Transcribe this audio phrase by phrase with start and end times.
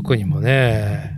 [0.00, 1.16] にもかくにもね、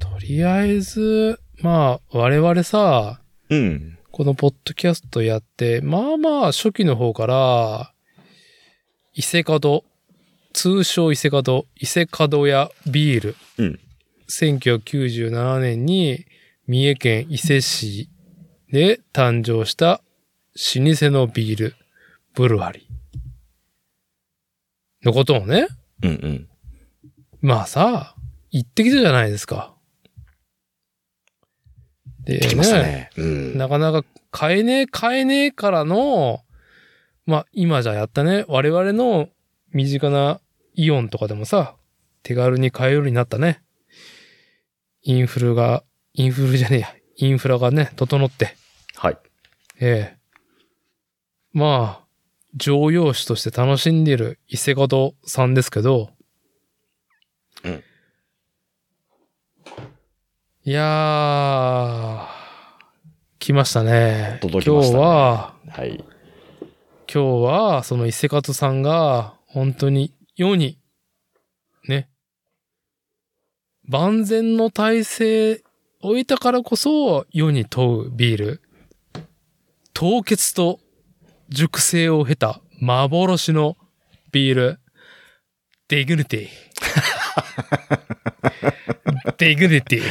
[0.00, 3.20] とりあえず、まあ、我々さ、
[3.50, 3.98] うん。
[4.10, 7.92] このポッドキャストやって、まあまあ初期の方から、
[9.12, 9.82] 伊勢門、
[10.52, 13.36] 通称伊勢門、伊勢門屋ビール。
[13.58, 13.80] うん
[14.26, 16.24] 1997年に
[16.66, 18.08] 三重県伊勢市
[18.72, 20.00] で誕生した
[20.54, 21.76] 老舗のビール、
[22.34, 22.84] ブルワリー。
[25.04, 25.68] のことをね、
[26.02, 26.48] うんうん。
[27.44, 28.14] まあさ、
[28.50, 29.74] 言ってきたじゃないですか。
[32.24, 33.10] で聞きましたね。
[33.18, 33.58] うん。
[33.58, 36.40] なかなか買えねえ、買えねえからの、
[37.26, 39.28] まあ今じゃやったね、我々の
[39.74, 40.40] 身近な
[40.72, 41.76] イオンとかでもさ、
[42.22, 43.62] 手軽に買えるようになったね。
[45.02, 48.56] インフルが、インフルじゃねえや、インフラがね、整って、
[48.96, 49.18] はい。
[49.82, 50.18] ええ
[51.52, 52.06] まあ、
[52.54, 56.08] 常用種として楽しんでいる伊勢門さんですけど、
[57.64, 57.82] うん
[60.66, 62.26] いやー、
[63.38, 64.38] 来ましたね。
[64.40, 66.02] 届きましたね今日は、はい。
[66.02, 70.78] 今日は、その伊勢門さんが、本当に世に、
[71.86, 72.08] ね、
[73.86, 75.62] 万全の体制
[76.00, 78.62] を置いたからこそ、世に問うビール。
[79.92, 80.80] 凍結と
[81.50, 83.76] 熟成を経た幻の
[84.32, 84.80] ビール。
[85.88, 86.48] デグヌティ。
[89.38, 90.02] デグヌティ。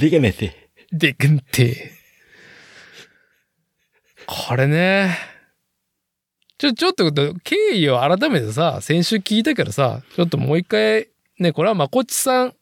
[0.00, 0.70] リゲネテ。
[0.92, 1.74] デグヌティ。
[4.26, 5.16] これね。
[6.58, 12.56] ちょ、ちょっと、経緯を改めてさ、先週聞いたけどさ、ちょっともう一回、ね、これはまこっちさん、フ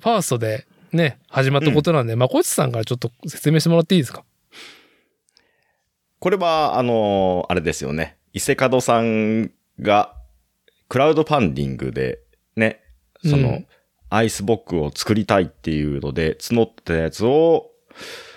[0.00, 4.24] ァーストで、ね、始まったことなんで、まこっちさんからちょっと説明してもらっていいですか？
[6.18, 8.16] これは、あのーあれですよね。
[8.32, 10.14] 伊勢角さんが、
[10.88, 12.20] クラウドファンディングで、
[12.56, 12.80] ね、
[13.24, 13.66] その、うん
[14.10, 17.72] アイスボックを作りたいっていうので、募ったやつを、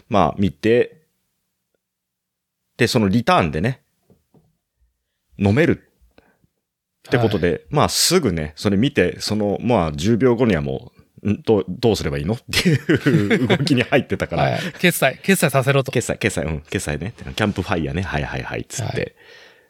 [0.10, 1.04] まあ、見て、
[2.78, 3.84] で、そのリターンでね、
[5.38, 5.92] 飲める
[7.08, 11.42] ってことで、まあ、すぐね、それ見て、その、まあ、10秒後にはもう、ん？
[11.44, 12.34] どう、どうすればいいの？
[12.34, 14.60] っていう動きに入ってたから、はい。
[14.80, 15.92] 決済、決済させろと。
[15.92, 17.14] 決済、決済、うん、決済ね。
[17.18, 18.02] キャンプファイヤーね。
[18.02, 18.98] はいはいはい、つって。
[18.98, 19.16] はい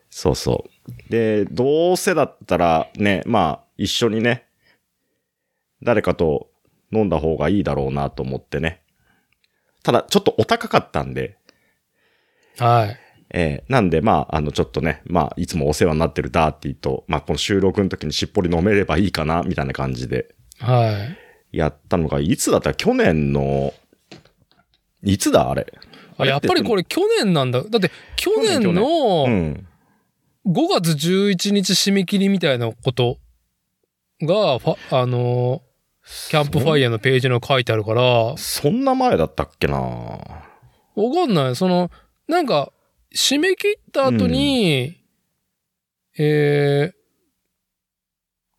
[0.09, 1.11] そうそう。
[1.11, 4.46] で、どうせだったらね、まあ、一緒にね、
[5.83, 6.49] 誰かと
[6.91, 8.81] 飲んだ方がいいだろうなと思ってね。
[9.83, 11.38] ただ、ちょっとお高かったんで、
[12.57, 12.97] はい。
[13.33, 21.07] えーなんで、まあ、あの、ちょっとね、まあ、いつもお世話になってるダーティーと、まあ、この収録の時にしっぽり飲めればいいかな、みたいな感じでは
[21.51, 21.57] い。
[21.57, 22.69] やったのが、いつだった？
[22.71, 23.73] ら去年の、
[25.03, 25.67] いつだあれ？
[26.17, 27.61] あやっぱりこれ、れ去年なんだ。
[27.63, 29.67] だって、去年のうん。
[30.47, 33.17] 5月11日締め切りみたいなこと
[34.21, 35.66] が、ファあのー
[36.29, 41.56] キャンプファイヤーのページに書いてあるから、わそんな前だったっけなかんない。
[41.56, 41.91] その、
[42.28, 42.72] なんか、
[43.13, 44.97] 締め切った後に、
[46.18, 46.91] え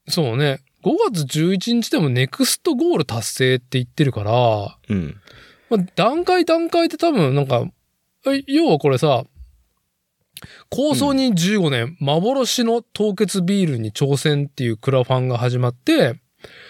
[0.09, 5.17] ー、そうね、5月11日でもネクストゴール達成って言ってるから、うん。
[5.71, 7.65] まあ、段階段階で多分なんか、
[8.27, 9.25] え要はこれさ、
[10.71, 16.21] 構想に15年、幻の凍結ビールに挑戦っていうクラファンが始まって、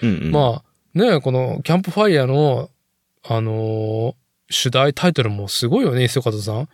[0.03, 0.31] うん、うん。
[0.31, 0.68] まあ
[0.99, 2.71] ね、このキャンプファイヤーの、
[3.25, 4.15] あのー
[4.51, 6.69] 主題タイトルもすごいよね、磯方さん。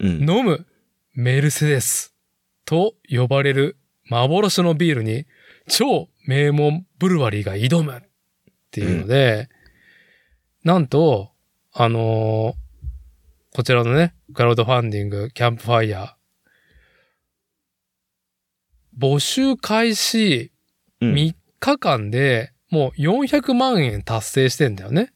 [0.00, 0.30] うん。
[0.30, 0.66] 飲む
[1.14, 2.14] メルセデス。
[2.66, 3.78] と呼ばれる
[4.10, 5.24] 幻のビールに
[5.66, 7.96] 超名門ブルワリーが挑む。
[7.96, 8.02] っ
[8.70, 9.48] ていうので、
[10.62, 11.32] なんと、
[11.72, 12.66] あのー
[13.56, 20.52] こちらのね、クラウドファンディング、キャンプファイヤー、募集開始
[21.00, 21.14] うん。
[21.14, 25.12] 3日間でもう400万円達成してんだよね。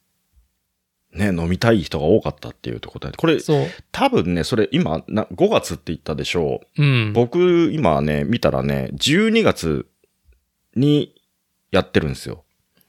[1.12, 3.16] ね、飲みたい人が多かったっていうところで。
[3.16, 3.38] これ。
[3.90, 6.82] 多分ね、それ今、な5月って言ったでしょう。
[6.82, 7.12] うん。
[7.12, 9.86] 僕、今ね、見たらね、12月
[10.76, 11.20] に
[11.72, 12.44] やってるんですよ。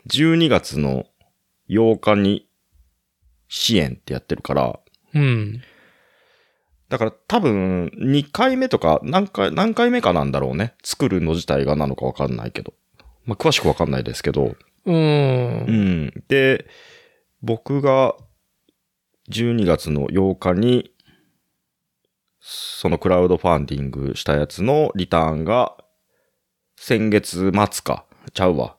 [0.07, 1.05] 12月の
[1.69, 2.47] 8日に
[3.47, 4.79] 支援ってやってるから、
[5.13, 5.61] うん。
[6.89, 10.75] だから多分2回目とか何回、何回目かなんだろうね。
[10.83, 12.73] 作るの自体がなのかわかんないけど。
[13.25, 14.55] まあ、詳しくわかんないですけど。
[14.85, 14.95] うん。
[14.95, 14.99] う
[15.71, 16.23] ん。
[16.27, 16.67] で、
[17.41, 18.15] 僕が
[19.29, 20.91] 12月の8日に、
[22.39, 25.77] そのクラウドファンディングしたやつのリターンが、
[26.75, 28.75] 先月末か、ちゃうわ。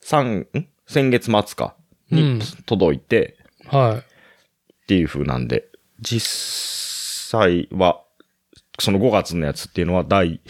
[0.00, 0.68] 三、ん？
[0.86, 1.76] 先月末か、
[2.10, 3.36] にうん届いて、
[3.68, 5.68] はっていう風なんで、
[6.00, 8.02] 実際は、
[8.80, 10.40] その5月のやつっていうのは第1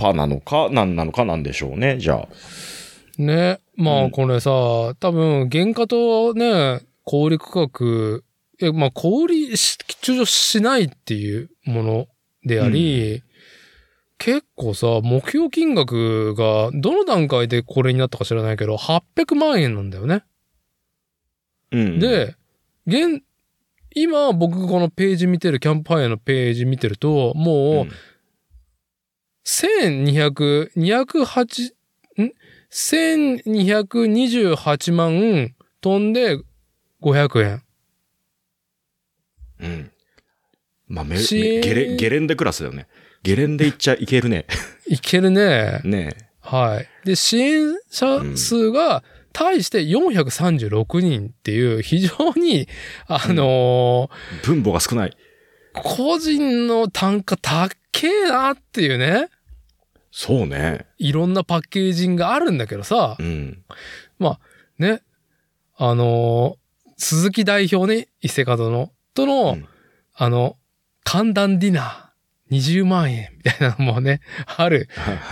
[0.00, 2.28] パなのか、何なのかなんでしょうね、じゃあ。
[3.22, 3.60] ね。
[3.76, 4.50] まうんあこれさ、
[4.98, 8.24] 多分原価とね、小売価格、
[8.60, 12.08] え、まあ小売し、中上しないっていうもの
[12.44, 13.22] であり、
[14.18, 20.24] 結構さ、目標金額がどの段階でこれになったか知らないけど、800万円なんだよね。
[21.72, 22.36] うん。、で、
[22.86, 23.22] 現、
[23.94, 27.88] 今僕このページ見てる、キャンプファイアのページ見てると、もう、
[29.44, 31.72] 1200、208、
[32.22, 32.32] ん
[32.70, 36.38] ?1228 万飛んで
[37.02, 37.62] 500円。
[39.60, 39.90] うん。
[40.88, 42.86] まあ、め、ゲレ、ゲレンデクラスだよね。
[43.22, 44.46] ゲレンデ行っちゃいけるね。
[44.88, 45.80] いけるね。
[45.84, 46.10] ね
[46.40, 46.88] はい。
[47.06, 49.02] で、支援者数が、
[49.32, 52.66] 対して436人っていう、非常に、
[53.06, 55.16] あのー分母が少ない。
[55.74, 57.70] 個人の単価高
[58.02, 59.28] えなっていうね。
[60.10, 60.86] そうね。
[60.98, 63.62] いろんなパッケージングがあるんだけどさ、うん。
[64.78, 65.02] ね。
[65.76, 66.60] あのー
[67.02, 69.66] 鈴木代表ね、伊勢門の、との、うん
[70.12, 70.58] あの、
[71.02, 74.86] 寒暖ディナー20万円みたいなのもね、ある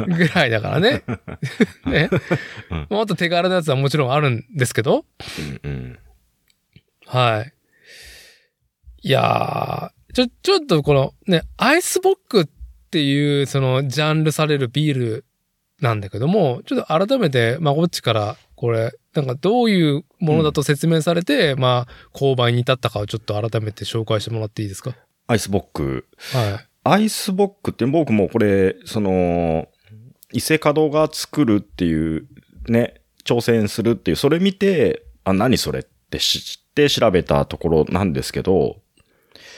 [0.06, 1.02] ぐらいだからね。
[1.85, 2.08] ね。
[2.70, 5.05] うんもっと手軽なやつはもちろんあるんですけど、
[5.62, 5.99] うんうん。
[7.05, 7.52] はい。
[9.02, 12.47] いやー、ちょ、ちょっとこのね、アイスボックっ
[12.91, 15.25] ていうそのジャンルされるビール
[15.81, 24.95] なんだけども、ちょっと改めて、まこっちからこれ、なんかどういうものだと説明されて、まあ、購買に至ったかをちょっと改めて紹介してもらっていいですか？
[25.27, 26.07] アイスボック。
[26.33, 29.69] はアイスボックって僕もこれ、その、
[30.33, 32.27] 伊勢角が作るっていう、
[32.69, 38.88] ね、挑戦するっていう、それ見て、あ、何それって知って調べたところなんですけど、い。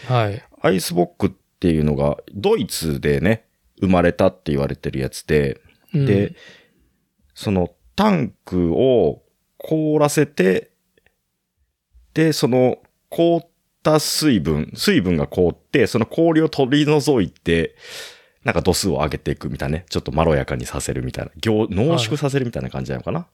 [0.07, 0.43] はい。
[0.63, 3.47] アイスボックっていうのが、ドイツでね、
[3.81, 5.61] 生まれたって言われてるやつで、
[5.95, 6.35] うんで、、
[7.35, 9.23] そのタンクを
[9.59, 10.71] 凍らせて、
[12.15, 13.49] で、その凍っ
[13.83, 17.77] た水分、水分が凍って、その氷を取り除いて、
[18.45, 19.87] なんか度数を上げていくみたいなね。
[19.91, 21.31] ちょっとまろやかにさせるみたいな。
[21.37, 23.27] 凝濃縮させるみたいな感じなのかな、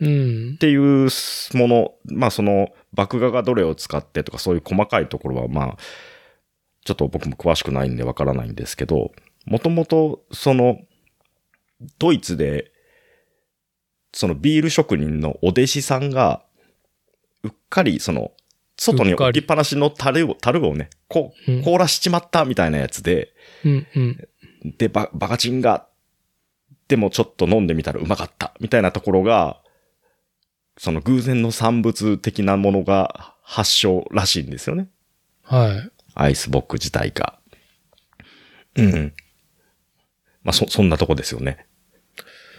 [0.00, 0.58] うんっ。
[0.58, 1.08] ていう
[1.54, 5.76] もの、まあその、麦芽がどれを使ってとかそういう細かいところはまあ、
[6.84, 9.12] ちょっと僕も詳しくないんでわからないんですけど、
[9.44, 10.78] もともとその、
[11.98, 12.72] ドイツで、
[14.12, 16.42] そのビール職人のお弟子さんが、
[17.42, 18.32] うっかりその、
[18.78, 21.32] 外に置きっぱなしの樽を、樽をね、こ
[21.64, 23.32] 凍らしちまったみたいなやつで、
[23.64, 23.86] うん。
[23.94, 24.28] うん。
[24.78, 25.86] で、ババカチンが、
[26.88, 29.60] でもちょっと飲んでみたらうまかった、みたいなところが、
[30.78, 34.88] その偶然の産物的なものが発祥らしいんですよね。
[35.42, 35.90] はい。
[36.14, 37.38] アイスボック自体が。
[38.76, 39.14] うん。
[40.42, 41.66] まあ、そ、そんなとこですよね。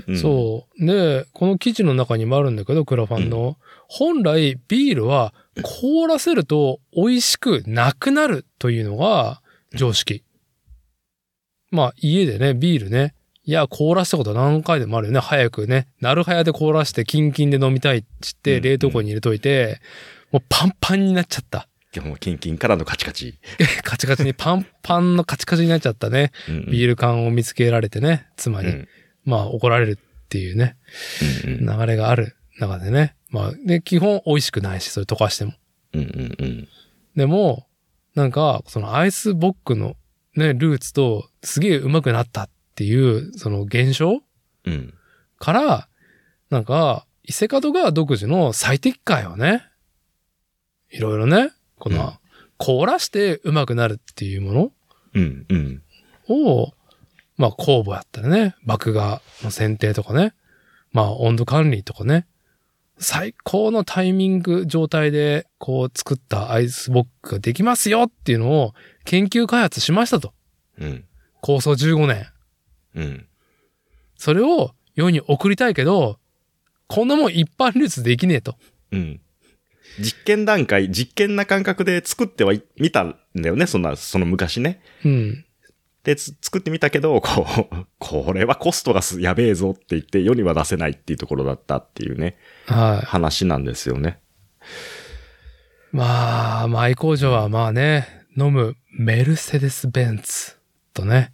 [0.07, 0.85] うん、そう。
[0.85, 3.57] で、この記事の中にもあるんだけど、クラファンの。
[3.87, 9.41] 本来、ビールは凍らせると美味しくなくなるというのが
[9.73, 10.23] 常識。
[11.71, 13.15] まあ、家でね、ビールね。
[13.47, 15.21] いや、凍らしたこと何回でもあるよね。
[15.21, 15.87] 早くね。
[16.01, 19.79] なるはやで凍らして、キンキンで飲みたいって言って、うん冷凍庫に入れといて、
[20.33, 21.69] もうパンパンになっちゃった。
[21.93, 23.39] でも、キンキンからのカチカチ。
[23.83, 26.33] カチカチに、パンパンのカチカチになっちゃったね。
[26.49, 28.67] うんうんビール缶を見つけられてね、妻に。
[28.67, 28.87] うん
[29.23, 30.75] まあ、怒られるっていうね。
[31.45, 33.15] うんうん流れがある中でね。
[33.29, 35.53] まあ、で、基本美味しくないし、それ溶かしても。
[35.93, 36.67] うんうんうん
[37.15, 37.65] でも、
[38.13, 39.95] なんか、そのアイスボックの
[40.35, 44.21] ね、ルーツとすげえ上手くなったっていう、その現象
[44.65, 44.93] うん
[45.39, 45.89] から、
[46.49, 49.63] なんか、伊勢角が独自の最適解をね、
[50.91, 52.11] いろいろね、この、うん
[52.59, 54.71] 凍らして上手くなるっていうもの
[55.13, 55.83] うんうん
[56.27, 56.73] を、
[57.37, 60.33] まあ、酵母やったらね、麦芽の選定とかね、
[60.91, 62.25] まあ、温度管理とかね、
[62.97, 68.73] 最高のタイミング状態で、こう、作ったアイスボックができますよっていうのを
[69.05, 70.33] 研究開発しましたと。
[70.79, 71.05] うん
[71.39, 72.25] 構想15年。
[72.97, 73.27] うん
[74.17, 76.19] それを世に送りたいけど、
[76.87, 78.55] こんなもん一般流通できねえと。
[78.91, 79.21] うん
[79.99, 84.81] 実験段階、実験な感覚で作ってはい、見たんだよね、そんな、その昔ね。
[85.03, 85.45] うん。
[86.03, 93.05] で、つ作ってみたけど、こう、これはコストがすやべえぞって言って世には出せないっていうところだったっていうね、はい。
[93.05, 94.19] 話なんですよね。
[95.91, 100.57] まあ、マイ工場はまあね、飲むメルセデス・ベンツ
[100.93, 101.33] とね。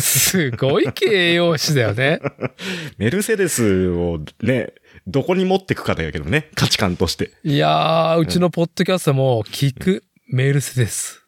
[0.00, 2.20] すごい形容詞だよね。
[2.98, 4.72] メルセデスをね、
[5.06, 7.32] どこに持ってくかだけどね、価値観として。
[7.44, 11.22] いやー、うちのポッドキャストも聞くメルセデス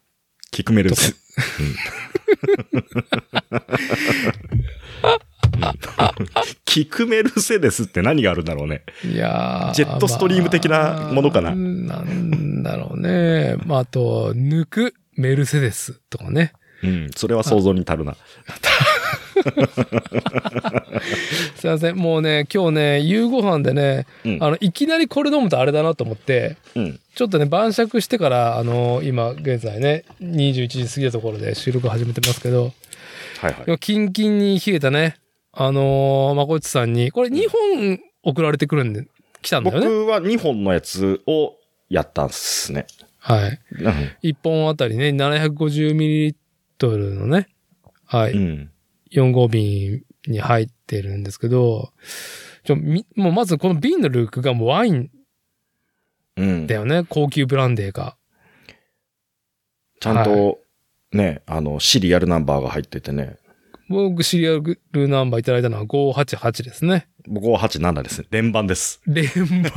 [0.51, 1.15] キクメルセ。
[6.65, 8.83] キク メルセデスって何があるんだろうね。
[9.05, 13.57] いやージェットストリーム的なものかなまあなんだろうね。
[13.67, 16.53] まあ、あと、抜くメルセデスとかね。
[16.83, 17.11] うん。
[17.15, 18.17] それは想像に足るな。
[21.57, 21.97] すいません。
[21.97, 27.01] もうね、今日ね、夕ご飯でね、うんあの、いきなりこれ飲むとあれだなと思って、うん。
[27.15, 32.73] ちょっとね、晩酌してから、あの、今現在ね、21時過ぎたところで収録始めてますけど、
[33.41, 33.65] はいはい。
[33.67, 35.17] 今キンキンに冷えたね、
[35.53, 39.07] あのー、まこっちさんに、これ2本送られてくるんで、
[39.43, 39.87] 来たんだよね？
[39.87, 41.55] 僕は2本のやつを
[41.89, 42.87] やったんすね。
[43.19, 43.61] はい。
[43.81, 43.87] うん
[44.23, 46.35] 1本あたりね、750ml
[46.89, 47.49] のね、
[48.05, 48.71] はい、うん。
[49.13, 51.93] 4号瓶に入ってるんですけど、
[52.65, 55.11] ちょ、み、もうまずこの瓶のルークがもうワイン
[56.37, 56.75] うんだ。
[56.75, 57.05] よね。
[57.09, 58.17] 高級ブランデーが。
[60.01, 60.59] ちゃんと、
[61.13, 63.37] ね、あの、シリアルナンバーが入っててね。
[63.93, 64.59] 僕シリア
[64.93, 67.09] ルナンバーいただいたのは588ですね。
[67.29, 68.27] 僕は87ですね。
[68.31, 69.01] 連番です。
[69.07, 69.25] 連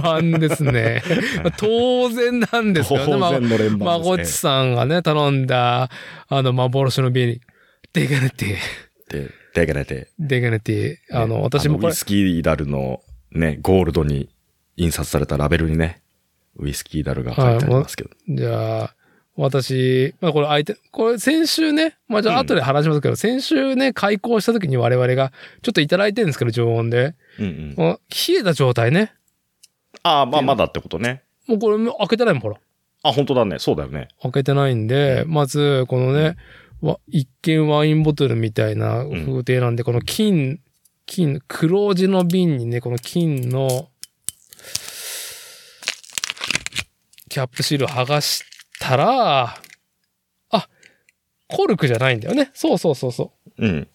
[0.01, 1.03] 番ですね。
[1.43, 3.11] ま あ当然なんですけどね。
[3.11, 5.89] 当まあ然の連ま番ですごっちさんがね、頼んだ、
[6.27, 7.41] あの、幻のビール、
[7.93, 8.59] デガネティ、ね。
[9.09, 10.09] で、でかねて。
[10.19, 14.29] デガネティ、あの、ね私もこれウイ、スキーダルのね、ゴールドに
[14.75, 16.01] 印刷されたラベルにね、
[16.57, 18.09] ウイスキーダルが書いてありますけど。
[18.27, 18.95] じゃあ、
[19.37, 27.15] 私、まあこれ相手、これ先週ね、まあじゃあ後で話しますけど、先週ね、開校した時に我々がちょっといただいてるんですけど、常温で。
[27.39, 27.75] うんうん。
[27.75, 27.99] 冷
[28.39, 29.13] えた状態ね。
[30.03, 31.23] ああ、まあまだってことね。
[31.47, 32.55] もうこれ開けてないもん、ほら。
[33.03, 33.59] あ、本当だね。
[33.59, 34.07] そうだよね。
[34.21, 36.37] 開けてないんで、まず、このね、
[36.81, 40.59] わ一見ワインボトルみたいな風景なんで、この金、
[41.05, 43.89] 金、黒地の瓶にね、この金の、
[47.29, 48.43] キャップシールを剥がし
[48.79, 49.55] たら、
[50.51, 50.69] あ、
[51.47, 52.51] コルクじゃないんだよね。
[52.53, 53.65] そうそうそうそう。
[53.65, 53.87] うん。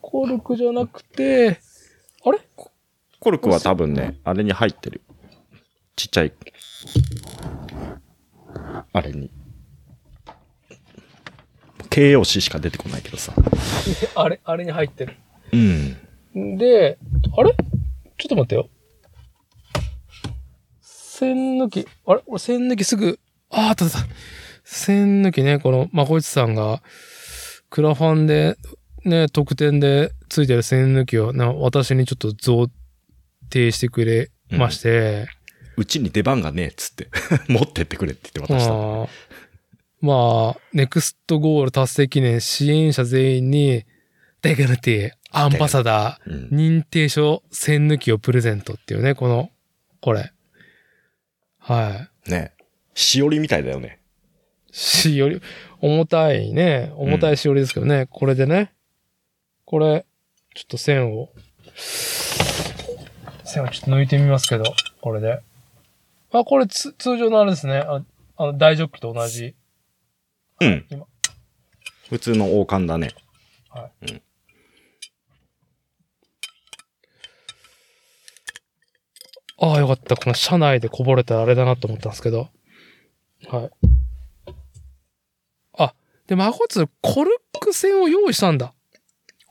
[0.00, 1.60] コルクじゃなくて、
[2.24, 2.38] あれ？
[3.20, 5.00] コルクは多分ね、あれに入ってる。
[5.96, 6.32] ちっちゃい。
[8.92, 9.30] あれに。
[11.88, 13.32] 形容詞しか出てこないけどさ。
[14.16, 15.16] あれ、あれに入ってる。
[15.52, 16.56] うん。
[16.56, 16.98] で、
[17.36, 17.54] あれ？
[18.18, 18.68] ちょっと待ってよ。
[20.80, 22.22] 線抜き、あれ？
[22.26, 23.20] 俺線抜きすぐ、
[23.52, 23.98] ああ、たあった。
[24.64, 26.82] 線抜きね、この、まこいちさんが、
[27.70, 28.56] クラファンで、
[29.04, 32.70] ね、特典でついてる線抜きを、な私にちょっと贈
[33.50, 35.28] 呈してくれまして、
[35.76, 37.08] うちに出番がねえっつって。
[37.48, 38.72] 持ってってくれって言って渡した。
[40.00, 43.84] まあ、ネクストゴール達成記念支援者全員に、
[44.42, 46.56] デガルティ、アンバサダー、うん。
[46.56, 49.50] 認定書線抜きをプレゼントっていうね、この、
[50.00, 50.32] これ。
[51.58, 52.30] はい。
[52.30, 52.51] ね
[52.94, 54.00] しおりみたいだよね。
[54.70, 55.40] しおり、
[55.80, 58.72] 重たいね、重たいしおりですけどね、これでね、
[59.64, 60.04] これ、
[60.54, 61.30] ちょっと線を、
[63.44, 64.64] 線をちょっと抜いてみますけど、
[65.00, 65.40] これで。
[66.32, 67.78] あ、これつ通常のあれですね。
[67.78, 68.02] あ
[68.36, 69.54] あの、大ジョッキと同じ。
[70.60, 70.86] うん。
[70.90, 71.06] 今。
[72.08, 73.14] 普通の王冠だね。
[79.58, 80.16] ああ、よかった。
[80.16, 82.48] この車内でこぼれたらあれだなと思ったんですけど。
[83.48, 83.70] はい。
[85.78, 85.94] あ、
[86.26, 87.30] で、マゴツ、コル
[87.60, 88.74] ク線を用意したんだ。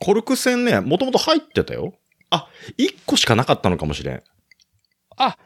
[0.00, 1.94] コルク線ね、もともと入ってたよ。
[2.30, 4.22] あ、1個しかなかったのかもしれん。
[5.16, 5.36] あ、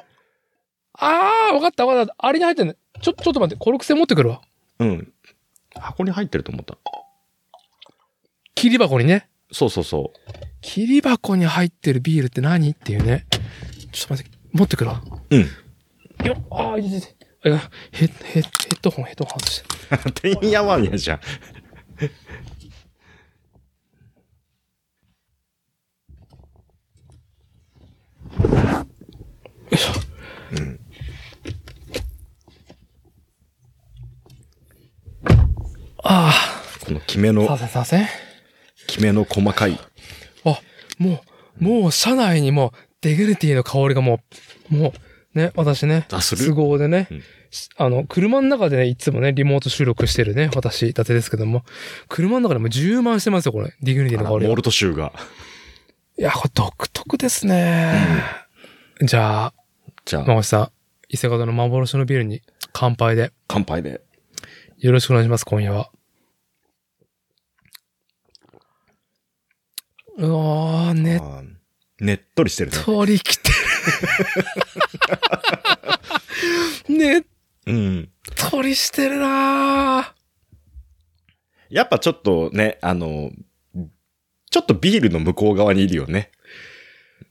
[0.95, 2.15] ああ、わかったわかった。
[2.19, 2.77] あれに入ってんね。
[3.03, 4.41] ちょ、ちょっと待って、コルク線持ってくるわ。
[4.79, 5.13] うん。
[5.75, 6.79] 箱に入ってると思った。
[8.55, 9.29] 切り箱にね。
[9.53, 10.13] そうそうそ
[10.61, 12.71] 切り箱に入ってるビールって何？
[12.71, 13.27] っていうね。
[13.93, 15.03] ちょっと待って、持ってくるわ。
[15.31, 15.37] う。
[15.37, 15.43] うん。
[16.27, 17.16] よっ、ああ、いててて。
[17.53, 20.35] あヘッ、ヘッ、ヘッドホン、ヘッドホン外して。
[20.41, 21.21] てんやわんやじゃん。
[36.09, 36.33] あ
[36.85, 38.07] このきめあ、のさ、せさせ。
[38.87, 39.79] きめの細かい。
[40.45, 40.61] あ、
[40.99, 41.21] も
[41.61, 44.21] う、もう車内にもディグニティの香りがも
[44.71, 44.93] う、もう、
[45.37, 46.47] ね、私ね、あ、する？
[46.47, 47.23] 都合でね、うん
[47.77, 51.65] あの、車の中でね、いつもね、リモート収録してるね、私、伊達ですけども、
[52.09, 53.75] 車の中でも充満してますよ、これ。
[53.81, 54.49] ディグニティの香りが。
[54.49, 55.13] モルト臭が。
[56.19, 57.95] いや、これ独特ですね。
[59.01, 59.55] じゃあ、
[60.05, 60.71] じゃあ、まこさん、
[61.09, 64.03] 伊勢方の幻のビールに乾杯で、乾杯で。
[64.79, 65.91] よろしくお願いします、今夜は。
[70.19, 71.21] うわー、ね
[72.01, 72.79] ねっとりしてるね。
[72.85, 73.56] とりきてる。
[76.89, 77.23] ねっ
[77.67, 78.09] うん。
[78.37, 80.15] とりしてるな
[81.69, 83.31] やっぱちょっとね、あの、
[84.51, 86.31] ちょっとビールの向こう側にいるよね。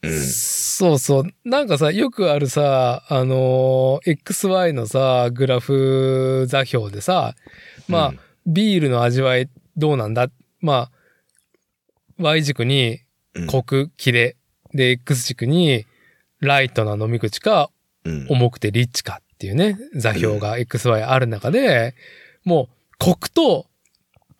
[0.01, 0.19] うん。
[0.21, 1.23] そうそう。
[1.45, 7.35] なんかさ、よくあるさ、あのー XY のさ、グラフ座標でさ、
[7.87, 10.29] まあ、うんビールの味わいどうなんだ？
[10.61, 10.95] まあ、
[12.19, 12.99] Y 軸に
[13.33, 14.35] うん濃く、キレ。
[14.71, 15.87] で、X 軸に
[16.45, 17.69] ライトな飲み口か、
[18.03, 21.95] うん重くてリッチかっていうね、座標が XY ある中で、
[22.43, 23.65] もう、コクと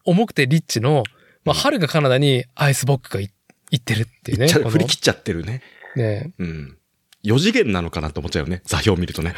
[0.06, 1.04] 重くてリッチの、
[1.44, 3.30] まあ、遥かカナダにアイスボックがい
[3.72, 4.48] 行ってるっていうね。
[4.48, 5.62] 振り切っちゃってるね。
[5.96, 6.78] ねうん。
[7.24, 8.62] 4次元なのかなと思っちゃうよね。
[8.66, 9.34] 座標見るとね。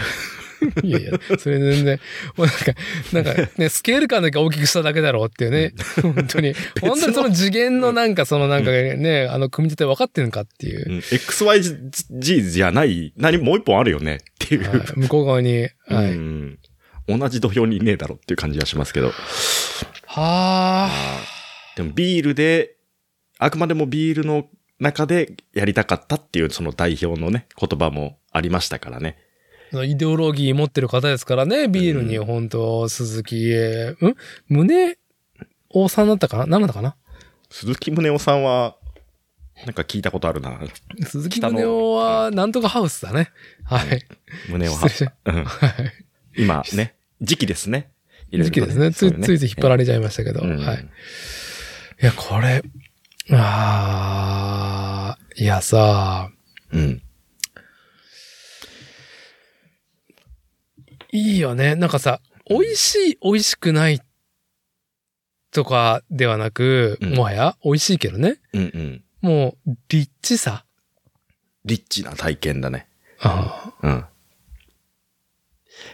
[0.83, 1.99] いやいや、それ全然、
[2.35, 2.73] もうなんか、
[3.13, 5.73] なんかね、 スケール感だけ大きくしただけだろうっていうね。
[6.01, 6.53] 本当に。
[6.81, 10.95] 本当にその次元のなんかそのなんかね、あの、組み立て分かってるのかっていうう。
[10.95, 10.97] ん。
[10.99, 14.69] XYZ じゃない、何もう一本あるよねっていう。
[14.69, 15.69] はい向こう側に。
[15.87, 16.11] はい。
[16.11, 16.59] うん。
[17.07, 19.07] 同じ土俵にいねえだろっていう感じはしますけど。
[19.07, 20.91] はあ。
[21.75, 22.75] でもビールで、
[23.37, 24.49] あくまでもビールの
[24.79, 29.17] 中でやりたかったっていうその代表のね、言葉もありましたからね。
[29.85, 34.15] イデオロギー持ってる方ですからね、ビールに本当鈴木、えーん？
[34.47, 34.97] 胸
[35.69, 36.45] 王さんだったかな？
[36.45, 36.95] 何だったかな？
[37.49, 38.75] 鈴木宗男さんは、
[39.65, 40.59] なんか聞いたことあるな。
[41.05, 43.31] 鈴木宗男はなんとかハウスだね。
[43.63, 44.05] はい。
[44.49, 45.13] 宗男失礼しは。
[45.25, 45.73] うんはい。
[46.37, 47.89] 今ね、時期ですね。
[48.31, 48.91] 時期ですね。
[48.91, 50.41] ついついつい引っ張られちゃいましたけど。
[50.41, 50.77] うんはい。
[50.79, 52.61] いや、これ、
[53.31, 56.29] あーいやさ、
[56.71, 57.01] うん。
[61.17, 61.75] いいよね。
[61.75, 64.01] なんかさ、美味しい、美味しくない
[65.51, 68.39] とかではなく、うんもはや美味しいけどね。
[68.53, 69.03] うんうん。
[69.21, 70.65] もう、リッチさ。
[71.65, 72.87] リッチな体験だね。
[73.19, 73.91] あうん。
[73.99, 74.05] ー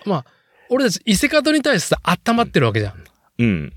[0.06, 0.26] まあ、
[0.70, 3.04] 俺たち伊勢カトに対してさ、温まってるわけじゃん。
[3.40, 3.74] うん。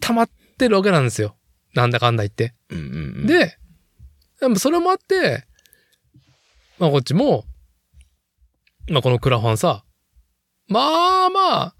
[0.00, 1.36] 溜まってるわけなんですよ。
[1.74, 2.54] なんだかんだ言って。
[2.70, 2.88] うんうんう
[3.24, 3.58] ん。、で、
[4.40, 5.44] でもそれもあって、
[6.78, 7.44] まあこっちも、
[8.88, 9.84] まあこのクラファンさ、
[10.68, 11.74] まあまあ、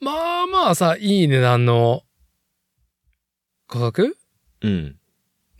[0.00, 2.02] まあまあさ、いい値段の
[3.68, 4.16] 価格？
[4.62, 4.96] うん。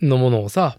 [0.01, 0.77] のものをさ、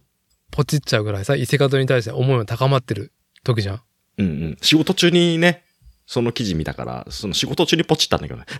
[0.51, 3.83] ポチっちゃうぐらいさ、伊勢方に対して思いが高まってる時じゃん。
[4.19, 4.57] うんうん。
[4.61, 5.65] 仕事中にね、
[6.07, 8.47] その記事見たから、その仕事中にポチったんだけどね。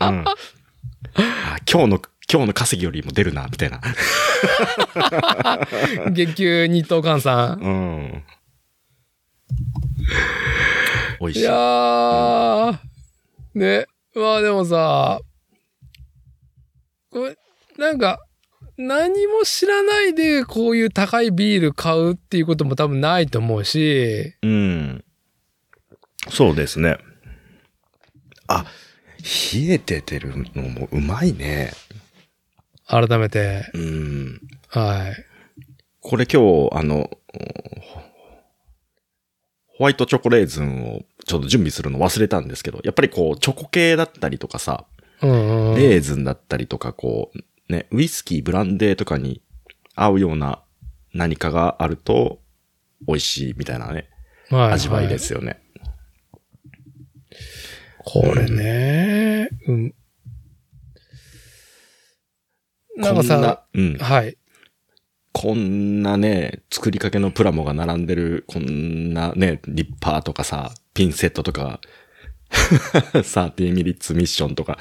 [0.00, 0.34] うん、あ
[1.70, 3.80] 今日の、今日の稼ぎよりも出るな、みたいな。
[6.10, 7.58] 月給日当換算。
[7.60, 8.24] うん。
[11.20, 11.40] 美味しい。
[11.40, 12.78] いやー、
[13.54, 15.20] ね、まあでもさ、
[17.10, 17.38] これ、
[17.78, 18.20] なんか、
[18.76, 25.04] 何も知らないでこういう高いビール買うっていうことも多分ないと思うし、うん。
[26.28, 26.98] そうですね。
[28.48, 28.66] あ、
[29.54, 31.72] 冷えててるのもうまいね。
[32.86, 34.40] 改めて、うん。
[34.68, 35.24] はい。
[36.00, 37.10] これ今日、あの、
[39.66, 44.86] ホワイトチョコレーズンをちょっと準備するの忘れたんですけど、やっぱりこう、チョコ系だったりとかさ、
[45.20, 45.74] うんうん。
[45.76, 49.42] レーズンだったりとか、こう、ね、ウイスキー、ブランデーとかに
[49.94, 50.62] 合うような
[51.12, 52.38] 何かがあると、
[53.06, 54.08] 美味しいみたいなね、
[54.50, 55.60] は味わいですよね。
[57.98, 59.94] これね、うん。
[62.96, 63.98] なんかさこんな、、うん。
[63.98, 64.36] はい。
[65.32, 71.80] こんなね、作りかけのプラモが並んでる、こんなね、リッパーとかさ、ピンセットとか、
[72.50, 74.78] 30ミリッツミッションとか、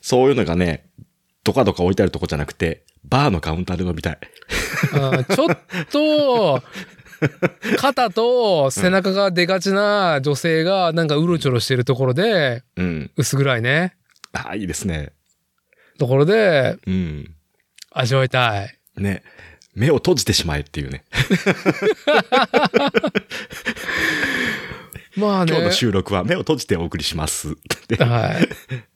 [0.00, 0.86] そういうのがね、
[1.42, 4.18] どかどか置いてあるとこじゃなくて、バーのカウンターで飲みたい。
[4.94, 5.58] あちょっ
[5.90, 6.62] と、
[7.78, 13.10] 肩と背中が出がちな女性がなんかうろちょろしてるところで、うん。
[13.16, 13.96] 薄暗いね。
[14.32, 15.12] ああ、いいですね。
[16.02, 17.32] ところでうん。
[17.92, 18.76] 味わいたい。
[18.96, 19.22] ね。
[19.72, 21.04] 目を閉じてしまえっていうね。
[25.14, 25.52] まあね。
[25.52, 27.54] 今日の収録は目を閉じてお送りします。
[28.00, 28.36] は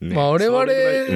[0.01, 0.05] い。
[0.05, 0.67] ねまあ我々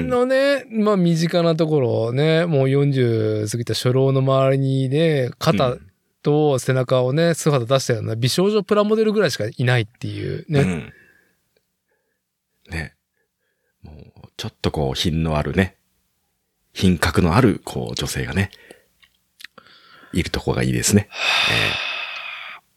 [0.09, 5.77] のね、まあ身近なところね、もう40過ぎた初老の周りにね、肩
[6.23, 10.61] と背中をね、姿出したような美少女プラモデルぐらいしかいないっていうね。
[10.61, 10.93] うん。
[12.71, 12.95] ね。
[13.83, 13.97] もう、
[14.37, 15.80] ちょっとこう、品のあるね、
[16.73, 18.51] 品格のある、こう、女性がね、
[20.13, 21.09] いるとこがいいですね。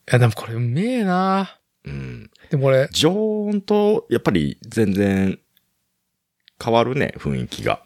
[0.10, 2.32] いやでもこれうめえなうん。
[2.50, 5.40] でもこれ、常温と、やっぱり全然、
[6.64, 7.82] 変わるね、雰囲気が。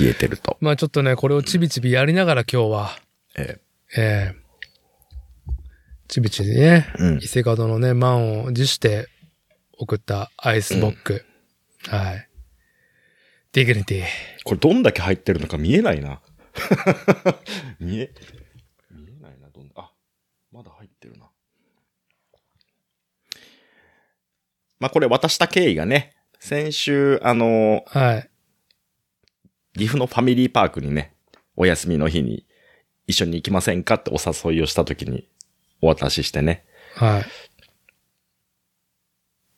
[0.00, 0.56] 冷えてると。
[0.60, 2.98] まあちょっとね、これをちびちびやりながら今日は、
[3.36, 3.60] え
[3.96, 4.34] ええ
[6.08, 7.26] ちびちびね、えうん伊。
[7.26, 9.08] 勢門のね、満を持して
[9.78, 11.24] 送ったアイスボック。
[11.88, 12.25] はい。
[13.56, 14.06] ディグニティ。
[14.44, 16.20] これどんだけ入ってるのか見えないな。
[17.80, 18.12] 見え、
[18.90, 19.90] 見えないな、どんあ、
[20.52, 21.30] まだ入ってるな。
[24.78, 28.30] まあこれ渡した経緯がね、先週、あの、はい。
[29.72, 31.14] 岐阜のファミリーパークにね、
[31.56, 32.44] お休みの日に
[33.06, 35.30] 一緒に行きませんかってお誘いをした時に
[35.80, 36.66] お渡ししてね。
[36.94, 37.24] はい。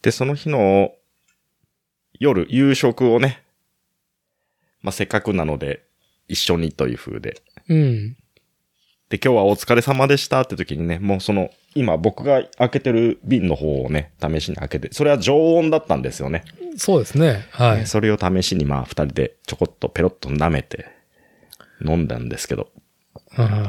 [0.02, 0.94] で、その日の
[2.20, 3.42] 夜、夕食をね、
[4.88, 5.84] まあ、せっかくなので
[6.28, 7.42] 一緒にという風で。
[7.68, 8.16] うん。
[9.10, 16.44] で、今日はお疲れ様でしたって時にね、もうその、今僕が開けてる瓶の方をね、試しに開けて、それは常温だったんですよね。
[16.78, 17.46] そうですね。
[17.50, 17.86] はい。
[17.86, 20.86] それを試しにまあ二人でちょこっとペロッと舐めて
[21.84, 22.70] 飲んだんですけど、
[23.36, 23.60] うん今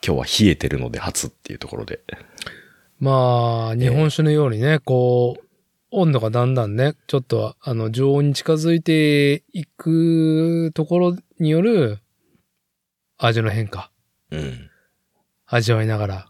[0.00, 2.00] 日は冷えてるので初っていうところで。
[3.00, 5.47] まあ、日本酒のようにね、こう、
[5.90, 11.98] 温度がだんだんね、ちょっと、あの、常温に近づいていくところによる
[13.16, 13.90] 味の変化、
[14.30, 14.70] うん。
[15.46, 16.26] 味わいながら。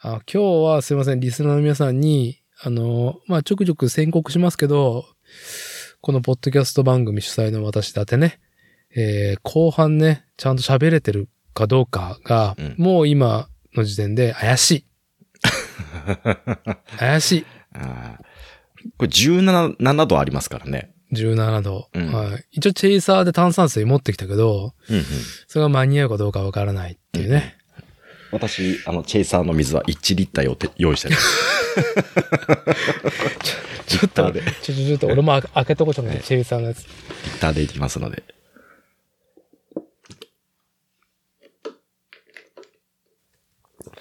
[0.00, 5.04] あ今日はすいません、リスナーの皆さんに、あの、まあ、ちょくちょく宣告しますけど、
[6.00, 8.38] このポッドキャスト番組主催の私だってね、
[8.94, 14.84] えー後半ね、ちゃんと喋れてるかどうかが、うんもう今の時点で怪しい。
[16.98, 17.46] 怪しい。
[18.96, 20.92] これ17 7度ありますからね。
[21.12, 22.44] 17度、うんはい。
[22.52, 25.04] 一応チェイサーで炭酸水持ってきたけど、うんうん。
[25.46, 27.56] それが間に合うかどうかわからないっていうね。
[28.30, 31.16] 私、あの、チェイサーの水は1リッターをて用意してる。
[33.86, 36.84] ちょっと、ちょ、ちょ、ちょっと俺も開けとこうちょっとね、チェイサーのやつ。
[36.84, 38.22] リッターでいきますので。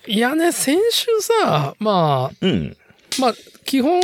[0.08, 2.78] いやね、先週さ、まあ、うん。
[3.20, 3.34] まあ、
[3.66, 4.02] 基本、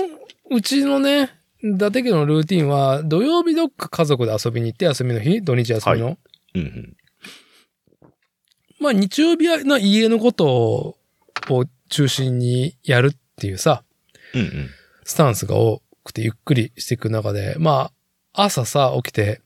[0.50, 1.32] うちのね、
[1.64, 6.18] 伊達家のルーティンは、土曜日どっか家族で遊びに行って、休みの日、土日休みの。
[6.56, 6.98] うんうん。
[8.80, 10.96] まあ、日曜日の家のことを
[11.90, 13.84] 中心にやるっていうさ、
[14.34, 14.70] うんうん。
[15.06, 17.92] スタンスが多くてゆっくりしていく中で、ま
[18.34, 19.42] あ、朝さ、起きて、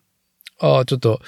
[0.60, 1.22] ああ、ちょっと、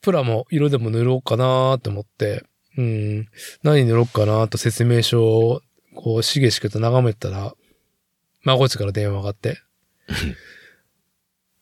[0.00, 2.44] プラも色でも塗ろうかなと思って、
[2.78, 3.28] うん、
[3.62, 5.62] 何塗ろうかなと説明書を、
[5.94, 7.54] こう、しげしげと眺めてたら、
[8.44, 9.58] 孫ちから電話があって、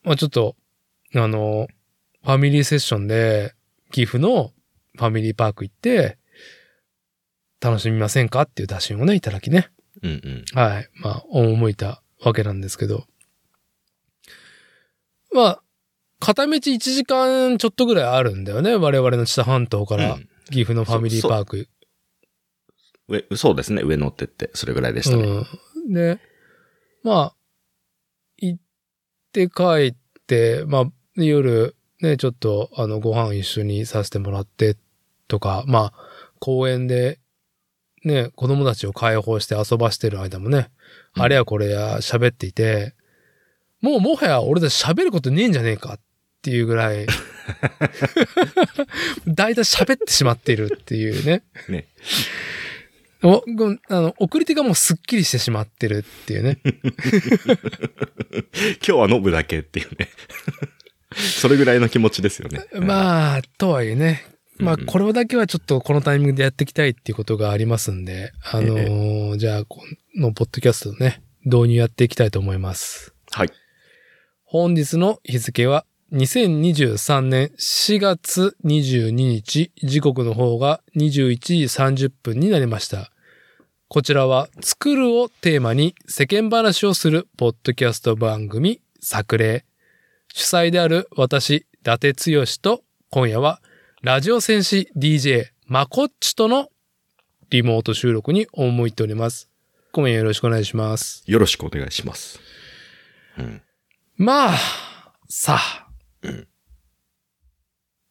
[0.02, 0.56] まあちょっと、
[1.14, 1.68] あの、
[2.24, 3.54] ファミリーセッションで、
[3.90, 4.52] 岐阜の
[4.96, 6.18] ファミリーパーク行って、
[7.60, 9.70] 楽しみませんかっていう打診をね、いただきね。
[10.02, 10.44] うんうん。
[10.58, 10.88] はい。
[10.94, 13.04] まあ、赴いたわけなんですけど。
[15.32, 15.62] まあ、
[16.20, 18.76] 片道1時間ちょっとぐらいあるんだよね。
[18.76, 21.68] 我々の知多半島からうん岐阜のファミリーパーク。
[23.08, 23.82] 上、そうですね。
[23.82, 25.22] 上乗ってって、それぐらいでしたね。
[25.22, 25.92] うん。
[25.92, 26.18] で、
[27.02, 27.34] まあ、
[28.38, 28.60] 行っ
[29.32, 34.76] て帰って、まあ、夜、ね、ちょっと、あの、ご飯一緒にさせてもらって
[35.26, 35.92] とか、まあ、
[36.38, 37.18] 公園で、
[38.04, 42.94] ね、子供たちを解放して遊ばしてる間もね、うんあれやこれや喋っていて、
[43.80, 46.00] もうもはや俺たち喋ることねえんじゃねえかっ
[46.42, 47.06] ていうぐらい、
[49.26, 51.42] だいたい喋ってしまっているっていうね。
[51.68, 51.86] ね。
[53.22, 56.58] おごあの、送り手がもうスッキリしてしまってるっていうね。
[58.76, 60.08] 今日は飲むだけっていうね。
[61.16, 62.64] それぐらいの気持ちですよね。
[62.80, 64.24] まあ、とはいえね。
[64.58, 69.80] まあ、これだけはちょっとこのタイミングでやっていきたいっていうことがありますんで、あのーじゃあ、こ
[70.16, 73.14] のポッドキャストね、導入やっていきたいと思います。
[73.30, 73.50] はい。
[74.44, 83.12] 本日の日付は2023年4月22日、時刻の方が21時30分になりました。
[83.88, 89.66] こちらは作るをテーマに世間話をするポッドキャスト番組作例。
[90.32, 93.60] 主催である私、伊達剛と今夜は
[94.00, 96.70] ラジオ戦士 DJ マコッチとの
[97.50, 99.50] リモート収録に思いっております。
[99.92, 101.22] 今夜よろしくお願いします。
[101.26, 102.40] よろしくお願いします。
[103.36, 103.62] うん。
[104.16, 104.58] まあ、
[105.28, 105.87] さあ。
[106.22, 106.48] うん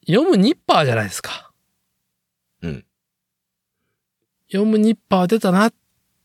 [0.08, 1.52] 読むニッパーじゃないですか。
[2.62, 2.86] うん。
[4.50, 5.74] 読むニッパー出たなっ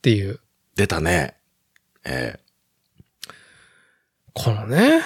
[0.00, 0.38] ていう。
[0.76, 1.34] 出たね。
[2.04, 2.38] え
[4.32, 5.02] このね。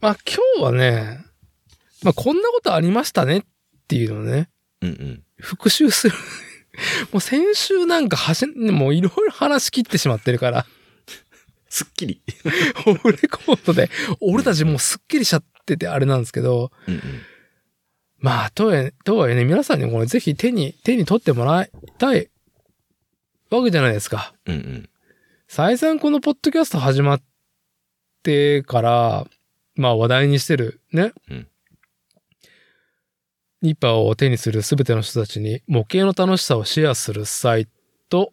[0.00, 1.22] まあ今日はね、
[2.02, 3.42] まあこんなことありましたねっ
[3.88, 4.48] ていうのをね、
[4.80, 5.24] えうんうん。
[5.38, 6.16] 復習する。
[7.12, 10.66] もう先週なんかはし、もういろいろ話し切ってしまってるから、
[11.70, 12.20] すっきり。
[12.86, 13.88] オフレコードで、
[14.20, 17.02] 俺たちもうすっきりしちゃっててあれなんですけど、うんうん。
[18.18, 22.28] まあ、とはいえ、とはいえね、皆さんにこれぜひ手に、手に取ってもらいたい
[23.50, 24.34] わけじゃないですか。
[24.46, 24.90] うんうん。
[25.48, 27.22] 再三このポッドキャスト始まっ
[28.22, 29.26] てから、
[29.76, 31.12] まあ話題にしてるね。
[31.30, 31.46] うん
[33.62, 37.68] ニッパーを手にするすべての人たちに模型の楽しさをシェアするサイ
[38.08, 38.32] ト、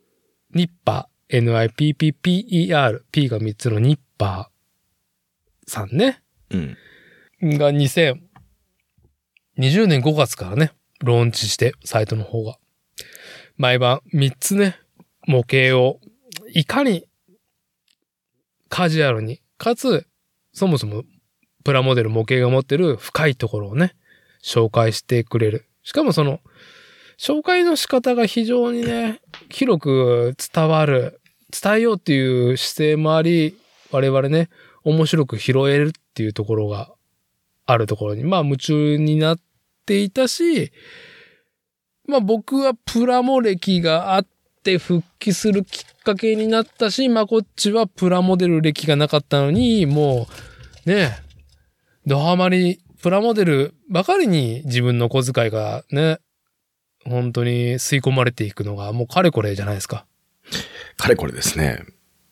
[0.53, 6.21] ニッパー、NIPPPER、P が3つのニッパーさんね。
[6.49, 6.77] うん。
[7.57, 8.19] が2020
[9.87, 12.57] 年5月からね、ローンチして、サイトの方が。
[13.57, 14.79] 毎晩3つね、
[15.27, 15.99] 模型を、
[16.53, 17.07] いかに
[18.69, 20.07] カジュアルに、かつ、
[20.53, 21.03] そもそも
[21.63, 23.95] プラモデル模型が持ってる深いところをね、
[24.43, 25.65] 紹介してくれる。
[25.83, 26.39] しかもその、
[27.17, 33.57] 紹介の仕方が非常にね、広く伝わる、伝えようっていう姿勢もあり、
[33.91, 34.49] 我々ね、
[34.83, 36.93] 面白く拾えるっていうところが
[37.65, 39.39] あるところに、まあ夢中になっ
[39.85, 40.71] ていたし、
[42.07, 44.27] まあ僕はプラモ歴があっ
[44.63, 50.27] て復帰するきっかけになったし、まあこっちはプラモデル歴がなかったのに、も
[50.85, 51.17] う、ね、
[52.05, 56.19] ドハマり、プラモデルばかりに自分の小遣いがね、
[57.07, 60.05] 本当に吸い込まれていくのがもうかれこれじゃないですか。
[60.97, 61.85] かれこれですね。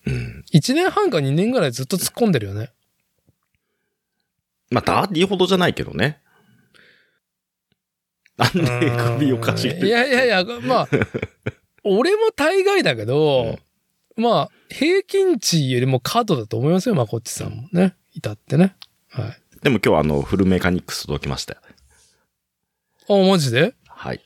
[0.05, 0.43] うん。
[0.53, 2.71] 1年半か2年ぐらいずっと突っ込んでるよね。
[4.69, 6.19] まあ、ダーティーほどじゃないけどね。
[8.37, 10.87] なんで首おかしいいやいやいや、まあ、
[11.83, 13.57] 俺も大概だけど、
[14.17, 17.95] まあ、平均値よりもカードだと思いますよ、まこっちさんもね。
[18.13, 18.75] いたってね。
[19.09, 19.41] はい。
[19.61, 21.59] でも今日はあの、フルメカニックス届きましたよ。
[23.07, 23.73] あ、マジで？
[23.87, 24.21] はい。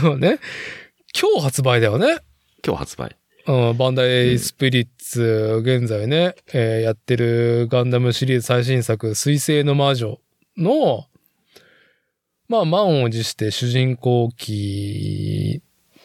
[0.00, 0.38] そうね。
[1.18, 2.18] 今日発売だよね。
[2.66, 3.16] 今日発売。
[3.46, 10.20] うん、バンダイスピリッツ、現在ね、えーやってるガンダムシリーズ最新作、水星の魔女
[10.56, 11.06] の、
[12.48, 15.60] まあ、満を持して主人公機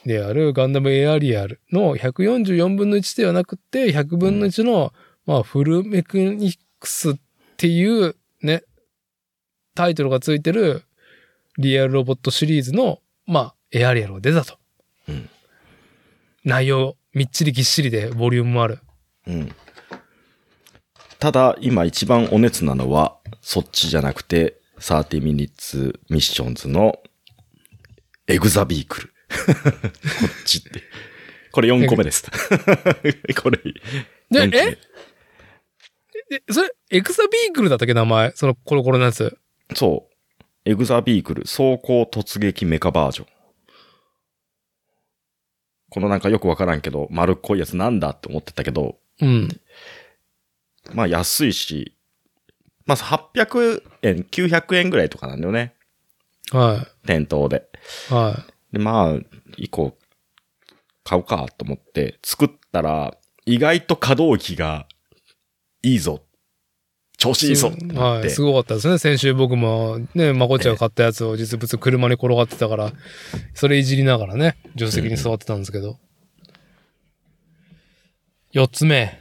[0.05, 4.93] であるガンダムエアリアルの144分の1ではなくて、100分の1の、
[5.27, 7.15] まあ、フルメカニクスっ
[7.57, 8.63] ていうね、
[9.77, 10.83] タイトルがついてる
[11.59, 14.57] リアルロボットシリーズの、まあ、エアリアルが出たと。
[15.07, 15.29] うん
[16.43, 18.79] 内容、みっちりぎっしりでボリュームもある。
[19.27, 19.51] うん。
[21.19, 26.99] ただ、今一番お熱なのは、そっちじゃなくて、30 minutes missions の
[28.27, 29.13] エグザビークル。
[29.35, 30.81] こっちって。
[31.51, 32.23] これ4個目です。
[33.43, 33.57] これ。
[33.59, 33.73] で、
[34.31, 34.77] 4個目え？
[36.31, 38.31] え、それ、エクサビークルだったっけ名前？
[38.35, 39.37] そのコロコロのやつ。
[39.75, 40.13] そう。
[40.65, 43.27] エグザビークル走行突撃メカバージョン。
[45.89, 49.49] このなんかよくわからんけど、丸っこいやつなんだって思ってたけど、うん。
[50.93, 51.97] まあ安いし、
[52.85, 55.73] まず800円、900円ぐらいとかなんだよね。
[56.51, 57.69] は店頭で。
[58.09, 58.13] い。
[58.13, 59.15] はで、まあ、
[59.57, 59.97] 一個
[61.03, 64.87] 買うかと思って作ったら、意外と可動域が
[65.81, 66.23] いいぞ。
[67.17, 67.97] 調子いいぞって。
[67.97, 68.29] はい。
[68.29, 68.97] すごかったですね。
[68.99, 72.93] 先週僕もね、まこっちゃんが買ったやつを実物車に転がってたから、
[73.53, 75.97] それいじりながらね、助手席に座ってたんですけど。
[78.51, 79.19] 四つ目。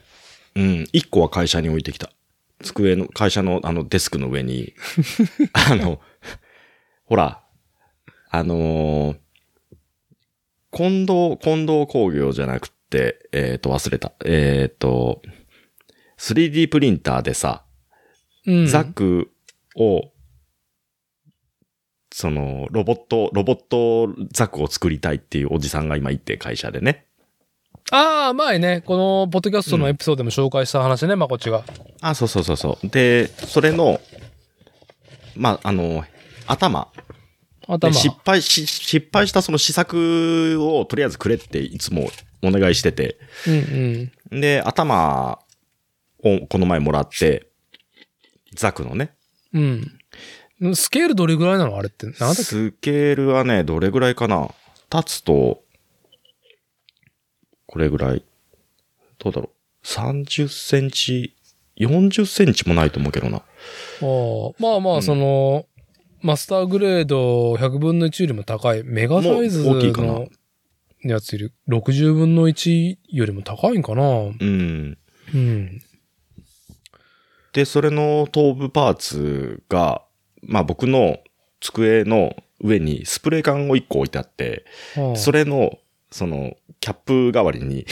[0.55, 0.89] うん。
[0.93, 2.11] 一個は会社に置いてきた。
[2.63, 4.75] 机の、会社のあのデスクの上に、
[5.53, 6.01] あの、
[7.05, 7.43] ほら、
[8.31, 9.17] あのー
[10.77, 14.13] 近藤、近藤工業じゃなくて、えっ、と、忘れた。
[14.27, 15.23] えっ、と、
[16.19, 17.66] 3D プリンターでさ、うん。
[18.67, 19.31] ザク
[19.77, 20.13] を、
[22.13, 27.07] その、ロボット、ロボットザクを作りたいっていうおじさんが今いて、会社でね。
[27.91, 31.65] ああ、前ね、このポッドキャストのエピソードでも紹介した話ね、まこっちが。
[32.01, 32.89] あ、そうそうそうそう。
[32.89, 34.01] で、それの、
[35.37, 36.05] まあ、あの、
[36.47, 36.89] 頭。
[37.69, 37.93] で頭。
[37.93, 42.11] 失敗し、失敗したその試作をとりあえずくれっていつも
[42.43, 43.19] お願いしてて。
[43.47, 44.41] うんうん。
[44.41, 45.39] で、頭
[46.25, 47.47] をこの前もらって、
[48.57, 49.15] ザクのね。
[49.53, 50.75] うん。
[50.75, 52.07] スケールどれぐらいなのあれって？
[52.07, 52.43] なんだっけ？
[52.43, 54.51] スケールはね、どれぐらいかな？
[54.93, 55.63] 立つと、
[57.67, 58.25] これぐらい。
[59.19, 59.51] どうだろ
[59.85, 61.35] う？30センチ、
[61.79, 63.39] 40センチもないと思うけどな。
[63.39, 63.45] ああ
[64.59, 65.67] まあまあ、その、
[66.23, 70.29] マスターグレード100分の1よりも高い、メガサイズもう大きいかなの
[71.03, 74.03] やつより60分の1よりも高いんかな？
[74.03, 74.99] うん。
[75.35, 75.83] うん。
[77.57, 80.03] で、それの頭部パーツが、
[80.43, 81.21] まあ僕の
[81.61, 85.79] 机の上にスプレー缶を1個置いてあって、はあそれの、
[86.11, 87.87] その、キャップ代わりに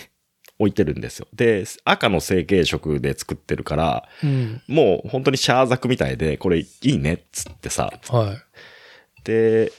[0.60, 1.28] 置いてるんですよ。
[1.32, 4.62] で、赤の成型色で作ってるから、うん。
[4.68, 7.90] もう本当にシャーザクみたいで、これいいねっつってさ。
[8.10, 9.24] はい。
[9.24, 9.72] で、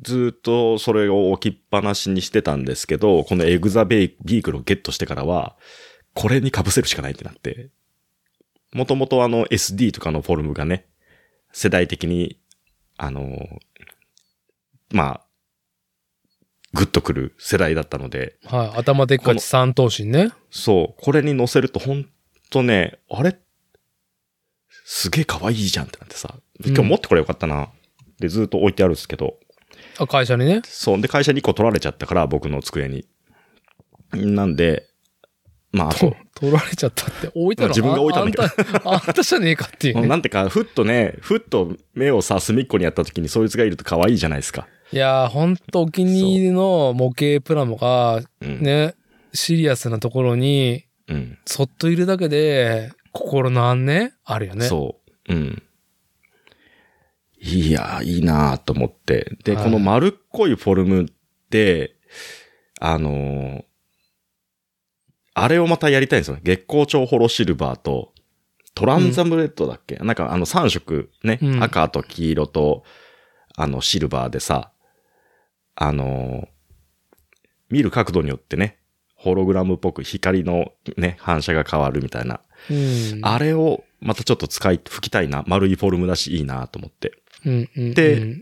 [0.00, 5.56] ずっとそれを置きっぱなしにしてたんですけど、このエグザベイビークルをゲットしてからは、
[6.14, 7.70] これに被せるしかないってなって。
[8.72, 10.86] もともとあの SD とかのフォルムがね、
[11.52, 12.38] 世代的に、
[12.96, 13.58] あの、
[14.90, 15.26] まあ、
[16.72, 18.78] グッとくる世代だったので、はい。
[18.78, 20.30] 頭でっかち三頭身ね。
[20.50, 22.06] そう、これに乗せるとほん
[22.50, 23.36] とね、あれ？
[24.84, 27.70] すげえ可愛いじゃんってなってさ、今日持ってこれよかったな。
[28.20, 29.38] で、ずっと置いてあるんですけど、
[29.98, 30.62] あ、会社にね。
[30.64, 31.00] そう。
[31.00, 33.06] で、会社に1個取られちゃったから、僕の机に。
[34.12, 34.89] なんで、
[35.72, 37.68] まあ、あとと、取られちゃったって置いたの？
[37.68, 40.06] 自分が置いたんだけどああんた、あんたじゃねえかっていうね。
[40.08, 44.66] なんてか、ふっとね、ふっと目をさ、隅っこにやった時にそいつがいると可愛いじゃないですか。
[44.92, 48.60] いやー、ほんとお気に入りの模型プラモが、うん。
[48.62, 48.94] ね、
[49.32, 51.38] シリアスなところに、うん。
[51.46, 54.66] そっといるだけで、心の安ね、あるよね。
[54.66, 54.96] そ
[55.28, 55.32] う。
[55.32, 55.62] うん。
[57.40, 59.36] いや、いいなと思って。
[59.44, 61.06] で、はいこの丸っこいフォルムっ
[61.50, 61.96] て、
[62.80, 63.64] あのー
[65.34, 66.42] あれをまたやりたいんですよね。
[66.44, 68.12] 月光町ホロシルバーと、
[68.74, 72.84] トランザムレッドだっけ、なんかあの3色ね、うん赤と黄色と、
[73.56, 74.72] あのシルバーでさ、
[75.74, 76.60] あのー
[77.70, 78.78] 見る角度によってね、
[79.14, 82.40] ホログラムっぽく光のね、反射が変わるみたいな。
[82.68, 83.20] うん。
[83.22, 85.44] あれをまたちょっと使い、吹きたいな。
[85.46, 87.12] 丸いフォルムだしいいなと思って。
[87.46, 88.36] うんうんうん、で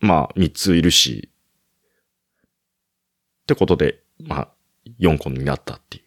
[0.00, 1.28] まあ、3ついるし。
[3.42, 4.48] ってことで、まあ、
[4.98, 6.00] 4個になったってい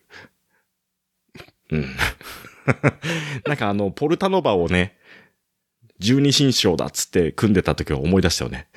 [1.71, 1.75] う。
[1.75, 1.95] うん。
[3.47, 4.97] なんかあの、ポルタノバをね、
[5.99, 8.67] 十二神将だっつって組んでた時を思い出したよね。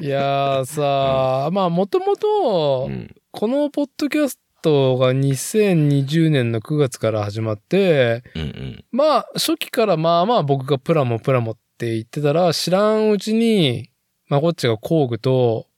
[0.00, 3.14] いやーさー、まあもともとう、ん。
[3.30, 8.84] このポッドキャストが2020年の9月から始まって、うんうん。
[8.90, 13.90] まあ初期からまあまあ僕がプラモプラモって言ってたら知らんうちに、
[14.28, 15.68] まあこっちが工具と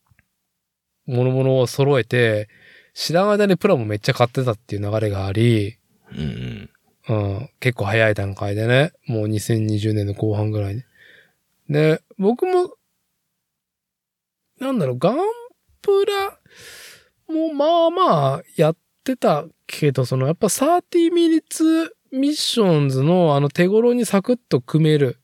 [1.07, 2.49] 諸々を揃えて、
[2.99, 5.79] 知らん間にプラモめっちゃ買ってたっていう流れがあり、
[6.11, 6.69] うん
[7.09, 7.17] うん。
[7.17, 10.83] うん、結構早い段階でね、もう2020年の後半ぐらいに。
[11.71, 12.75] で、僕も、
[14.59, 15.17] なんだろう、ガン
[15.81, 16.39] プラ
[17.33, 25.21] もまあまあやってたけど、そのやっぱ30ミリツミッションズのあの手頃にサクッと組める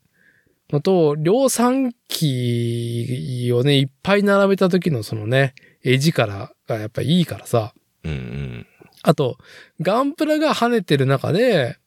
[0.70, 7.74] のと、量産機をね、いっぱい並べた時のそのね、絵力がやっぱいいからさ。
[8.04, 8.66] うんうん。
[9.02, 9.38] あと、
[9.80, 11.78] ガンプラが跳ねてる中で、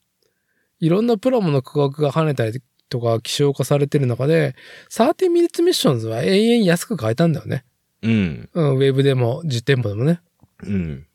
[0.80, 4.54] いろんなプラモの価格が跳ねたりとか希少化されてる中で、
[4.90, 7.64] 30ミリツミッションズは永遠安く買えたんだよね。
[8.02, 8.48] うん。
[8.52, 10.20] うん、ウェブでも実店舗でもね。
[10.62, 11.06] うん。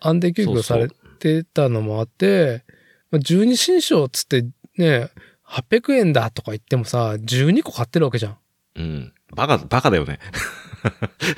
[0.00, 0.88] 安定供給され
[1.18, 2.64] てたのもあって、
[3.10, 5.10] まあ12新章つってね、
[5.46, 8.36] 800円だとか言ってもさ、12個買ってるわけじゃん。
[8.76, 9.12] うん。
[9.34, 10.18] バカ、バカだよね。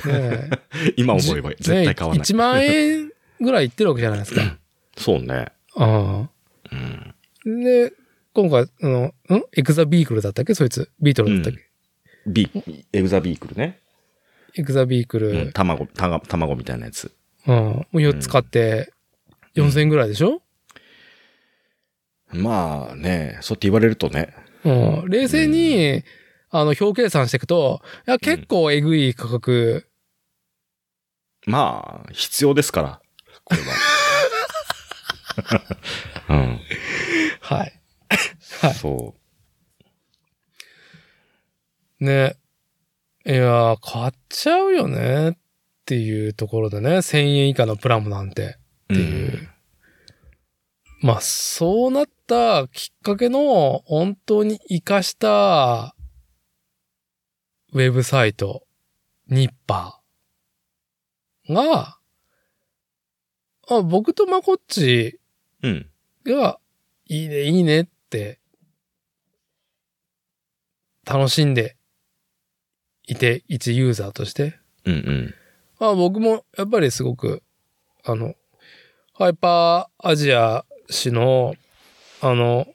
[0.06, 0.50] ね
[0.96, 2.22] 今思えば絶対買わない。
[2.22, 4.58] 1万円ぐらいいってるわけじゃないですか。
[4.96, 5.46] そうね。
[5.76, 6.28] あ
[6.72, 7.14] うん。
[7.14, 7.14] あ。
[7.44, 7.92] で、
[8.34, 9.12] 今回、あの、ん？
[9.56, 10.54] エクザビークルだったっけ？
[10.54, 10.90] そいつ。
[11.00, 11.68] ビートルだったっけ、
[12.26, 12.50] ビ、
[12.92, 13.78] エグザビークルね。
[14.54, 15.28] エクザビークル。
[15.30, 15.52] うん。
[15.52, 17.12] 卵、たが卵みたいなやつ。
[17.46, 17.54] うん。
[17.56, 18.92] もう4つ買って、
[19.54, 20.42] 4000円ぐらいでしょ？
[22.30, 24.34] まあね、そうって言われるとね。
[24.64, 24.70] う
[25.06, 25.08] ん。
[25.08, 26.02] 冷静に、
[26.50, 29.86] あの、表計算していくと、いや、結構えぐい価格。
[31.46, 33.00] まあ、必要ですから。
[33.44, 33.66] これは。
[36.28, 36.60] うん。
[37.40, 37.80] はい。
[38.60, 39.14] はいそ
[42.00, 42.36] ね。
[43.26, 45.34] いやー、買っちゃうよねっ
[45.84, 48.58] ていうところでね、1000円以下のプラモなんて。
[48.88, 48.94] う。
[48.94, 49.48] っていう
[51.00, 55.94] まあ、そうなったきっかけの本当に活かした
[57.72, 58.66] ウェブサイト、
[59.28, 61.98] ニッパーが、
[63.70, 65.20] あ僕とまこっち
[65.62, 65.90] うん。
[66.24, 66.58] が、
[67.06, 68.40] いいね、いいねって、
[71.04, 71.76] 楽しんで
[73.06, 74.58] いて、一ユーザーとして。
[74.86, 75.34] うんうん。
[75.78, 77.42] まあ僕もやっぱりすごく、
[78.04, 78.34] あの、
[79.12, 81.54] ハイパーアジア市の、
[82.22, 82.66] あの、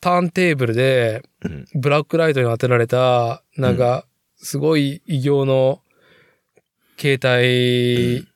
[0.00, 1.64] ターンテーブルでうん。
[1.74, 4.06] ブラックライトに当てられた、なんか、
[4.42, 5.82] すごい異形の
[6.98, 8.26] 携帯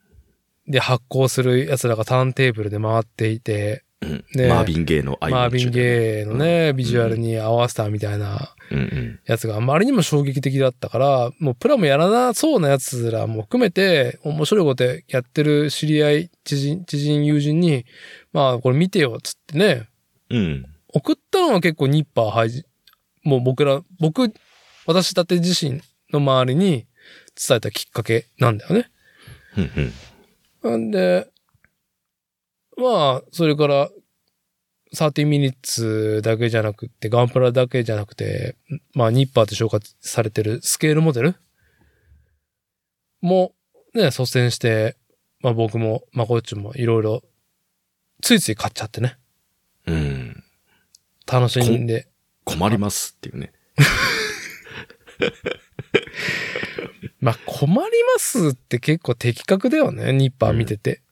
[0.67, 8.55] で発光する奴らがターンテーブルで回っていて、うんねマービンゲーのアイマービン・ゲーのね、うんビジュアルに合わせたみたいな。
[9.27, 17.85] やつがあまりにも衝撃的だったから、もうプラもやらなそうなやつらも含めて、面白いことやってる知り合い、知人、知人、友人に、
[18.33, 19.89] まあこれ見てよ、つってね、
[20.31, 20.67] うん。
[20.89, 22.65] 送ったのは結構ニッパー配信、
[23.23, 24.33] もう僕ら、僕、
[24.87, 25.81] 私だって自身
[26.15, 26.87] の周りに
[27.37, 28.91] 伝えたきっかけなんだよね。
[30.63, 31.29] なんで、
[32.77, 33.91] まあ、それから、
[34.95, 38.57] 30ミニッツだけじゃなくて、ガンプラだけじゃなくて、
[38.95, 41.37] まあ、ニッパーと紹介されてるスケールモデル
[43.21, 43.53] も、
[43.95, 44.97] ね、率先して、
[45.41, 47.23] まあ僕も、まこっちもいろいろ、
[48.23, 49.19] ついつい買っちゃってね。
[49.87, 50.45] うん。
[51.31, 52.09] 楽しんで。
[52.45, 53.53] 困りますっていうね。
[57.21, 61.03] まあ困りますって結構的確だよね、ニッパー見てて。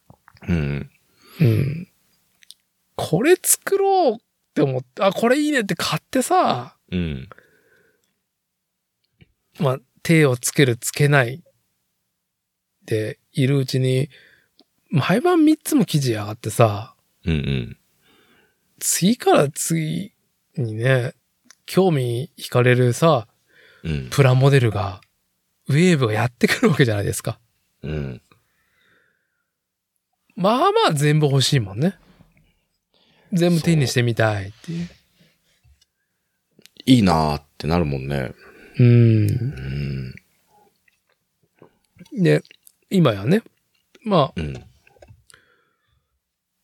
[0.49, 0.91] うん。
[1.41, 1.89] うん。
[2.97, 4.17] これ作ろうっ
[4.55, 7.29] て思って、あ、これいいねって買ってさ、うん。
[9.59, 11.43] まあ手をつけるつけない
[12.85, 14.11] でいるうちに、
[14.91, 17.77] 毎晩3つも記事上がってさ、うんうん。
[18.79, 20.13] 次から次
[20.57, 21.15] にね、
[21.67, 23.32] 興味惹かれるさ、うん。
[24.11, 25.01] プラモデルが、
[25.69, 27.39] ウェーブがやってくるわけじゃないですか。
[27.83, 28.23] うん。
[30.35, 31.99] まあまあ全部欲しいもんね。
[33.33, 34.89] 全部手にしてみたいっていう。
[36.85, 38.33] いいなーってなるもんね。
[38.79, 39.33] うんう。
[39.35, 40.15] ん。
[42.23, 42.43] で、
[42.91, 43.43] 今やね、
[44.05, 44.65] まうん。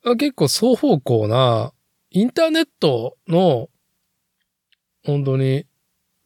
[0.05, 1.73] あ、結構双方向な、
[2.11, 3.69] インターネットの、
[5.05, 5.67] 本当に、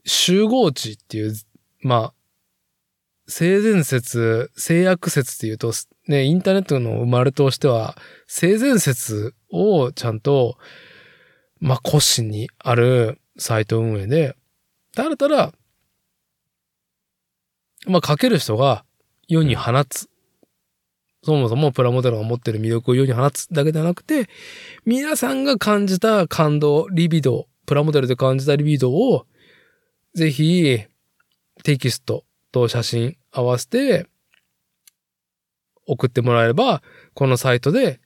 [0.04, 1.34] 集合値っていう、
[1.80, 2.14] まあ、
[3.28, 5.72] 性善説、性悪説っていうと、
[6.08, 7.96] ね、インターネットの生まれとしては、
[8.26, 10.58] 性善説をちゃんと、
[11.60, 14.36] まあ、骨子にあるサイト運営で、
[14.94, 15.52] ただただ、
[17.86, 18.84] まあ、書ける人が
[19.28, 20.08] 世に放つ。
[21.24, 24.28] そもそもプラモデルが持ってる魅力を世に放つだけではなくて、
[24.84, 29.26] 皆さんが感じた感動、リビド、プラモデルで感じたリビドを、
[30.14, 30.78] ぜひ、
[31.62, 34.06] テキストと写真合わせて、
[35.86, 36.82] 送ってもらえれば、
[37.14, 38.00] このサイトで、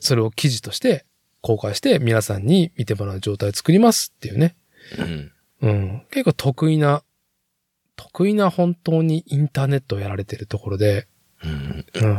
[0.00, 1.06] それを記事として
[1.40, 4.56] 公開して皆さんに見てもらう状態を作りますっていうね。
[4.98, 5.32] うん。
[5.60, 6.06] うん。
[6.10, 7.02] 結構得意な、
[7.96, 11.06] 得意な本当にインターネットをやられてるところで、
[11.42, 11.86] うん。
[11.94, 12.18] うん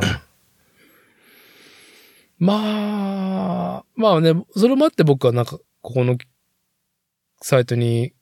[2.37, 6.17] まあ、まあね、それもあって僕はなんか、ここの
[7.41, 8.13] サイトに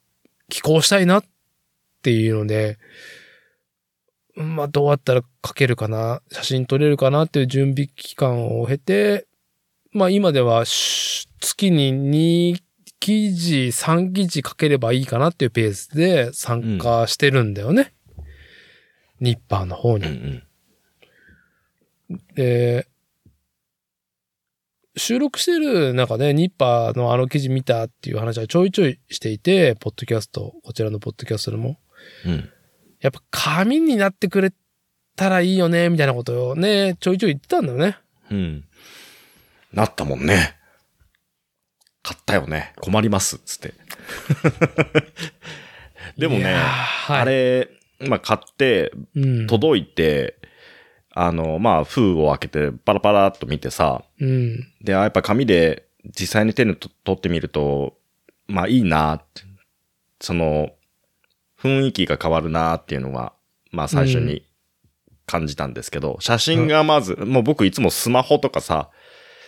[0.48, 1.24] 寄稿したいなっ
[2.02, 2.78] ていうので、
[4.34, 9.26] まあどうやったら書けるかな、写真撮れるかなっていう準備期間を経て、
[9.92, 11.92] まあ今ではし月に
[12.54, 12.62] 2
[13.00, 17.92] 記事、3記事書ければいいかなっていうペースで参加してるんだよね。
[19.20, 20.42] ニッパーの方にうん。
[22.10, 22.20] うん。
[22.34, 22.88] で、
[24.96, 31.78] 収録してる中で、ニッパーのあの記事見たっていう話はちょいちょいしていて、ポッドキャスト、こちらのポッドキャストでも。
[32.24, 32.50] うん。
[33.00, 34.52] やっぱ紙になってくれ
[35.16, 37.98] たらいいよね、みたいなことをね、ちょいちょい言ってたんだよね。
[38.30, 38.64] うん。
[39.72, 40.56] なったもんね。
[42.02, 42.72] 買ったよね。
[42.80, 43.38] 困ります。
[43.38, 43.74] つって。
[46.16, 47.68] でもね、はい、あれ、
[48.00, 50.36] まあ、買って、うん、届いて、
[51.14, 54.66] あの、まあ、封を開けてパラパラっと見てさ、うん。
[54.82, 57.96] で、あやっぱ紙で実際に手にと取ってみると、
[58.46, 59.42] まあいいなって、
[60.20, 60.70] その、
[61.60, 63.32] 雰囲気が変わるなっていうのが、
[63.70, 64.44] まあ最初に
[65.26, 68.90] 感じたんですけど、写真がまず、もう僕いつもスマホとかさ、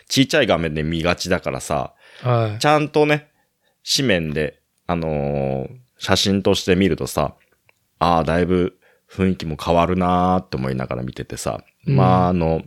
[0.08, 2.58] ちっちゃい画面で見がちだからさ、はい。
[2.60, 3.28] ちゃんとね、
[3.84, 7.34] 紙面で、あのー写真として見るとさ、
[7.98, 8.78] ああ、だいぶ
[9.16, 12.62] 雰囲気も変わるなーって思いながら見ててさ、うんまああの、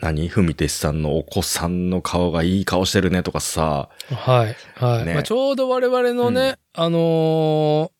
[0.00, 0.28] 何？
[0.28, 4.56] ふみてしさんのお子さんの顔がいい顔してるねとかさ、はい。
[4.74, 5.06] はい。
[5.06, 7.90] ねまあ、ちょうど我々のね、あのー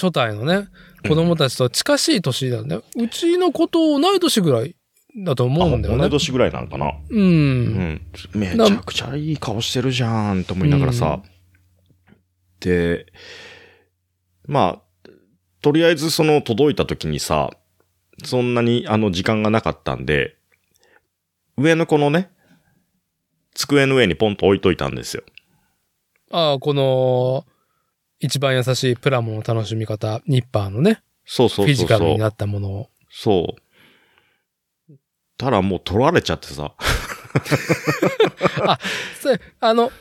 [0.00, 0.68] 初代のね、
[1.08, 2.84] 子供たちと近しい年なんだよ。
[2.96, 4.76] うちの子と同い年ぐらい
[5.24, 6.04] だと思うんだよね。
[6.04, 7.16] あ同い年ぐらいなのかなう。
[7.16, 7.64] うん
[7.94, 8.00] ん。
[8.32, 11.20] めちゃくちゃいい顔してるじゃんと思いながらさ。
[12.60, 13.06] で、
[14.46, 14.82] まあ、
[15.60, 17.50] とりあえずその届いた時にさ、
[18.24, 20.36] そんなにあの時間がなかったんで、
[21.56, 22.30] 上のこのね、
[23.54, 25.22] 机の上にポンと置いといたんですよ。
[26.30, 27.44] ああ、この、
[28.20, 31.98] 一番優しいプラモの楽しみ方、ニッパーのね、そうそうフィジそうそう。
[31.98, 32.90] カルになったものを。
[33.10, 33.56] そ
[34.88, 34.94] う。
[35.36, 36.74] たらもう取られちゃってさ。
[39.20, 39.92] それ、あの、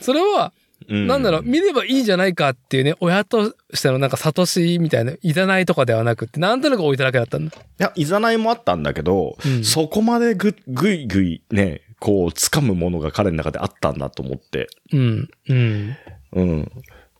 [0.00, 0.52] それは、
[0.88, 7.56] うんなんだろう、見ればいいんじゃないかっていうね、親としてのなんか悟しみたいな、いざないとかではなくって、なんとなく置いただけだったんだ。
[7.56, 14.68] いや、いざないもあったんだけど、うんそこまでぐ、ぐいぐいね、こう、掴むものが彼の中であったんだと思って。
[14.92, 15.96] うん、うん。
[16.32, 16.72] うん。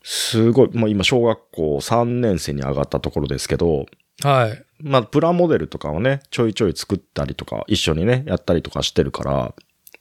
[0.02, 3.86] すごい、まあ今小学校3年生に上がったところですけど、
[4.22, 4.64] はい。
[4.80, 9.54] まあプラモデルとかをね、ちょいちょい作ったりとか、一緒にね、やったりとかしてるから、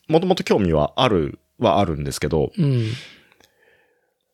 [0.07, 2.87] もともと興味はある、はあるんですけど、うん。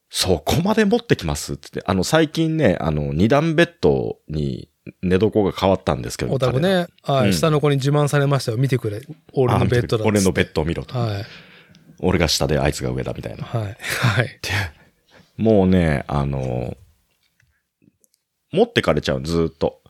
[0.10, 4.70] そこまで持ってきますってって、あの最近ね、あの二段ベッドに
[5.02, 6.34] 寝床が変わったんですけど。
[6.34, 8.58] お宅ね、はい、うん下の子に自慢されましたよ。
[8.58, 9.02] 見てくれ。
[9.34, 9.58] 俺。
[9.58, 10.98] のベッドだ俺のベッドを見ろと。
[10.98, 11.26] はい。
[12.00, 13.44] 俺が下であいつが上だみたいな。
[13.44, 13.64] はい。
[13.64, 14.40] はい。
[15.38, 16.78] もうね、あの、
[18.52, 19.82] 持ってかれちゃう、ずーっと。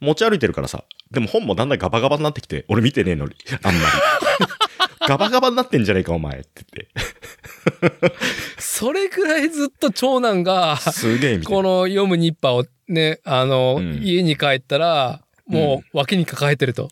[0.00, 0.84] 持ち歩いてるからさ。
[1.10, 3.86] でも本もだんだんガバガバになってきて、俺見てねえのに、あんまり。
[5.08, 8.12] ガバガバになってんじゃねえか、お前って言っ
[8.58, 10.90] それくらいずっと長男が、て。
[10.92, 11.38] すげえ。
[11.40, 16.88] この読むニッパーをね、あの、うん家に帰ったら、もう脇に抱えてると。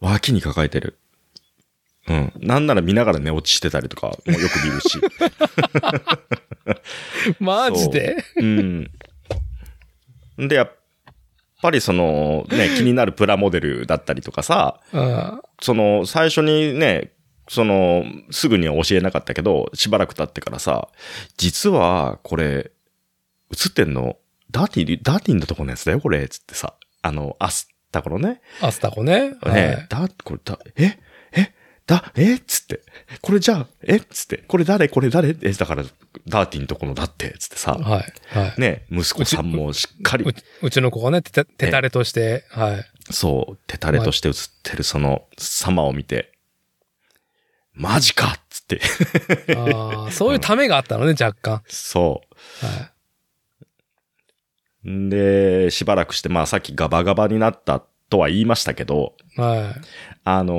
[0.00, 0.98] 脇に抱えてる。
[2.08, 2.32] うん。
[2.36, 5.00] なんなら見ながら寝落ちしてたりとかもよく見るし。
[7.40, 8.16] マジで？
[8.36, 8.90] うん。
[10.36, 10.72] で、やっ
[11.62, 15.40] ぱりその、ね、気になるプラモデルだったりとかさ、 うん。
[15.62, 17.12] その、最初にね、
[17.48, 20.88] その、すぐには教えなかったけど、しばらく経ってからさ、
[21.36, 22.70] 実は、これ、
[23.52, 24.16] 映ってんの、
[24.50, 29.34] ダーティー、ダーティーのとこのやつだよ、これ、つってさ、あの、アスタコのね、アスタコね。
[29.42, 30.98] はねい、だ、これだ、え
[31.32, 31.54] え
[31.86, 32.80] だ、えつって、
[33.20, 35.36] これじゃあ、えつって、これ誰これ誰？
[35.42, 35.84] え、だから、
[36.26, 38.38] ダーティーのとこのだって、つってさ、はい。
[38.38, 38.60] はい。
[38.60, 42.84] ね、息子さんもしっかりう、ちうちの子がね、てた、手垂れとして、はい。
[43.12, 46.32] そう、手垂れとして映ってるその様を見て、
[47.74, 48.80] マジかっつって。
[49.56, 51.62] ああ、そういうためがあったのね、若干。
[51.66, 52.22] そ
[52.60, 52.90] は
[54.84, 54.90] う。
[54.90, 59.40] んで、しばらくして、まあさっきガバガバになったとは言いましたけど、い。
[59.40, 59.74] はい。
[60.24, 60.54] あの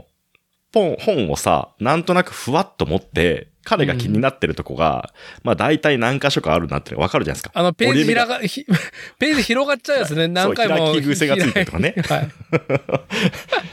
[0.00, 0.14] ー
[0.74, 5.12] 本、本をさ、なんとなくふわっと持って、彼が気になってるとこが、
[5.42, 7.50] まあ大体何箇所かあるなってわかるじゃないですか。
[7.54, 8.64] あの、ページ広が、ひ
[9.18, 10.28] ページ広がっちゃうやつね。
[10.28, 10.92] 何回も。
[10.92, 12.28] 開き癖がついてるとかね はい。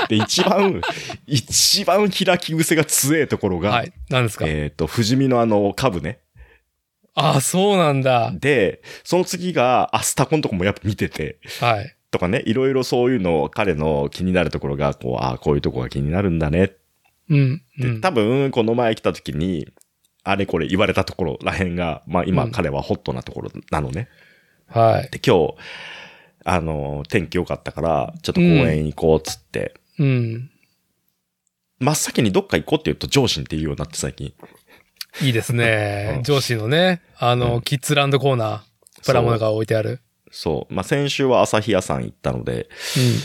[0.10, 0.82] で、一番、
[1.28, 3.94] 一番開き癖が強えところが、はい。
[4.10, 4.46] 何ですか？
[4.48, 6.20] えっ、と、不死身のあの、株ね。
[7.14, 8.32] ああ、そうなんだ。
[8.34, 11.96] で、その次が、アスタコのとこもやっぱ見てて、はい。
[12.10, 16.72] とかね、いろいろそういうのを彼の気になるところが、こう、ああ、こういうとこが気になるんだね。
[17.30, 17.62] うん。
[17.80, 19.68] うで、ん、多分、この前来た時に、
[20.24, 24.07] あれこれ言われたところらへんが、まあ今うん彼はホットなところなのね。
[24.67, 25.09] はい。
[25.11, 25.55] で、今日、
[26.45, 30.49] あの、天気良かったから、ちょっと公園行こうっつって、うん。
[31.80, 34.34] 真っ先にどっか行こうって言うと上司って言うようになって最近。
[35.22, 36.19] いいですね う。
[36.19, 39.99] ん上司のね、あの、うんキッズランドコーナー、プラモが置いてある。
[40.32, 40.74] そう。
[40.74, 42.69] まあ先週は朝日屋さん行ったので、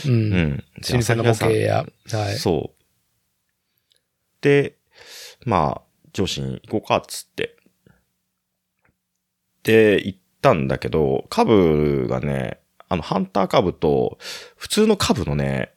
[0.05, 0.13] うん、う。
[0.13, 0.63] うんん。
[0.91, 1.85] 老舗の模型屋。
[2.11, 2.35] はい。
[2.35, 2.83] そう。
[4.41, 4.75] で、
[5.45, 7.55] まあ、上司に行こうかっつって。
[9.63, 14.17] で、行ったんだけど、株がね、あの、ハンター株と、
[14.55, 15.73] 普通の株のね、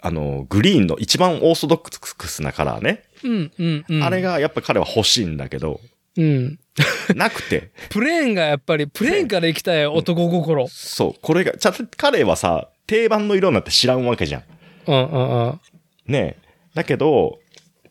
[0.00, 3.04] あの、グリーンの一番オーソドックスなカラーね。
[3.24, 4.02] うん、うん、うん。
[4.02, 5.80] あれ、がやっぱ彼は欲しいんだけど、
[6.16, 6.58] うん。
[7.14, 7.70] なくて。
[7.90, 10.66] プレーンがやっぱり、プレーンから行きたい男心。
[10.68, 14.42] そう、これが、ちゃんと彼はさ、定番の色なんて知らんわけじゃん。
[14.86, 15.60] うん、うん、うん。
[16.06, 16.48] ねえ。
[16.74, 17.38] だけど、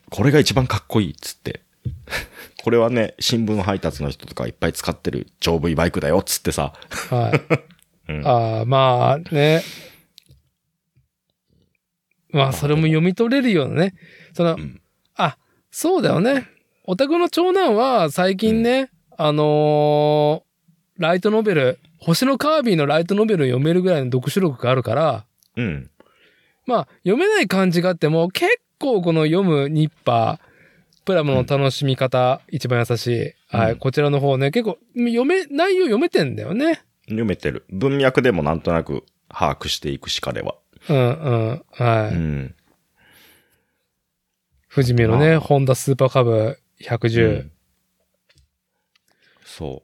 [0.09, 1.61] これが一番かっこいいっつって。
[2.63, 6.73] これはね、新聞配達の人とかいっぱい使ってる丈夫いバイクだよっつってさ。
[7.09, 7.63] はい。
[8.11, 9.61] うんああ、まあね。
[12.29, 13.95] まあ、それも読み取れるようなね。
[14.33, 14.81] その、うん
[15.15, 15.37] あ、
[15.71, 16.47] そうだよね。
[16.83, 20.47] お宅の長男は最近ね、あのー
[20.99, 25.89] ライトノベル、星のカービィのライトノベルを読めるぐらいの読書力があるから、うん。
[26.65, 30.47] まあ、読めない漢字があっても、結構この読むニッパー、
[31.05, 33.33] プラムの楽しみ方、一番優しい。
[33.49, 36.81] はい、うんこちらの方ね、結構、読め、内容読めてんだよね。
[37.05, 37.65] 読めてる。
[37.69, 40.55] 文脈でもなんとなく把握していくし、彼は。
[40.89, 40.99] うんう
[41.53, 41.63] ん。
[41.71, 42.15] はい。
[42.15, 42.55] うん。
[44.73, 47.43] 富士見のね、まあホンダスーパーカブう110。
[47.43, 47.51] ん
[49.45, 49.83] そ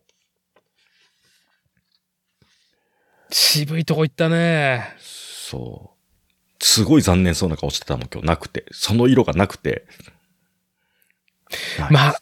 [3.31, 5.01] 渋いとこ行ったねう。。
[5.01, 5.92] そう。
[6.73, 8.27] すごい残念そうな顔してたもん、今日。
[8.27, 8.65] なくて。
[8.71, 9.85] その色がなくて。
[11.91, 12.21] まあ、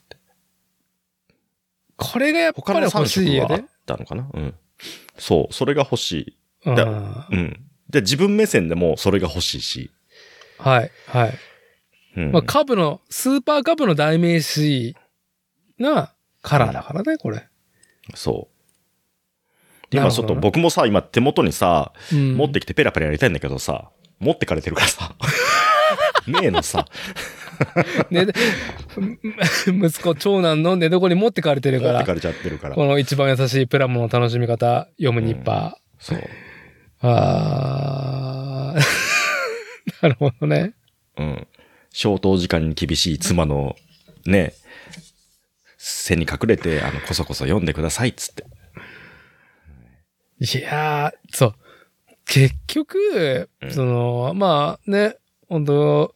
[1.95, 3.66] これがやっぱり他の3欲しいよね。
[3.86, 4.30] たのかな？
[4.34, 4.54] うん。
[5.18, 5.54] そう。
[5.54, 6.38] それが欲しい。
[6.66, 7.66] うん。
[7.89, 9.78] で、自分目線でもそれが欲しいし。
[9.84, 9.91] い、
[10.60, 10.91] はい。
[12.18, 12.32] うん。
[12.34, 14.97] まあ、カブの、スーパーカブの代名詞
[15.80, 17.47] なカラーだからね、これ。
[18.16, 18.56] そう。
[19.91, 23.91] 今ちょっと僕もさ、今手元にさ、うん持ってきてペラペラやりたいんだけどさ、
[24.22, 25.15] 持ってかれてるからさ。
[26.28, 26.86] ねえのさ。
[28.09, 28.28] ね、
[29.67, 32.76] 息子、長男の寝床に持ってかれてるから、持ってかれちゃってるから。
[32.76, 36.17] この一番優しいプラモの楽しみ方、読むニッパそう。
[36.19, 36.24] ー。
[37.01, 38.82] あー。
[40.01, 40.74] なるほどね。
[41.17, 41.47] うん。
[41.91, 43.76] 消灯時間に厳しい妻の、
[44.26, 44.53] ね、
[45.78, 48.45] 背に隠れて、あの、こそこそ読んでくださいっつって。
[50.39, 51.55] いやー、そう。
[52.32, 55.17] 結局、うんその、まあね、
[55.49, 56.15] 本当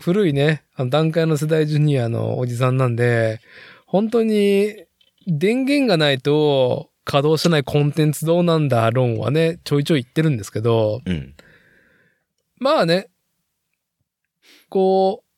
[0.00, 3.40] 古いね、あの段階の世代ジュニアのおじさんなんで、
[3.84, 4.84] 本当に
[5.26, 11.34] 電源がないと稼働しないコンテンツどうなんだ論はね、ちょいちょい言ってるんですけど、うん。
[12.58, 13.08] まあね、
[14.68, 15.28] こう、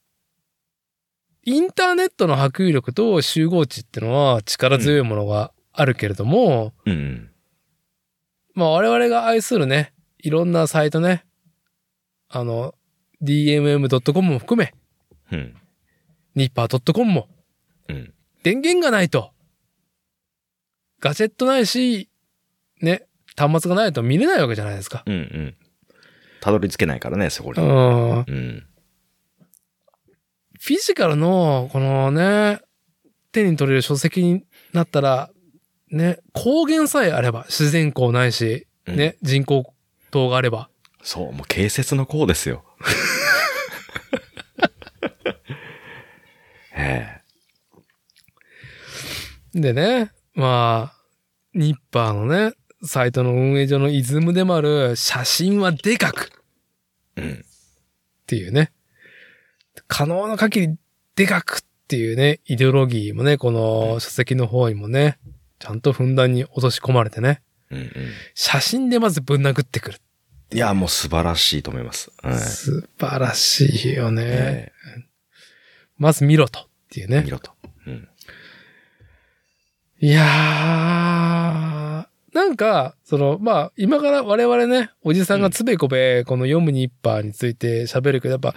[1.44, 7.30] インターネットの波及力と集合値ってのは力強いものがあるけれども、うん。
[8.52, 11.24] まあ我々が愛するね、いろんなサイトね、
[12.28, 12.74] あの、
[13.22, 14.74] dmm.com も含め、
[15.32, 15.54] うん。
[16.34, 17.28] ニッパー .com も、
[17.88, 18.14] うん。
[18.42, 19.32] 電源がないと、
[21.00, 22.08] ガジェットないし、
[22.80, 23.06] ね、
[23.36, 25.02] 端末がないと見れないわけじゃないですか。
[25.06, 25.14] うん。
[25.14, 25.56] うん。
[26.40, 27.62] たどり着けないからね、そこに。
[27.62, 28.18] うん。
[28.18, 28.66] うん。
[30.60, 32.60] フィジカルの、このね、
[33.32, 35.30] 手に取れる書籍になったら、
[35.90, 39.74] ね、光源さえあれば、自然光ないし、うんね、人工
[40.10, 40.68] 灯があれば、
[41.02, 42.64] そう、もう形説の項ですよ。
[46.74, 47.20] え
[49.54, 50.96] でね、まあ、
[51.54, 52.52] ニッパーのね、
[52.82, 56.30] サイトの運営上のイズムでもある、写真はでかく
[57.16, 57.22] え。
[57.22, 57.32] うん。
[57.32, 57.36] っ
[58.26, 58.72] ていうね、
[59.88, 60.76] 可能な限り
[61.16, 65.18] でかくっていうね、イデオロギーもね、この書籍の方にもね、
[65.58, 67.90] ちゃんとふんだんに落とし込まれてね、うんうん。
[68.34, 69.98] 写真でまずぶん殴ってくる。
[70.52, 72.10] いや、もう素晴らしいと思います。
[72.22, 74.22] はい素晴らしいよね。
[74.24, 74.72] え
[75.96, 77.30] まず見ろとっていうねえ見。
[77.30, 77.52] ろと。
[77.86, 78.08] うん。
[80.00, 80.26] いやー、
[82.34, 88.54] なんか、その、まあ、今から我々ね、おじさんがつべこべ、この読むニッパーについて喋るけど、やっぱ、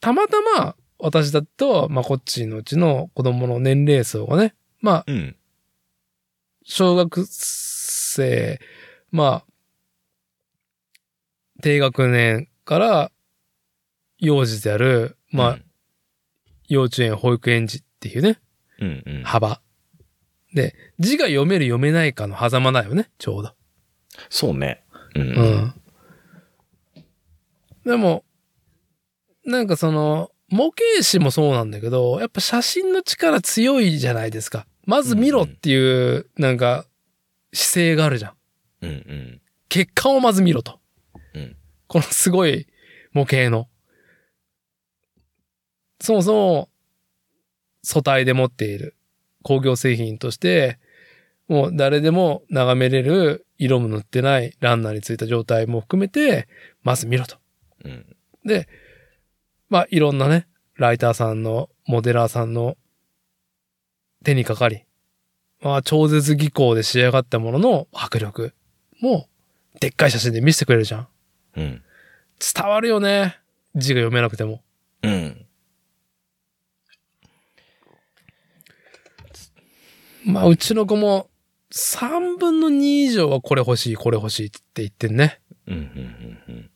[0.00, 5.36] たまたま、私だと、まあ、こっちのうちの子供の年齢層がね、まあ、うん。
[6.70, 8.60] 小学生、
[9.10, 9.44] まあ、
[11.62, 13.12] 低学年から、
[14.18, 15.58] 幼児である、まあ、
[16.68, 18.38] 幼稚園、保育園児っていうね、
[18.80, 19.22] うん、うん。
[19.22, 19.62] 幅。
[20.54, 23.54] で、字が読める読めないかの狭間だよね、ちょうど。
[24.28, 24.84] そうね。
[25.14, 25.22] うん。
[25.22, 25.56] ううん。
[25.64, 25.74] ん。
[27.86, 28.24] でも、
[29.46, 34.66] なんかその、模型師もそうなんだけど、やっぱ写真の力強いじゃないですか。
[34.88, 36.86] まず見ろっていう、なんか、
[37.52, 38.32] 姿勢があるじゃん。
[38.80, 39.40] うん、うん。
[39.68, 40.80] 結果をまず見ろと。
[41.34, 41.56] うん
[41.88, 42.66] このすごい
[43.12, 43.68] 模型の。
[46.00, 46.68] そもそも、
[47.82, 48.96] 素体で持っている
[49.42, 50.78] 工業製品として、
[51.48, 56.48] もう誰でも眺めれる色も塗ってないランナーについた状態も含めて、
[56.82, 57.36] まず見ろと。
[57.84, 58.16] うん。
[58.44, 58.68] で、
[59.68, 62.78] まあいろんなね、ライターさんの、モデラーさんの
[64.24, 64.84] 手にかかり、
[65.60, 68.54] まあ超絶技巧で仕上がったものの迫力
[69.00, 69.28] も、
[69.80, 71.08] でっかい写真で見せてくれるじゃん。
[71.56, 71.82] うん。
[72.54, 73.38] 伝わるよね。
[73.74, 74.62] 字が読めなくても。
[75.02, 75.46] うん。
[80.24, 81.30] まあうちの子も
[81.72, 85.40] 3分の2以上はこれ欲しい、これ欲しいって言ってんね。
[85.66, 86.70] うん、うん、うんうん。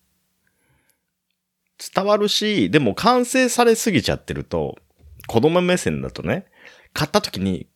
[1.94, 4.76] 伝わるし、でも完成されすぎちゃってると、
[5.26, 6.46] 子供目線だとね、
[6.92, 7.68] 買った時に、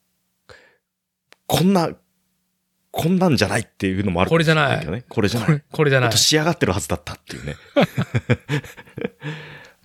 [1.46, 1.90] こんな、
[2.90, 5.04] こんなんじゃないっていうのもあるこれじゃない。
[5.08, 5.48] これじゃない。
[5.48, 6.12] これ、これじゃない。
[6.12, 7.56] 仕上がってるはずだったっていうね。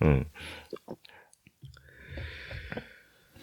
[0.00, 0.26] うん。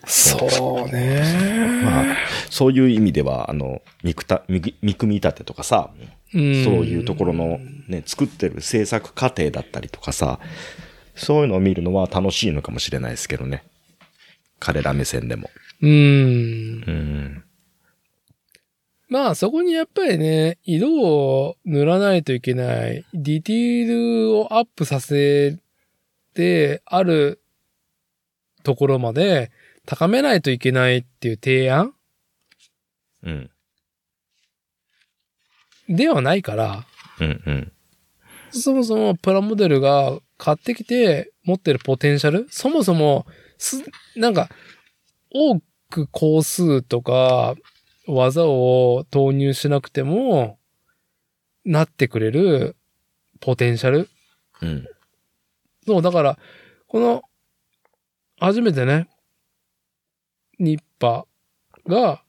[0.05, 1.81] そうね。
[1.83, 2.15] まあ、
[2.49, 5.91] そういう意味では、あの、見くた、見見立てとかさ、
[6.33, 10.39] うんそういうところのね、作ってる制作過程だったりとかさ、
[11.15, 13.63] そういうのを見るのは楽しいのかもしれないですけどね。
[14.59, 15.49] 彼ら目線でも。
[15.81, 15.89] うん。
[15.89, 15.93] う
[16.91, 17.43] ん。
[19.07, 25.57] まあそこにやっぱりね、色を塗らないといけない、ディティールをアップさせ
[26.33, 27.41] て、ある
[28.63, 29.51] ところまで
[29.85, 31.93] 高めないといけないっていう提案
[33.23, 33.49] うん。
[35.89, 36.85] ではないから、
[37.19, 37.43] うん。
[37.45, 37.71] うん。
[38.51, 43.25] そもそもプラモデルが買ってきて持ってるポテンシャルそもそも、
[43.57, 43.83] す、
[44.15, 44.49] なんか、
[45.31, 45.59] 多
[45.89, 47.55] く工数とか
[48.07, 50.57] 技を投入しなくても、
[51.65, 52.75] なってくれる
[53.41, 54.09] ポテンシャル
[54.61, 54.87] うん。
[55.85, 56.37] そう、だから、
[56.87, 57.21] この
[58.39, 59.07] 初めてね、
[60.59, 61.25] ニッパ
[61.87, 62.23] が、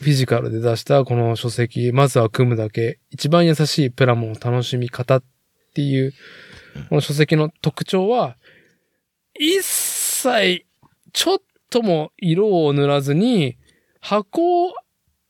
[0.00, 5.22] フィジカルで出したこの書籍、まずは組むだけ、一番優しいプラモの楽しみ方っ
[5.74, 6.12] ていう、
[6.88, 8.36] この書籍の特徴は、
[9.38, 10.66] 一切、
[11.12, 11.38] ちょっ
[11.72, 13.56] とも色を塗らずに、
[14.00, 14.74] 箱を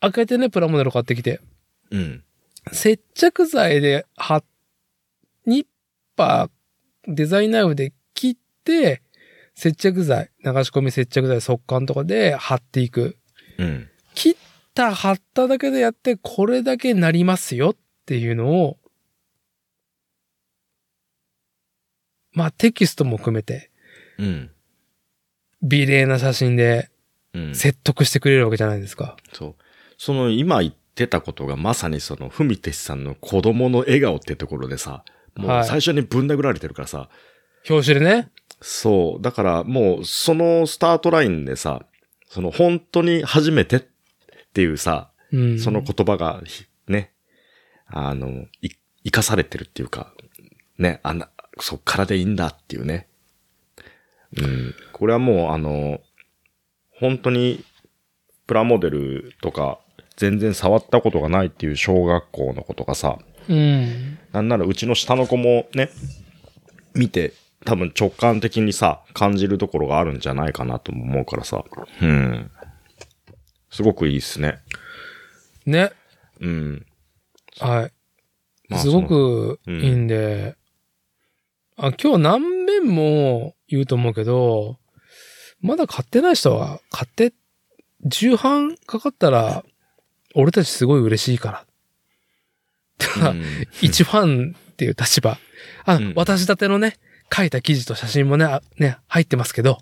[0.01, 1.41] 開けてね、プラモデル買ってきて、
[1.91, 2.25] うん。
[2.73, 4.45] 接着剤で貼っ、
[5.47, 5.67] ニッ
[6.17, 9.03] パー、デザインナイフで切って、
[9.55, 13.17] 接着剤、流し込み接着剤、速乾とかで貼っていく。
[13.59, 13.89] うん。
[14.15, 14.37] 切っ
[14.75, 17.77] た、貼っただけでやって、これだけなりますよっ
[18.07, 18.79] ていうのを、
[22.33, 23.71] まあテキストも含めて、
[24.19, 24.52] うん。
[25.63, 26.91] 美麗な写真で
[27.35, 27.55] うん。
[27.55, 29.17] 説得してくれるわけじゃないですか。
[29.33, 29.55] そう。
[29.97, 35.05] その今言ってたことがまさにその、ふみてしさんの子供の笑顔ってところでさ、
[35.37, 37.09] もはいう最初にぶん殴られてるからさ、
[37.69, 38.31] 表紙でね。
[38.61, 39.23] そう。
[39.23, 41.87] だからもうそのスタートラインでさ、
[42.29, 43.83] その本当に初めてっ
[44.53, 45.59] ていうさ、うん。
[45.59, 47.13] その言葉がひね、
[47.87, 48.71] あの、い、
[49.05, 50.13] 生かされてるっていうか、
[50.79, 51.29] ね、あんな、
[51.61, 53.07] そっからでいいんだっていうね。
[54.39, 54.75] うん。
[54.93, 56.01] これはもうあの、
[56.91, 57.65] 本当に
[58.47, 59.79] プラモデルとか
[60.17, 63.19] 全然触ったことがないっていう小学校の子とかさ、
[63.49, 64.19] うん。
[64.33, 65.91] なんならうちの下の子もね、
[66.95, 67.33] 見て
[67.65, 71.65] 多分直感的にさ、感じるところがあるんじゃないかなとも思うからさ。
[72.01, 72.51] うん。
[73.71, 74.59] すごくいいっすね。
[75.67, 75.93] ね。
[76.41, 76.87] うん。
[77.59, 77.93] はい。
[78.69, 80.57] まあすごくいいんで、
[81.77, 84.79] あ、今日何遍も言うと思うけど、
[85.61, 87.33] まだ買ってない人は買って、
[88.05, 89.65] 重版かかったら、
[90.35, 91.67] 俺たちすごい嬉しいから。
[92.99, 93.43] ただ、うん。
[93.81, 95.39] 一ファンっていう立場。
[95.85, 96.13] あ、うん。
[96.17, 96.99] 私立てのね、
[97.35, 99.79] 書いた記事と写真もね、あね、入ってますけど、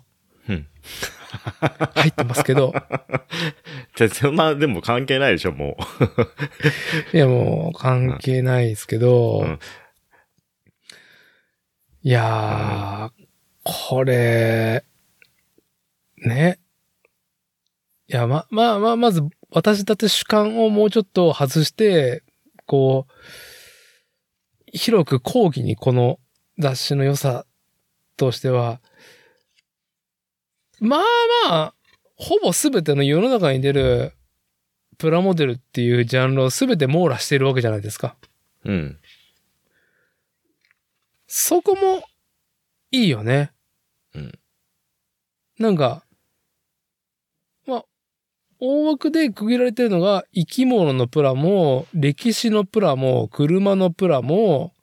[0.47, 0.67] うん。
[1.95, 2.73] 入ってますけど、
[3.95, 5.77] じゃそんな、でも関係ないでしょ、も
[7.13, 9.59] いやもう関係ないですけど、うん
[12.03, 13.27] いやー、
[13.63, 14.83] これ、
[16.17, 16.59] ね。
[18.07, 19.21] いや、ま、まあまあ、まず、
[19.51, 22.23] 私だって主観をもうちょっと外して、
[22.65, 23.13] こう、
[24.73, 26.19] 広く講義にこの
[26.57, 27.45] 雑誌の良さ
[28.17, 28.81] としては、
[30.79, 31.01] まあ
[31.49, 31.73] まあ、
[32.15, 34.13] ほぼ全ての世の中に出る
[34.97, 38.15] プラモデルっていうジャンルを全て網羅しているわけじゃないですか。
[38.65, 38.99] うん。
[41.33, 42.03] そこも
[42.91, 43.51] いいよね。
[44.13, 44.31] うん。
[45.59, 46.03] なんか、
[47.65, 47.85] まあ、
[48.59, 54.73] 大枠で区切られてるのが生き物のプラも、歴史のプラも、車のプラも、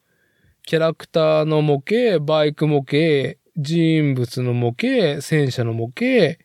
[0.63, 6.43] キャラクターの模型、バイク模型、人物の模型、戦車の模型、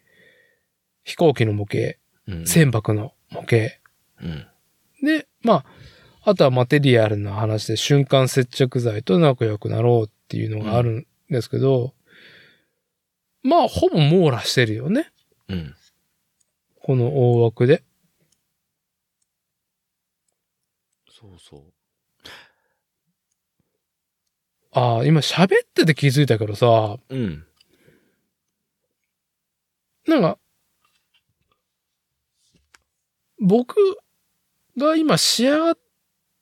[1.05, 1.97] 飛行機の模型、
[2.27, 2.45] うん。
[2.45, 3.73] 船舶の模型。
[4.21, 4.47] うん。
[5.01, 5.65] で、まあ、
[6.25, 11.93] あとはマテリアルな話で瞬間接着剤と仲良くなろうっていうのがあるんですけど、
[13.43, 15.11] まあ、ほぼ網羅してるよね。
[15.49, 15.75] うん。
[16.81, 17.83] この大枠で。
[21.09, 21.61] そうそう。
[24.71, 27.45] ああ、今喋ってて気づいたけどさ、うん。
[30.07, 30.37] なんか、
[33.39, 33.75] 僕
[34.77, 35.77] が今仕上がっ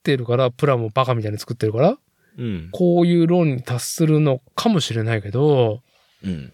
[0.04, 1.98] てるから、プラもバカみたいに作ってるから、
[2.38, 2.70] うん。
[2.72, 5.82] こういう論に達するのかもしれないけど、
[6.24, 6.54] うん。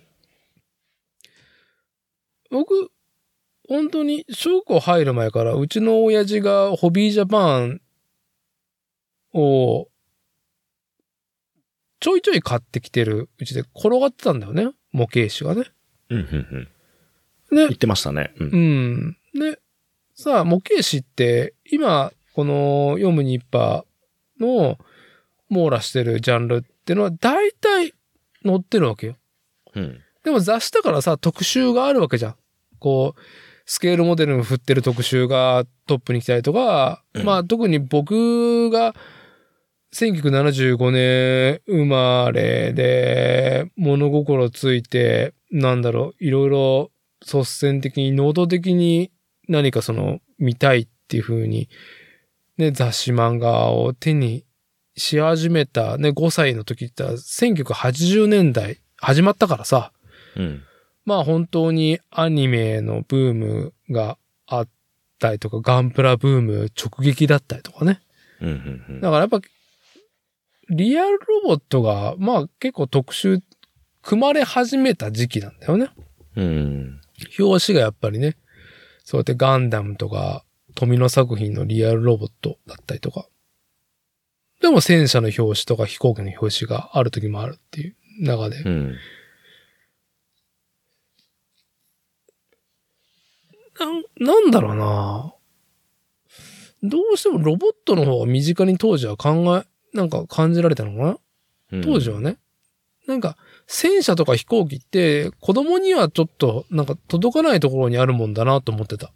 [2.49, 2.91] 僕、
[3.67, 7.81] 本当に小学校入る前から、うちの親父がホビージャパン
[9.33, 9.87] を、
[11.99, 14.71] ちょいちょい買ってきてるうちで転がってたんだよね。
[14.91, 15.71] 模型紙がね。
[16.09, 16.19] うん。
[16.19, 16.67] うん。
[17.49, 18.33] で言ってましたね。
[18.39, 18.57] うんう。
[18.57, 19.17] ん。
[19.33, 19.59] で、
[20.13, 24.77] さあ、模型紙って、今、この読むニッパーの
[25.49, 27.95] 網羅してるジャンルってのは、大体
[28.45, 29.15] 載ってるわけよ。
[29.73, 29.99] うん。
[30.23, 32.35] でも雑誌だからさ、特集があるわけじゃん。
[32.77, 33.21] こう、
[33.65, 38.93] スケールモデルに振ってる特集がトップに来たりとか、うんまあ特に僕が
[39.95, 49.11] 1975年生まれで物心ついて、なんだろう、いろいろ率先的に、能動的に
[49.49, 51.67] 何かその見たいっていう風に、
[52.57, 54.45] ね、雑誌漫画を手に
[54.95, 59.91] し始めた、ね、5歳の時って言ったら1980年代始まったからさ、
[60.35, 60.63] うん。
[61.05, 64.67] まあ本当にアニメのブームがあっ
[65.19, 68.01] たりとか、ガンプラブーム直撃だったりとかね。
[68.41, 68.49] うん。
[68.89, 69.01] うん。
[69.01, 69.39] だからやっぱ、
[70.69, 73.41] リアルロボットが、まあ結構特集
[74.01, 75.89] 組まれ始めた時期なんだよね。
[76.35, 77.01] うん。
[77.39, 78.35] 表紙がやっぱりね、
[79.03, 80.43] そうやってガンダムとか、
[80.77, 83.27] 富野作品のリアルロボットだったりとか。
[84.61, 88.61] でも戦車の表紙とか飛行機の表紙がある時もあるっていう中で。
[88.61, 88.95] うん。
[93.79, 95.33] なん、なんだろうな
[96.83, 99.65] どうしてもロボットの方が身近に当時は考え、
[99.97, 101.17] なんか感じられたのかな？
[101.71, 102.37] うん当時はね。
[103.07, 109.11] なんか、戦車とか飛行機って子供にはちょっとなんか届かないところにあるもんだなと思ってた。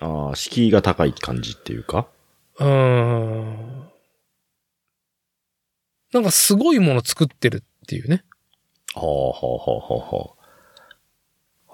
[0.00, 2.08] ああ、敷居が高い感じっていうか？
[2.58, 3.90] うーん。
[6.12, 8.24] なんかすごいもの作ってるっていうね。
[8.94, 10.36] はあ、はあ、はあ、はあ、は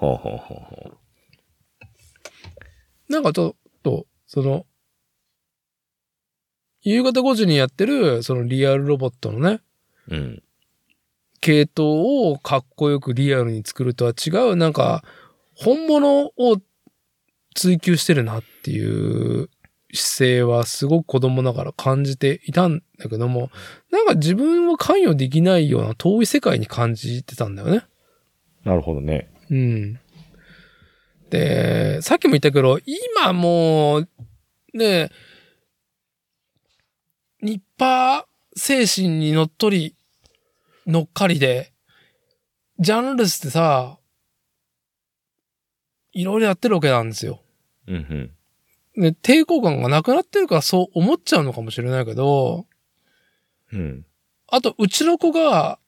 [0.01, 0.07] あ。
[0.07, 1.87] はあ、はあ、はあ。
[3.09, 4.66] なんかと、と、その、
[6.83, 9.61] 夕方5時にやってる、そのリアルロボットのね、
[10.09, 10.43] うん。
[11.41, 15.05] 系統をかっこよくリアルに作るとは違う、なんか、
[15.55, 16.61] 本物を
[17.57, 19.49] 追求してるなっていう
[19.93, 23.51] 姿勢はすごく子供ながら感じていたんだけども、
[23.91, 27.85] なんか自分は関与できないような遠い世界に感じてたんだよね。
[28.65, 29.31] なるほどね。
[29.51, 29.99] うん。
[31.31, 34.09] で、さっきも言ったけど、今もう、
[34.75, 35.11] ね、
[37.43, 38.25] ニッパー
[38.57, 39.97] 精神にのっとり、
[40.87, 41.73] 乗っかりで、
[42.79, 43.99] ジャンルスってさ、
[46.13, 47.43] いろいろやってるわけなんですよ。
[47.89, 48.30] うん、うん。
[49.03, 52.66] ね、抵抗感がなくなってるからそう思っちゃうのかもしれないけど、
[53.72, 54.07] うん。
[54.49, 55.78] あと、うちの子が、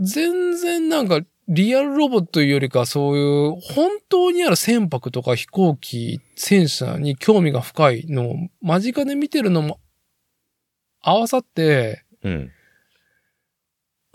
[0.00, 9.78] 全然なんか、リアルロボットよりか、そういう、本当にある船舶とか飛行機、戦車に興味が深いのを間近で見てるのも
[11.00, 12.50] 合わさって、うん。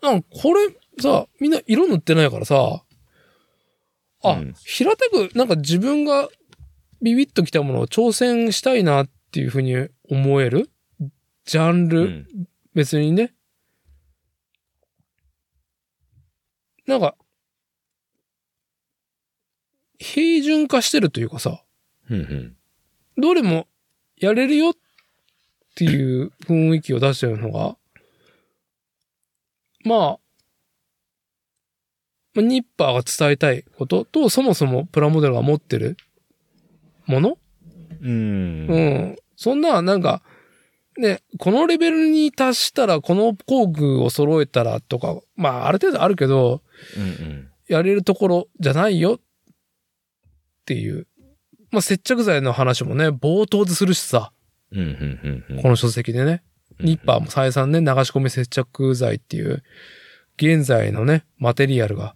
[0.03, 0.67] なんかこれ
[0.99, 2.83] さ、みんな色塗ってないからさ、
[4.23, 6.27] あ、うん平たく、なんか自分が
[7.01, 10.69] ビビッときたものを挑戦したいなっていうふうに思える
[11.45, 12.27] ジャンル、うん。
[12.73, 13.33] 別にね。
[16.85, 17.15] なんか、
[19.99, 21.63] 平準化してるというかさ、
[22.09, 22.19] うん。
[22.19, 22.57] うん。
[23.17, 23.67] どれも
[24.17, 24.73] やれるよっ
[25.75, 27.77] ていう雰囲気を出してるのが、
[29.83, 30.19] まあ、
[32.33, 35.97] まあニッパーが伝えたいことと、そもそもプラモデルが持ってる
[37.11, 37.37] もの？
[38.01, 38.67] うん。
[38.67, 39.15] うん。
[39.35, 40.23] そんな、なんか、
[40.97, 46.61] ね、このレベルに達したら、この工具を揃えたらとか、まあ、ある程度あるけど、
[46.97, 47.49] うん。
[47.67, 49.19] やれるところじゃないよっ
[50.65, 51.07] ていう。
[51.69, 54.31] まあ、接着剤の話もね、冒頭でするしさ、
[54.71, 54.79] うん。
[54.79, 55.45] うん。
[55.49, 55.61] うん。
[55.61, 56.43] この書籍でね。
[56.79, 59.63] ニッパーも再三ね、流し込み接着剤っていう、
[60.37, 62.15] 現在のね、マテリアルが、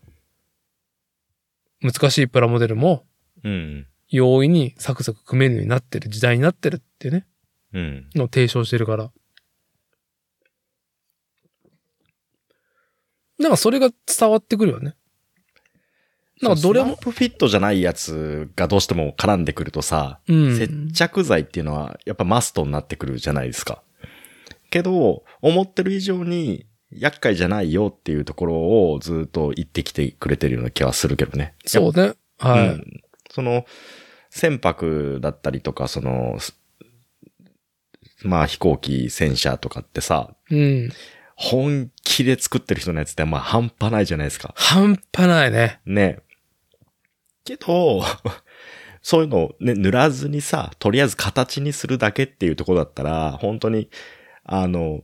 [1.81, 3.05] 難しいプラモデルも、
[3.43, 3.87] うん。
[4.09, 7.25] 容易にサクサク組めるようになってる時代になってるってね。
[7.73, 8.09] うん。
[8.15, 9.11] のを提唱してるから。
[13.37, 14.95] なんかそれが伝わってくるよね。
[16.41, 20.57] なんかどれもスナッ、プフィットじゃないやつがどうしても絡んでくるとさ、うん。
[20.57, 23.83] 接着剤っていうのはやっぱマストになってくるじゃないですか。
[24.69, 28.55] けど、思ってる以上に厄介じゃないよっていうところ
[28.93, 31.55] をずっと言ってきてくれてるような気はするけどね。
[31.65, 32.13] そうね。
[32.37, 32.67] はい。
[32.69, 33.01] うん
[33.35, 33.65] その、
[34.29, 36.57] 船舶だったりとか、その、す
[38.23, 40.89] まあ飛行機、戦車とかってさ、うん。
[41.35, 44.53] 本気で作ってる人のやつってまあ半端ないじゃないですか。
[44.55, 45.81] 半端ないね。
[45.85, 46.19] ね。
[47.43, 48.03] けど、
[49.03, 53.89] そういうのをね、塗らずにさ、とりあえず形にするだけっていうところだったら、本当に、
[54.45, 55.03] あの、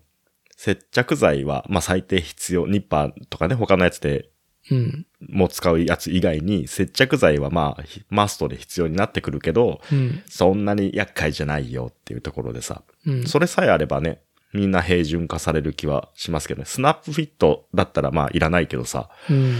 [0.55, 4.29] 接着剤は、まあ最低必要、ニッパーとかね、他のやつで
[4.69, 5.07] うん。
[5.29, 10.23] も使うやつ以外に、接着剤はまあ、ひマストで必要になってくるけど、うん。
[10.27, 13.25] そんなに厄介じゃないよっていうところでさ、うん。
[13.25, 14.21] それさえあればね、
[14.53, 16.65] みんな平準化される気はしますけどね。
[16.65, 19.55] スナップフィットだったらまあいらないけどさ、うん。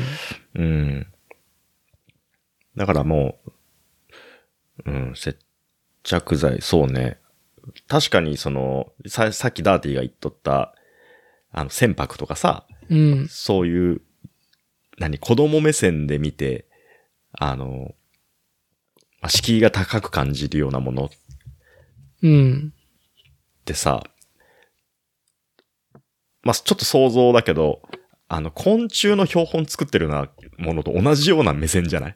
[0.56, 1.08] うん。
[2.76, 3.40] だからも
[4.86, 5.38] う、うん、接
[6.04, 7.20] 着剤、そうね。
[7.88, 10.74] 確かにその、さ、さっきダーティが言っとった、
[11.52, 13.28] あの、船舶とかさ、うん。
[13.30, 14.02] そういう、
[15.02, 16.66] 何、子供目線で見て、
[17.34, 17.96] あの、
[19.20, 21.10] まあ敷居が高く感じるようなものっ
[22.22, 22.74] うん。
[23.66, 24.04] てさ、
[26.44, 27.82] まあ、ちょっと想像だけど、
[28.28, 32.16] あの、昆虫の標本作ってるようなものと同じような目線じゃない？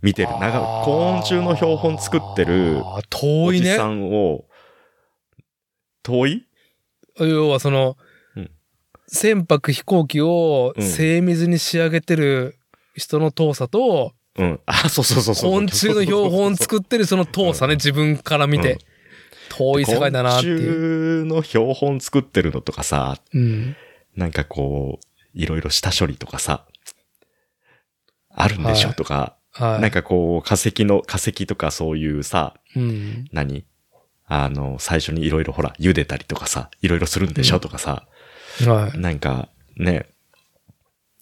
[0.00, 0.28] 見てる。
[0.38, 3.84] なんか、昆虫の標本作ってる遠いねおじさ。
[3.84, 4.46] んを、
[6.02, 6.46] 遠い？
[7.18, 8.03] 要はその、うん
[9.14, 12.56] 船舶飛行機をうん精密に仕上げてる
[12.94, 14.60] 人の遠さと、うん。
[14.66, 15.50] あ、そうそうそうそう。
[15.52, 18.78] 昆虫の標本作ってるその遠さね、自分から見うんて。
[19.50, 20.56] 遠い世界だなっていう。
[20.58, 23.76] 昆虫の標本作ってるのとかさ、うん。
[24.16, 26.66] なんかこう、いろいろ下処理とかさ、
[28.30, 29.80] あるんでしょ、はいとか、はい。
[29.80, 33.28] なんかこう、化石の、化石とかそういうさ、うん。
[33.32, 33.64] 何？
[34.26, 38.08] あの、最初にいろいろほら、茹でたりとかさ、いろいろするんでしょ、うんとかさ、
[38.66, 38.98] はい。
[38.98, 40.06] なんか、ね、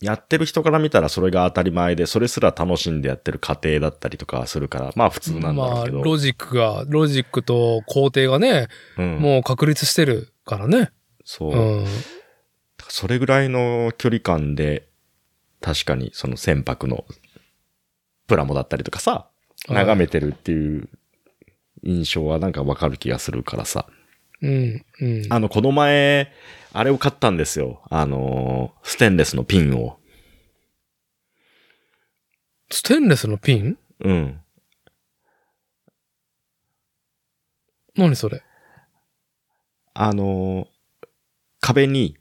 [0.03, 6.03] やってる人から見たらそれが当たり前で、それすら楽しんでやってる過程だったりとかするから、まあ普通なんだけど。
[6.03, 8.67] ロジックが、ロジックと工程がね、
[8.99, 10.91] うん、もう確立してるからね。
[11.25, 11.87] そう、うん。
[12.89, 14.89] それぐらいの距離感で、
[15.61, 17.05] 確かにその船舶の
[18.27, 19.29] プラモだったりとかさ、
[19.69, 20.89] 眺めてるっていう
[21.85, 23.87] 印象はなんかわかる気がするからさ。
[24.43, 24.85] うん。
[25.01, 25.27] うん。
[25.31, 26.33] あの、この前、
[26.73, 27.83] あれを買ったんですよ。
[27.91, 29.99] あの、ステンレスのピンを。
[32.71, 33.79] ステンレスのピン？
[34.01, 34.41] うん。
[37.95, 38.43] 何それ？
[39.95, 40.67] あの、
[41.61, 42.17] 壁に、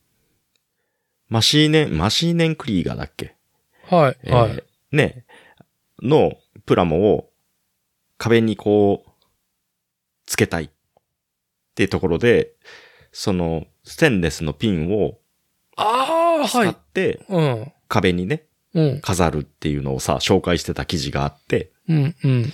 [1.30, 3.36] マシーネン、マシーネンクリーガーだっけ？
[3.89, 4.17] はい。
[4.24, 4.63] えーはい。
[4.91, 5.26] ね、
[6.01, 6.34] の
[6.65, 7.32] プラモを
[8.17, 9.11] 壁にこう、
[10.26, 10.69] つけたいっ
[11.76, 12.53] ていうところで、
[13.11, 15.19] そのステンレスのピンを
[15.78, 16.76] ああ、は使っい。
[16.93, 17.72] てうん。
[17.88, 19.01] 壁にね、うん。
[19.01, 22.15] 飾るっていうのをさ、紹介してた記事があって、うん。
[22.24, 22.53] うん。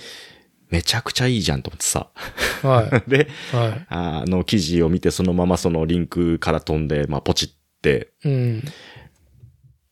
[0.70, 2.10] めちゃくちゃいいじゃんと思ってさ。
[2.62, 3.08] はい。
[3.10, 3.86] で、はい。
[3.88, 7.50] あの記事を見てそのままそのリンクから飛んで、まあポチっ
[7.82, 8.62] て、うん。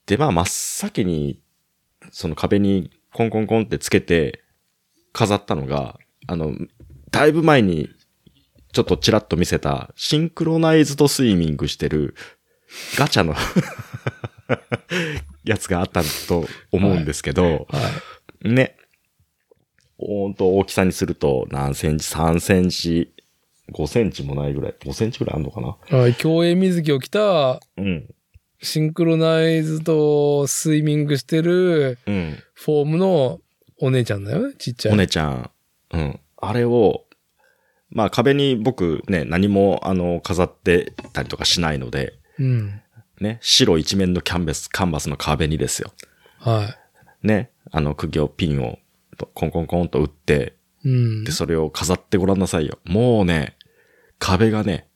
[0.07, 1.41] で、まあ真っ先に、
[2.11, 4.43] その壁にコンコンコンってつけて
[5.13, 6.55] 飾ったのが、あの、
[7.11, 7.89] だいぶ前に
[8.77, 12.15] ちょっとチラッと見せたシンクロナイズドスイミングしてる
[12.99, 13.35] ガチャの
[15.45, 17.81] やつがあったと思うんですけど、は
[18.45, 18.51] い。
[18.51, 18.77] ね。
[19.97, 23.15] ほんと大きさにすると何センチ ?3 センチ、
[23.73, 24.75] 5センチもないぐらい。
[24.79, 25.99] 5センチぐらいあるのかな？
[25.99, 26.15] はい。
[26.15, 28.15] 競泳水着を着た、うん。
[28.61, 32.37] シンクロナイズとスイミングしてるうん。
[32.53, 33.41] フォームの
[33.81, 34.55] お姉ちゃんだよね。
[34.59, 34.93] ちっちゃい。
[34.93, 35.51] お姉ちゃん。
[35.93, 36.21] うん。
[36.37, 37.06] あれを、
[37.91, 42.81] まあ壁に僕ね、何もあの飾ってたりとかしないので、うん。
[43.21, 45.91] ね、白一面のキャンベス、カンバスの壁にですよ。
[46.39, 46.77] は
[47.23, 48.79] ね、あの釘をピンを
[49.35, 50.89] コンコンコンと打って、い。
[50.89, 51.33] うんで、。
[51.33, 52.79] それを飾ってごらんなさいよ。
[52.85, 53.57] もうね、
[54.19, 54.89] 壁がね、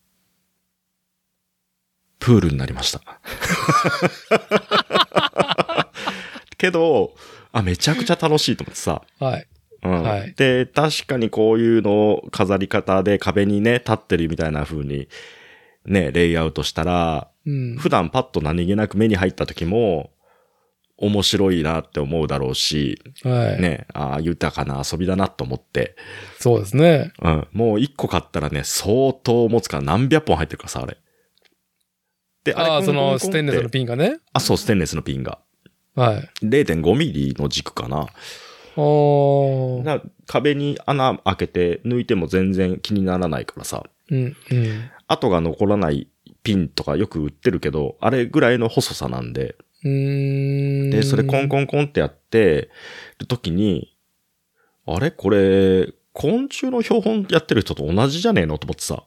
[2.18, 3.00] プールになりました。
[6.58, 7.14] けど、
[7.52, 9.02] あ、めちゃくちゃ楽しいと思ってさ。
[9.18, 9.48] はい。
[9.82, 15.08] うんはいで、確かにこういうのを飾り方で壁にね、立ってるみたいな風に、
[15.86, 17.76] ね、レイアウトしたら、うん。
[17.76, 20.10] 普段パッと何気なく目に入った時も、
[21.00, 23.60] 面白いなって思うだろうし、はい。
[23.60, 25.96] ね、ああ、豊かな遊びだなと思って、
[26.38, 27.12] そうですね。
[27.22, 30.98] うん、もう一個買ったらね、相当持つから何百本入ってるからさ、あれ。
[32.44, 34.18] で、ああ、そのステンレスのピンがね。
[34.34, 35.38] あ、そう、ステンレスのピンが。
[35.94, 36.30] はい。
[36.42, 38.06] 0.5ミリの軸かな。
[40.26, 43.84] 壁に穴開けて抜いても全然気にならないからさ。
[44.10, 44.90] うん、うん。
[45.06, 46.08] 跡が残らない
[46.42, 49.56] ピンとかよく売ってるけど、あれぐらいの細さなんで。
[49.88, 50.90] ん。
[50.90, 52.70] で、それコンコンコンってやって
[53.18, 53.96] る時に、
[54.86, 59.04] あれこれ、昆虫の標本やってる人と同じじゃねえのと思ってさ。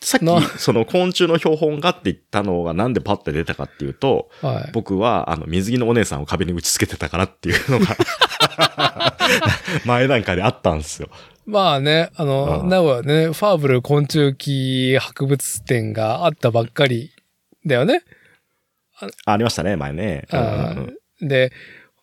[0.00, 4.70] さっなき、その昆虫の標本がって言ったのがなんでパッて出たかっていうと、はい。
[4.72, 7.96] 僕は、あの、水着のお姉さんを壁に打ち付けてたからっていうのが、
[9.84, 11.08] 前段階であったんですよ。
[11.46, 17.12] まあね、あの、うん名古屋ね、ファーブル昆虫記博物展があったばっかり
[17.66, 18.02] だよね。
[19.26, 20.26] あありましたね、前ね。
[21.20, 21.52] で、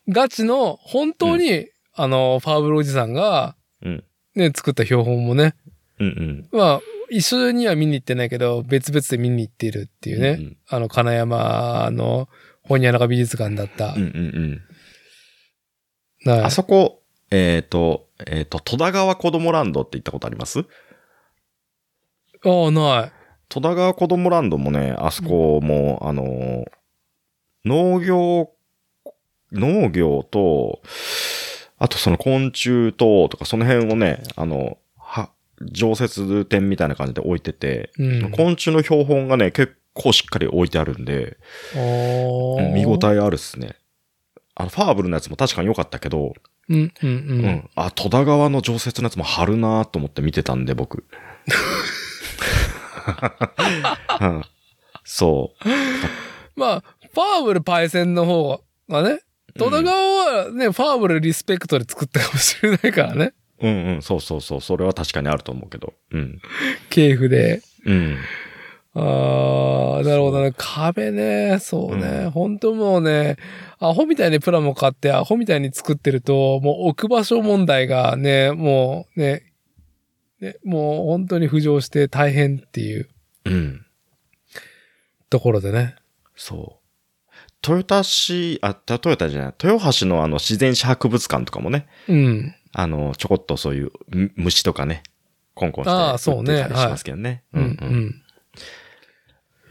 [0.10, 4.04] ガチの、本当に、あの、ファーブルおじさんが、うん。
[4.36, 5.56] ね、作った標本もね、
[6.00, 6.58] うんうん。
[6.58, 12.30] まあ、一緒には見に行ってないけど、別々で見に行っているっていうね、うんうんあの、金山の、
[12.64, 13.94] 本屋中美術館だった。
[13.94, 14.62] うんうん
[16.26, 16.46] はいうん。
[16.46, 17.02] あそこ、
[17.32, 20.60] えっ、と、えっ、と、戸田川子供ランドって行ったことあります？
[22.44, 23.12] ああ、ない。
[23.50, 26.66] 戸田川子供ランドもね、あそこも、あの、
[27.66, 28.50] 農業、
[29.52, 30.82] 農業と、
[31.78, 35.32] あとその昆虫と、とかその辺をね、あの、は、
[35.72, 38.32] 常設展みたいな感じで置いてて、うん。
[38.32, 41.38] 昆虫の標本がね、結構しっかり置いてあるんで、
[42.74, 43.76] 見応えあるっすね。
[44.62, 46.34] あの、ファーブルのやつも確かに良かったけど、
[46.70, 47.12] うん、うん、う。
[47.12, 47.70] うんん。
[47.76, 51.04] あ、戸田川の常設のやつも貼るなと思って見てたんで、僕。
[54.22, 54.44] うん
[55.04, 55.70] そう。
[56.56, 56.84] まあ、
[57.14, 59.20] ファーブルパイセンの方がね、
[59.58, 63.34] 戸田川はね、ファーブルリスペクトで作ったかもしれないからね。
[63.62, 64.62] うんうん、そうそうそう。
[64.62, 65.94] それは確かにあると思うけど。
[66.12, 66.40] うん。
[66.90, 67.62] 系譜で。
[67.86, 68.18] うん。
[68.94, 70.54] ああ、なるほどね。
[70.58, 71.60] 壁ね。
[71.60, 72.28] そうね。
[72.28, 73.38] 本当もうね、
[73.80, 79.54] アホみたいにプラモ買って、アホみたいに作ってると、もう置く場所問題がね、もうね、
[80.42, 83.10] ねもう本当に浮上して大変っていう
[83.46, 83.86] うん。
[85.30, 85.96] ところでね。
[86.36, 86.82] そう。
[87.62, 92.56] トヨタ市、あ、トヨタじゃない、豊橋のあの自然史博物館とかもね、うん。
[92.74, 95.04] あの、ちょこっとそういうむ虫とかね、
[95.54, 97.44] コンコンしててたりしますけどね。
[97.54, 97.64] うん。
[97.64, 98.21] うん。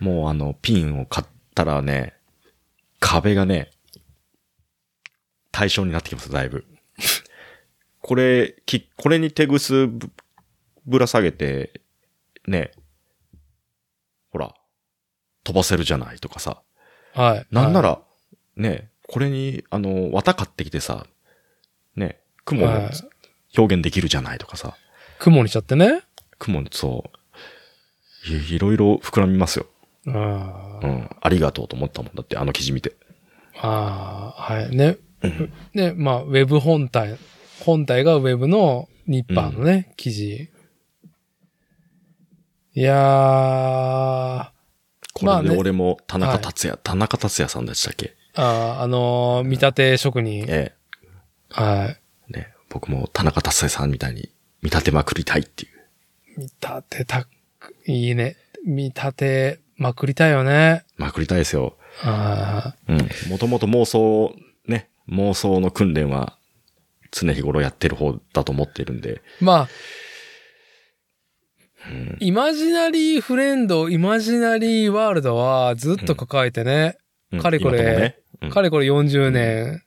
[0.01, 2.15] もうあの、ピンを買ったらね、
[2.99, 3.71] 壁がね、
[5.53, 6.65] 対象になってきます、だいぶ。
[8.01, 10.11] これ、き、これに手ぐすぶ
[10.87, 11.81] ぶら下げて、
[12.47, 12.73] ね、
[14.31, 14.55] ほら、
[15.45, 16.63] 飛ばせるじゃないとかさ。
[17.15, 17.37] はい。
[17.37, 18.01] はい、なんなら、
[18.57, 21.07] ね、これに、あの、綿買ってきてさ、
[21.95, 22.91] ね、雲をはい
[23.57, 24.77] 表現できるじゃないとかさ。
[25.19, 26.03] 雲にしちゃってね。
[26.39, 27.11] 雲、そ
[28.29, 28.33] う。
[28.33, 29.67] いいろいろ膨らみますよ。
[30.07, 30.87] ああ。
[30.87, 31.11] うん。
[31.21, 32.97] ありがとうと思ったもんだって、あの記事見て。
[33.57, 34.75] ああ、はい。
[34.75, 34.97] ね。
[35.23, 37.19] うんね、まあ、ウェブ本体、
[37.61, 40.49] 本体がウェブのニッパーのね、記事。
[42.73, 44.51] いやー、
[45.13, 48.15] こまあね俺も田中達也、田中達也さんでしたっけ？
[48.37, 50.47] あーあのー見立て職人。
[50.49, 50.73] え
[51.51, 52.01] はい。
[52.31, 52.33] え。
[52.33, 54.31] ね、僕も田中達也さんみたいに
[54.63, 56.39] 見立てまくりたいっていう。
[56.39, 57.27] 見立てた、
[57.87, 58.37] いいね。
[58.65, 60.85] 見立てまくりたいよね。
[60.99, 61.79] まくりたいですよ。
[62.03, 62.99] あうん。
[63.31, 64.37] もともと妄想、
[64.69, 66.37] ね、妄想の訓練は
[67.11, 69.23] 常日頃やってる方だと思ってるんで。
[69.41, 69.69] ーまあ、
[71.89, 72.17] うん。
[72.21, 76.99] イマジナリーフレンド、イマジナリーワールドはずっと抱えてね、
[77.33, 79.83] うんかれこれねうんかれこれ40年、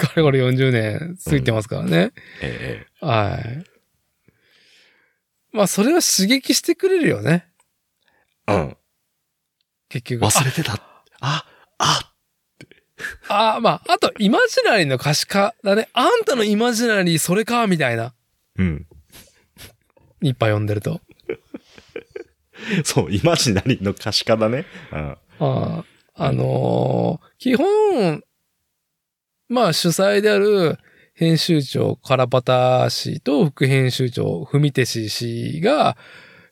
[0.00, 2.12] かれこれ40年 過ぎてますからね。
[2.40, 3.64] ええはい。
[5.52, 7.46] まあ、それは刺激してくれるよね。
[8.46, 8.76] ええうん。
[9.88, 10.24] 結局。
[10.24, 10.74] 忘れてた。
[11.20, 11.44] あ、
[11.78, 12.12] あ、
[13.28, 15.88] ああ、まあ、あと、イマジナリーの可視化だね。
[15.92, 18.14] あんたのイマジナリー、それか、みたいな。
[18.56, 18.86] うん。
[20.22, 21.00] いっぱい読んでると。
[22.84, 24.64] そう、イマジナリーの可視化だね。
[24.92, 24.98] うん。
[25.00, 25.84] ああ、
[26.14, 28.22] あのー基本、
[29.48, 30.78] まあ、主催である
[31.14, 35.96] 編集長、カラパタ氏と副編集長、文手氏氏が、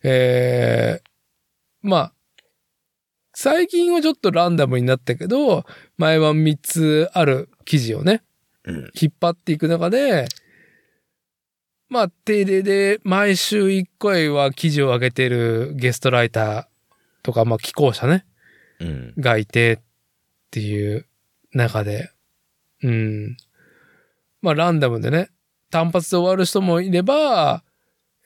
[0.05, 1.11] ええ
[1.83, 2.13] まあ、
[3.39, 5.67] 最近はちょっとランダムになったけど、
[5.99, 8.23] 前は3つある記事をね、
[8.65, 8.91] うん。
[8.99, 10.27] 引っ張っていく中で、
[11.91, 16.67] まあ、定例で毎週1回は記事を上げてるゲストライター
[17.23, 18.25] とか、まあ、寄稿者ね、
[18.81, 19.15] うん。
[19.19, 19.79] がいてっ
[20.51, 21.05] ていう
[21.53, 22.11] 中で、
[22.83, 23.37] うん。
[24.41, 25.29] まあ、ランダムでね、
[25.71, 27.63] 単発で終わる人もいれば、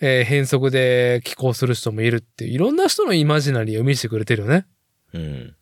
[0.00, 4.66] えー変則で寄稿する人もいるっていう、いろんな人のイマジナリーを見せてくれてるよね。
[5.12, 5.56] うん。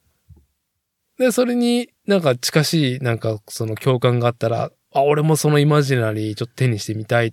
[1.19, 7.33] で、それになんか近しい、なんかその共感があったら、あ、俺もそのイマジナリーちょっと手にしてみたいっ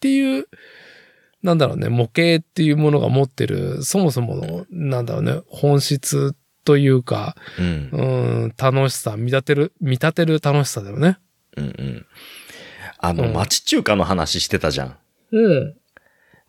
[0.00, 0.46] ていう、
[1.42, 6.34] なんだろうね、模型っていうものが持ってる、そもそもの、なんだろうね、本質
[6.64, 7.90] というか、うん。
[7.92, 8.02] う
[8.48, 11.18] ん、楽しさ、見立てる、見立てる楽しさだよね。
[11.56, 11.64] うん。
[11.64, 12.06] うん。
[12.98, 14.96] あの、うん町中華の話してたじゃん。
[15.32, 15.74] うん。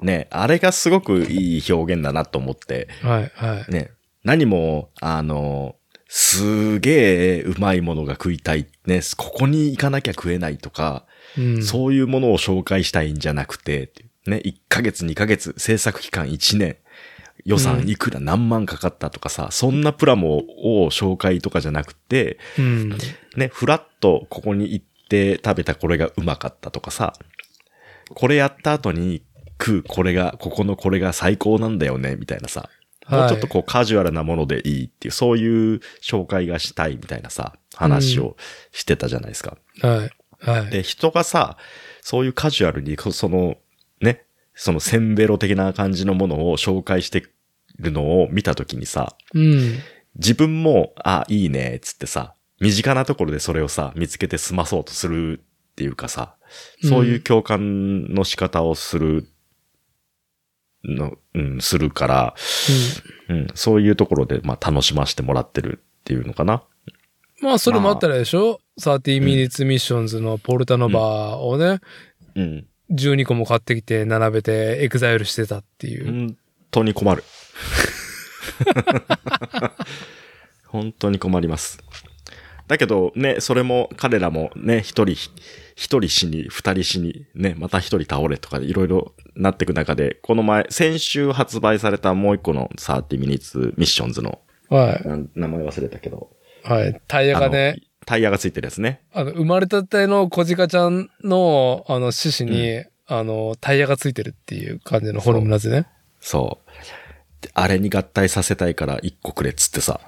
[0.01, 3.71] ね、あれがすごくいい表現だなと思って、はい、はい。
[3.71, 3.91] ね、
[4.23, 5.75] 何も、あの、
[6.07, 8.67] すげえうまいものが食いたい。
[8.85, 11.05] ね、ここに行かなきゃ食えないとか、
[11.37, 11.63] うん。
[11.63, 13.91] そういうものを紹介したいんじゃなくて、
[14.25, 16.77] ね、1ヶ月2ヶ月、制作期間1年、
[17.45, 20.37] 予算いくら何万かかったとかさ、そんなプラモ
[20.83, 22.97] を紹介とかじゃなくて、うん。
[23.37, 27.13] ね、フラッとここに行って食べたこれがうまかったとかさ、
[28.13, 29.21] これやった後に
[29.59, 32.69] 食うこれが、ここのこれが最高なんだよね、みたいなさ。
[33.09, 38.35] もうちょっとこうカジュアルなものでいいっていう、そういう紹介がしたいみたいなさ、話を
[38.71, 39.57] してたじゃないですか。
[39.81, 40.09] はい。
[40.41, 40.69] はい。
[40.69, 41.57] で、人がさ、
[42.01, 43.57] そういうカジュアルに、こその、
[44.01, 47.23] ね、そのセンベロ的な感じのものを紹介して
[47.77, 49.79] るのを見たときにさ、うん。
[50.15, 56.35] 自分も、あ、いいね、つってさ、身近なところでそれをさ、見つけて済まそうとするっていうかさ、
[56.83, 59.29] そういう共感の仕方をする
[60.83, 62.35] の、うん、するから、
[63.27, 66.63] うん、そういうところで、まあ、楽しませてもらってるっていうのかな。
[67.41, 71.79] まあ、それもあったらでしょ、30 minutes missions のポルタノバをね、
[72.35, 72.65] うん。
[72.91, 76.05] 12個も買ってきて並べてエグザイルしてたっていう。
[76.05, 76.37] 本
[76.71, 77.23] 当に困る。
[80.65, 81.79] 本当に困ります。
[82.69, 85.15] だけどね、それも彼らもね、一人、
[85.75, 94.39] 一人死に、二人死に、ね、また一人倒れとかでいろいろなっていく中で、この前、先週発売されたもう一個の30 minutes ミッションズの、
[94.69, 95.01] はい。
[95.33, 96.29] 名前忘れたけど、
[96.63, 97.01] はい。
[97.07, 99.01] タイヤがね、タイヤがついてるやつね。
[99.13, 105.87] あの、生まれたての小鹿ちゃんの、あの、獅子に、あの、タイヤがついてるっていう感じのフォルムのやつね。
[106.19, 106.69] そう。
[107.41, 109.99] であれに合体させたいから一個くれっつってさ。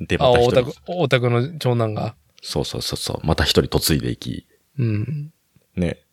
[0.00, 2.14] で、あ、また一人オタク、、オタクの長男が。
[2.42, 4.46] そうそうそうそう、また一人嫁いでいき、
[4.78, 5.32] うん。
[5.76, 6.04] ね、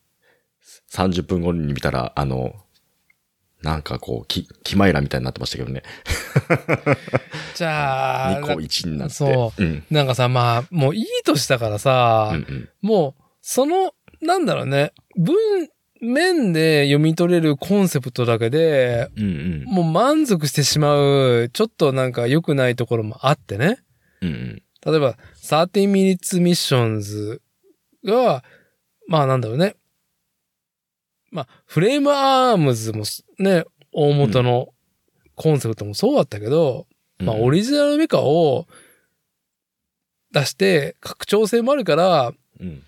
[0.91, 2.53] 30分後に見たら、あの、
[3.62, 5.84] なんかこう、き、キマイラみたいになってましたけどね。
[7.56, 9.16] じゃあ、2個1になって。
[9.16, 9.84] そううん。
[9.90, 12.70] なんかさ、まあ、もういいとしたからさ、うんうん。
[12.82, 15.36] もう、その、なんだろうね、文
[16.06, 19.64] 面で読み取れるコンセプトだけで、うんうん。
[19.65, 23.80] もう満足してしまう、ちょっとなんか良くないところもあってね。
[24.22, 24.64] うんうん。
[24.86, 27.40] 例えば、30 minutes missions
[28.06, 28.44] が、
[29.07, 29.76] まあなんだろうね。
[31.32, 33.03] まあ、フレームアームズも
[33.40, 34.69] ね、大元の
[35.36, 36.88] コンセプトもそうだったけど、
[37.19, 38.68] まあオリジナルメカを
[40.32, 42.84] 出して拡張性もあるから、うん。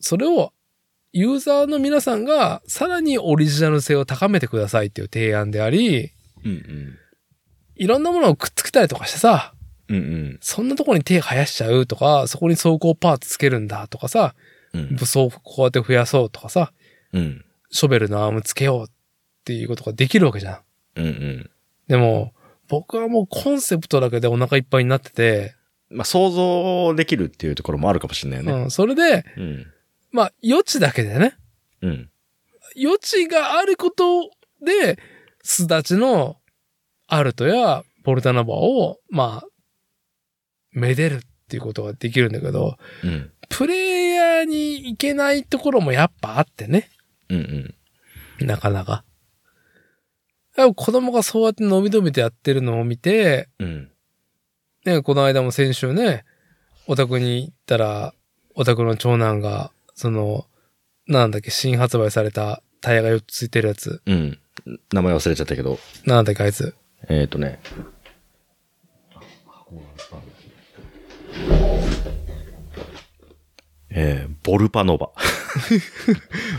[0.00, 0.52] それを
[1.12, 6.12] ユーザーの皆さんがさらにオリジナル性を高めてくださいっていう提案であり、
[6.44, 6.98] うんうん。
[7.76, 9.54] いろんなものをくっつけたりとかしてさ、
[9.88, 10.38] うんうん。
[10.40, 14.34] そんなところに手生やしちゃうとか、そこに走行パーツつけるんだとかさ、
[14.74, 14.96] うん。
[14.96, 16.72] 武装をこうやって増やそうとかさ、
[17.12, 17.44] うん。
[17.70, 18.92] ショベルのアームつけようっ
[19.44, 20.58] ていうことができるわけじゃん。
[20.96, 21.50] うんうん。
[21.88, 22.34] でも、
[22.68, 25.54] 僕はもうコンセプトだけでお腹いっぱいになってて、
[25.90, 28.52] まあ、想像できるっていうところもあるかもしれないね。
[28.64, 29.66] うん、それで、うん。
[30.10, 31.36] まあ、余地だけでね、
[31.82, 32.10] うん。
[32.76, 34.30] 余地があること
[34.64, 34.98] で、
[35.42, 36.36] すだちの
[37.06, 39.48] アルトやポルタナバを、まあ、
[40.72, 43.32] めでるっていうことができるんだけど、うん。
[43.48, 46.90] プレイヤーに行けないところもやっぱあってね。
[47.28, 47.74] うん
[48.40, 48.46] うん。
[48.46, 49.04] なかなか。
[50.74, 53.90] 子供がそうやって伸び伸びとやってるのを見て、うん。
[54.84, 56.24] ね、この間も先週ね、
[56.86, 58.14] お宅に行ったら、
[58.54, 60.46] お宅の長男が、その、
[61.08, 64.00] なんだっけ、新発売されたタイヤが4つついてるやつ。
[64.06, 64.38] うん。
[64.92, 65.80] 名前忘れちゃったけど。
[66.04, 66.72] なんだっけ、あいつ。
[67.08, 67.58] えっ、ー、とね。
[73.90, 75.10] えー、ボルパノバ。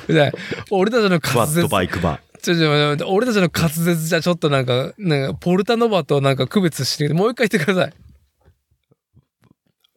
[0.09, 0.33] で
[0.69, 7.93] 俺たちの滑舌、バイクバちょちょ待って俺たちの滑舌じゃちょっとなんか、なんか、ポルタノバとなんか区別して、もう一回言ってください。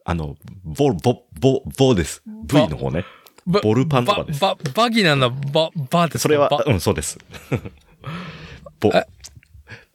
[0.05, 2.23] あの、ボ、ボ、ボ、ボです。
[2.25, 3.03] V の方ね。
[3.45, 6.17] ばボルパノバですば、ば、バギなんだ、ば、ばって。
[6.17, 7.17] それはば、、うん、そうです。
[8.79, 9.05] ボ、え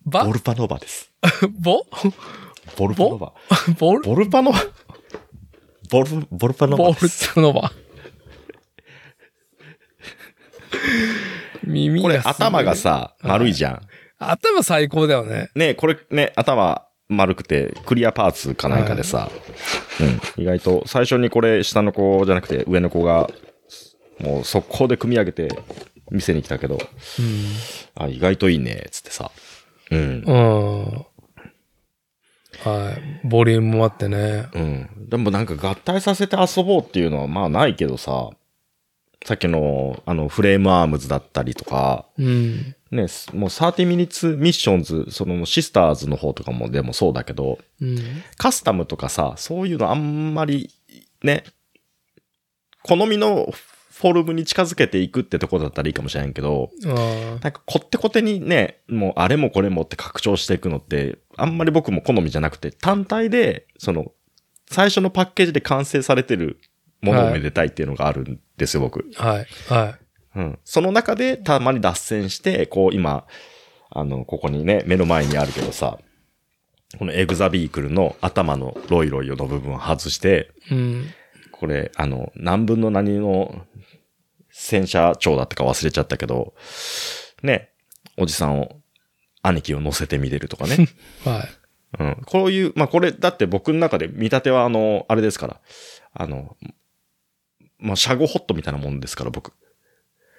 [0.05, 0.25] ば？
[0.25, 1.11] ボルパノバです。
[1.59, 1.83] ぼ？
[2.77, 3.33] ボルパノバ。
[3.79, 4.59] ボル、ボルパノバ？
[5.91, 7.35] ボル、ボルパノボルバです。
[7.35, 7.73] タノバ。
[11.65, 13.81] 耳これがすごい頭がさ、丸いじゃん。
[14.19, 15.51] 頭最高だよね。
[15.55, 19.31] ねこれね、頭丸くて、クリアパーツかなんかでさ、
[20.37, 23.31] うん、意外と、最初にこれ下の子じゃなくて上の子が、
[24.21, 25.49] もう速攻で組み上げて
[26.11, 26.79] 店に来たけど、
[27.95, 29.31] あ、意外といいね、つってさ。
[29.91, 30.25] うん。
[30.27, 31.07] うん。
[32.65, 33.27] はい。
[33.27, 34.49] ボリュームもあってね。
[34.53, 35.09] うん。
[35.09, 38.31] でもなんか合体させて遊ぼうっていうのはまあないけどさ、
[39.25, 42.75] さっきのあのフレームアームズだったりとか、うん。
[42.91, 47.99] ね、すもう30ミニッツミッションズ、そのシスターズの方とかもでもそうだけど、うん。
[48.37, 50.71] カスタムとかさ、そういうのあんまり、
[51.23, 51.45] ね、
[52.83, 64.13] 好みのフォルムに近づけていくってとこだったらいいかもしれないけど、あなんかこってこてにね、もうあれもこれもって拡張していくのって、あんまり僕も好みじゃなくて、単体で、その、
[64.71, 66.61] 最初のパッケージで完成されてる
[67.03, 69.05] ものをめでたいっていうのがあるんですよ、僕。
[69.19, 69.27] あ。
[69.27, 69.47] はい。
[69.69, 69.99] は
[70.35, 70.59] うん。
[70.65, 73.27] その中でたまに脱線して、こう今、
[73.91, 75.99] あの、ここにね、目の前にあるけどさ、
[76.99, 80.75] このエグザビークルの頭のロイロイの部分を外して、い。
[80.75, 81.07] うん。
[81.53, 83.67] これ、あの、何分の何の
[84.51, 86.55] 戦車長だったか忘れちゃったけど、
[87.43, 87.71] ね、
[88.17, 88.77] おじさんを、
[89.43, 90.89] 兄貴を乗せてみれるとかね。
[91.25, 91.45] は
[92.01, 92.03] い。
[92.03, 92.23] うん。
[92.27, 95.61] こういう、まあこれ、だって僕の中で見立てはあの、あれですから、
[96.13, 96.57] あの、
[97.79, 99.53] まあ、シャゴホットみたいなもんですから、僕。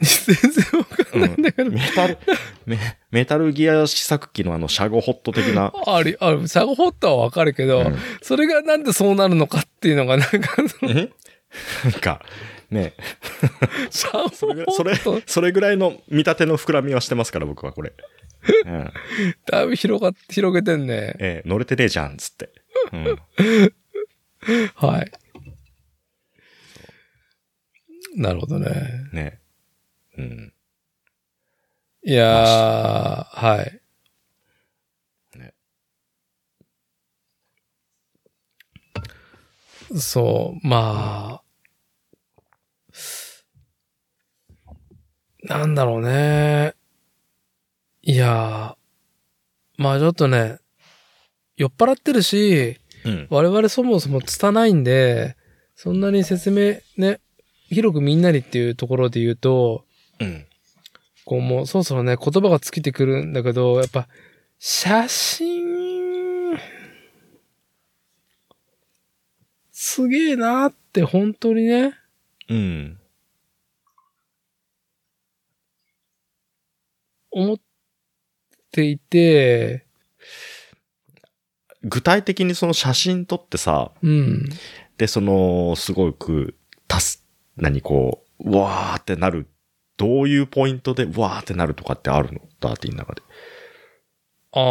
[0.02, 1.72] 全然わかんないんだけど。
[1.72, 2.18] メタル、
[2.66, 2.78] メ
[3.12, 10.38] メタルギア試作機のあの、シャゴホット的な、あり、ある、シャゴホットはわかるけど、うんそれがなんでそうなるのかっていうのがなんか、
[11.84, 12.22] なんか、
[12.72, 12.94] ね。
[13.90, 17.94] シャモそれぐらい、それ、それぐらいの見立ての膨らみはしてますから、僕はこれ。
[18.66, 18.92] うん。
[19.46, 21.16] だいぶ広が、広げてんね。
[21.20, 22.50] えー乗れてねえじゃん、つって。
[22.94, 23.20] うん。
[24.76, 25.12] はい。
[28.16, 28.70] なるほどね。
[29.12, 29.40] ね。
[30.20, 30.54] うん。
[32.04, 33.82] いやー、はい。
[35.38, 35.54] ね
[39.96, 41.44] そう、まあ、
[45.44, 46.76] なんだろうね。
[48.02, 50.60] いやー、まあちょっとね、
[51.58, 53.28] 酔っ払ってるし、うん。
[53.30, 55.38] 我々そもそも拙いんで、
[55.76, 57.20] そんなに説明ね、
[57.70, 59.86] 広くみんなにっていうところで言うと、
[60.20, 60.46] うん。
[61.26, 64.08] こうもうそろそろね、言葉が尽きてくるんだけど、やっぱ、
[64.58, 66.58] 写真、
[69.72, 71.94] すげえなーって本当にね、
[72.50, 73.00] うん。
[77.32, 77.58] 思っ
[78.72, 79.86] ていて、
[81.84, 84.50] 具体的にその写真撮ってさ、うん。
[84.98, 86.56] で、その、すごく、
[86.88, 87.26] たす、
[87.56, 89.48] 何こう、うわーってなる。
[90.00, 92.40] どういうポイントで、うわーってなるとかってあるの？
[92.62, 93.22] ダーティーの中で。
[94.54, 94.64] あー、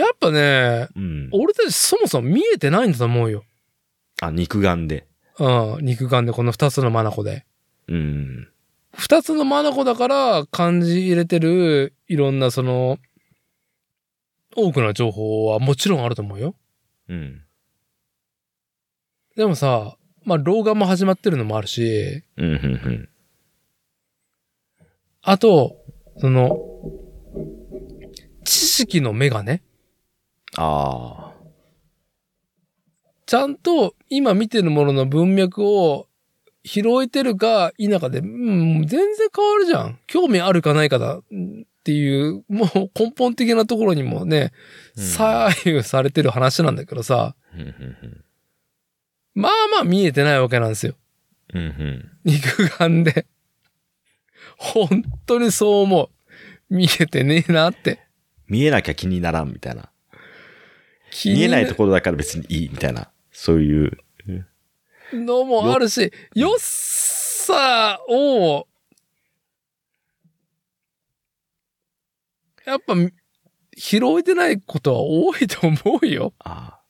[0.00, 1.28] やっぱね、うん。
[1.32, 3.44] 俺たちそもそも見えてないんだと思うよ。
[4.22, 5.06] あ、肉眼で。
[5.38, 7.44] うん、肉眼でこの二つの眼で。
[7.88, 8.48] うん。
[8.94, 12.98] 二つの眼だから感じ入れてるいろんなその、
[14.56, 16.54] 多くの情報はもちろんあると思うよ。
[17.10, 17.42] うん。
[19.36, 23.08] でもさ、まあ、老眼も始まってるのもあるし、うん、うん、
[25.22, 25.76] あと、
[26.18, 26.58] その、
[28.44, 29.62] 知識の目がね、
[30.56, 31.32] ああ。
[33.26, 36.08] ちゃんと今見てるものの文脈を
[36.64, 39.98] 拾えてるか否かで、うん、全然変わるじゃん。
[40.08, 41.22] 興味あるかないかだっ
[41.84, 44.52] ていう、もう根本的なところにもね、
[44.96, 45.04] うん。
[45.04, 48.24] 左右されてる話なんだけどさ、うん、うん、
[49.36, 50.94] まあまあ見えてないわけなんですよ。
[51.52, 51.60] うん。
[51.60, 53.26] うん、肉眼で。
[54.56, 56.04] 本当にそう思
[56.70, 56.74] う。
[56.74, 58.00] 見えてねえなって。
[58.48, 59.90] 見えなきゃ気にならんみたいな。
[61.26, 63.10] 見えないところだから別にいいみたいな。
[63.30, 63.98] そういう。
[65.12, 68.66] のもあるし、良さを、
[72.64, 72.94] やっぱ、
[73.76, 76.32] 拾えてないことは多いと思うよ。
[76.38, 76.80] ああ。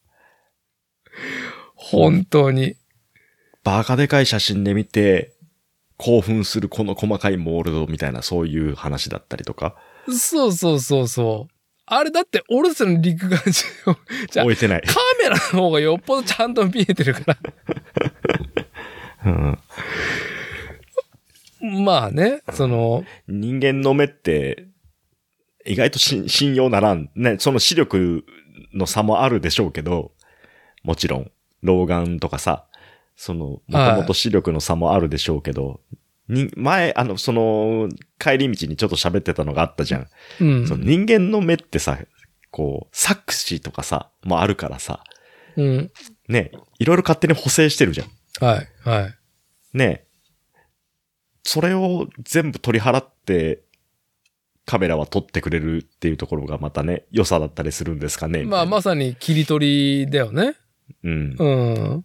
[1.90, 2.76] 本当に。
[3.62, 5.34] バカでかい写真で見て、
[5.96, 9.76] 興奮するこの細かいモールドみたいなそういう話だったりとか。
[10.08, 11.52] そうそうそうそう。
[11.86, 13.96] あれだって俺たちの陸眼上、
[14.30, 14.82] じゃあ置いてない。
[14.82, 17.38] カメラの方がよっぽどちゃんと見えてるから。
[19.24, 19.58] うん
[21.84, 24.68] まあね、その、人間の目って、
[25.64, 27.10] 意外とし信用ならん。
[27.16, 28.24] ね、その視力
[28.72, 30.12] の差もあるでしょうけど、
[30.84, 31.30] もちろん、
[31.66, 32.66] 老眼とかさ、
[33.16, 35.80] その、もともと視力の差もあるでしょうけど、
[36.28, 37.88] に、前、あの、その、
[38.18, 40.08] 帰り道にちょっと喋ってたのがあったじゃん。
[40.40, 40.66] うん。
[40.66, 41.98] その人間の目ってさ、
[42.50, 45.04] こう、錯視とかさ、もあるからさ、
[45.56, 45.92] うん。
[46.28, 48.44] ね、いろいろ勝手に補正してるじゃん。
[48.44, 49.14] はい、はい。
[49.72, 50.04] ね
[51.42, 53.62] それを全部取り払って、
[54.64, 58.42] カメラは撮ってくれるっていうところがまたね、良さだったりするんですかね。
[58.42, 60.56] まあまさに切り取りだよね。
[61.02, 61.36] うん。
[61.38, 61.46] う
[61.98, 62.04] ん。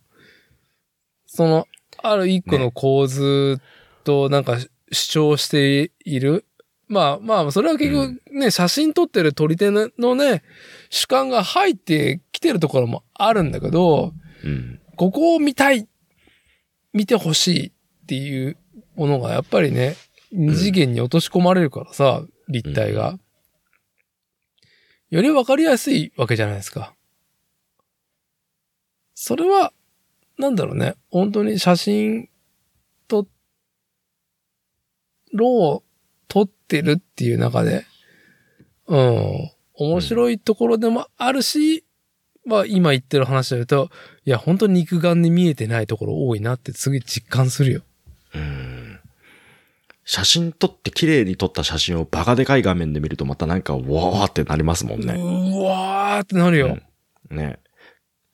[1.25, 1.67] その、
[2.03, 3.59] ある一個の構図
[4.03, 4.57] となんか
[4.91, 6.45] 主張している。
[6.87, 10.43] まあまあ、それは結局ね、写真撮ってる撮り手のね、
[10.89, 14.13] 主観が入ってきてるところもあるんだけど、
[14.43, 14.79] うん。
[14.97, 15.87] ここを見たい、
[16.93, 17.71] 見てほしいっ
[18.07, 18.57] ていう
[18.95, 19.95] ものがやっぱりね、
[20.33, 23.17] 二次元に落とし込まれるからさ、立体が。
[25.09, 26.93] よりわかりやすいわけじゃないですか。
[29.23, 29.71] それは、
[30.39, 32.27] なんだろうね、本当に写真
[33.07, 33.27] 撮
[35.31, 35.89] ろう、
[36.27, 37.85] 撮ってるっていう中で、
[38.87, 41.85] うん、面白いところでもあるし、
[42.47, 43.91] まあ今言ってる話で言うと、
[44.25, 47.81] いや、本当に肉眼で見えてないところ多いなって次実感するよ。
[48.33, 48.99] うん。
[50.03, 55.13] 写真撮って綺麗に撮った写真をバカでかい画面で見るとまたなんか、わーってなりますもんね。
[55.13, 56.79] うわーってなるよ。
[57.29, 57.59] ね。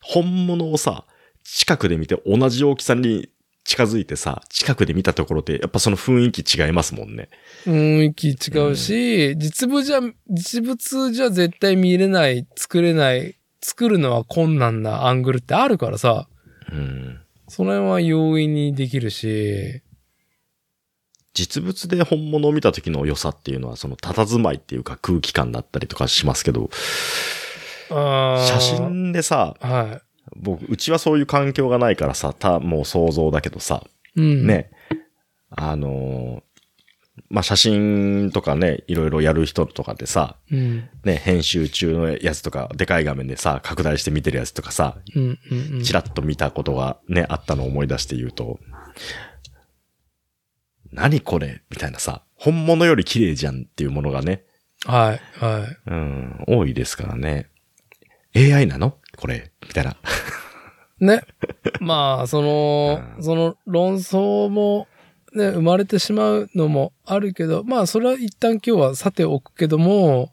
[0.08, 1.04] 本物をさ、
[1.44, 3.28] 近くで見て同じ大きさに
[3.64, 7.28] 近づいてさ、近くで見たところでやっぱその雰囲気違いますもんね。
[7.66, 16.26] 雰囲気違うし、実物じゃ、実物じゃ絶対見れない、作れない、作るのは困難なアングルってあるからさ、
[16.72, 17.20] うん。
[17.46, 19.82] その辺は容易にできるし、
[21.34, 26.70] 実物で本物を見た時の良さっていうのは、その佇まいっていうか空気感だったりとかしますけど、
[27.88, 30.02] 写真でさ、は
[30.36, 33.84] 僕、うちはそういう環境がないからさ、た、もう想像だけどさ、
[34.16, 34.20] い。
[34.20, 34.46] うん。。
[34.46, 34.70] ね、
[35.50, 36.42] あのー
[37.30, 40.88] まあ、写真とかね、いろいろやる人とかでさ、うん。
[41.04, 45.22] ね、編集中のやつとか、でかい画面でさ、拡大して見てるやつとかさ、うん。
[45.50, 45.76] うん。
[45.76, 48.58] うんチラッと見たことがね、あったのを思い出して言うと、
[50.90, 51.62] 何これ？
[51.70, 54.44] みたいなさ、本物より綺麗じゃんっていうものがね、
[54.86, 55.20] はい。
[55.44, 55.90] はい。
[55.90, 57.50] うん、多いですからね。
[58.38, 58.98] AI なの？
[59.16, 59.96] これみたいな。
[61.00, 61.22] ね。
[61.80, 64.88] まあ、その、うんその論争も、
[65.32, 70.32] ね、生まれてしまうのもあるけど、まあ、それは一旦今日はさておくけども、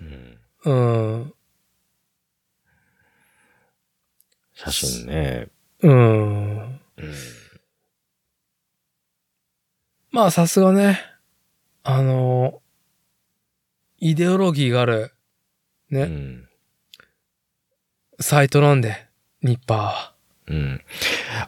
[0.00, 1.34] うんうん、
[4.54, 5.48] 写真ね。
[5.82, 6.58] うん。
[6.58, 6.80] うん
[10.12, 11.00] まあ、さすがね、
[11.84, 12.60] あの、
[13.98, 15.14] イデオロギーがある、
[15.88, 16.49] ね、うん
[18.20, 19.06] サイトなんで、
[19.42, 20.14] ニッパ
[20.46, 20.82] うん。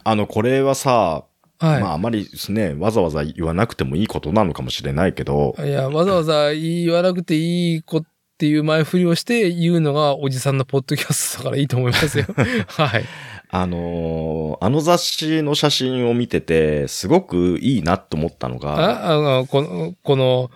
[0.05, 1.73] あの、これはさ、ーは。
[1.73, 1.82] はい。
[1.82, 8.05] まああまりですね、わざわざ言わなくてもいいことなのかもしれないけど、いや、わざわざ言わなくていい子っ
[8.39, 12.24] ていう前振りをして言うのがおじさんのポッドキャストだからいいと思いますよ。
[12.66, 13.05] はい。
[13.51, 20.51] あのーあの雑誌の写真を見てて、すごくいいなと思ったのが、あ、あの、この、この、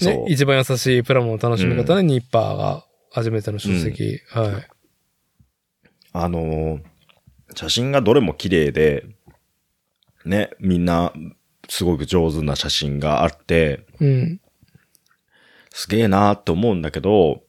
[0.00, 4.20] ね一番優しいプラモの楽しみ方ね、ニッパーが初めての書籍。
[4.30, 4.71] はい。
[6.12, 6.92] あのー
[7.54, 9.04] 写真がどれも綺麗で、
[10.24, 11.12] ね、みんな、
[11.68, 14.40] すごく上手な写真があって、うん。
[15.70, 17.42] すげえなーって思うんだけど、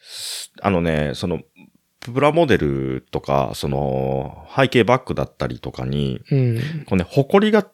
[0.00, 1.40] すあのね、その、
[2.00, 6.58] プラモデルとか、その、背景バックだったりとかに、うん。
[6.86, 7.66] こうね、埃が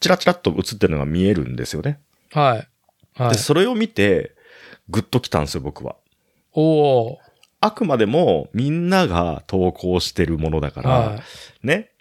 [0.00, 2.00] チラチラっと映ってるのが見えるんですよね。
[2.32, 3.20] はい。
[3.20, 3.38] はいで、。
[3.38, 4.34] それを見て、
[4.88, 5.96] グッときたんですよ、僕は。
[6.52, 7.31] おー。
[7.62, 11.16] あくまでもみんなが投稿してるものだから、は
[11.62, 11.66] い。
[11.66, 11.92] ね。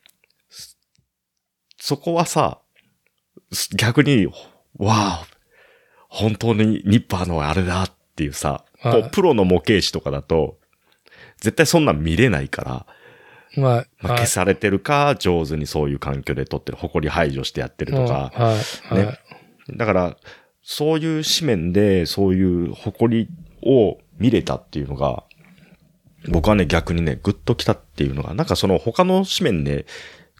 [0.49, 0.75] そ
[1.77, 2.59] そこはさ、
[3.53, 4.33] す逆に、わ
[4.89, 5.27] あ、
[6.09, 10.57] 本当にニッパーのあれだっていうさ、はいプロの模型師とかだと、
[11.39, 12.85] 絶対そんなん見れないか
[13.55, 13.87] ら、はい。
[14.01, 18.95] まあ、はい消されてるか、上手にそういう環境で撮ってる、埃排除してやってるとか、うんはい。
[18.95, 19.19] ねはい。
[19.77, 20.17] だから、
[20.63, 23.29] そういう紙面で、そういう埃
[23.61, 25.23] を見れたっていうのが、
[26.27, 29.85] 僕はね、逆にね、グッときたっていうのが、なんかその他の紙面で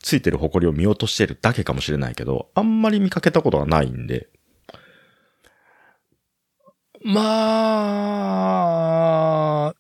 [0.02, 4.30] ついてる埃を見落としてるだけかもしれないけど、あんまり見かけたことがないんで、
[7.04, 7.22] ま
[9.70, 9.74] あ、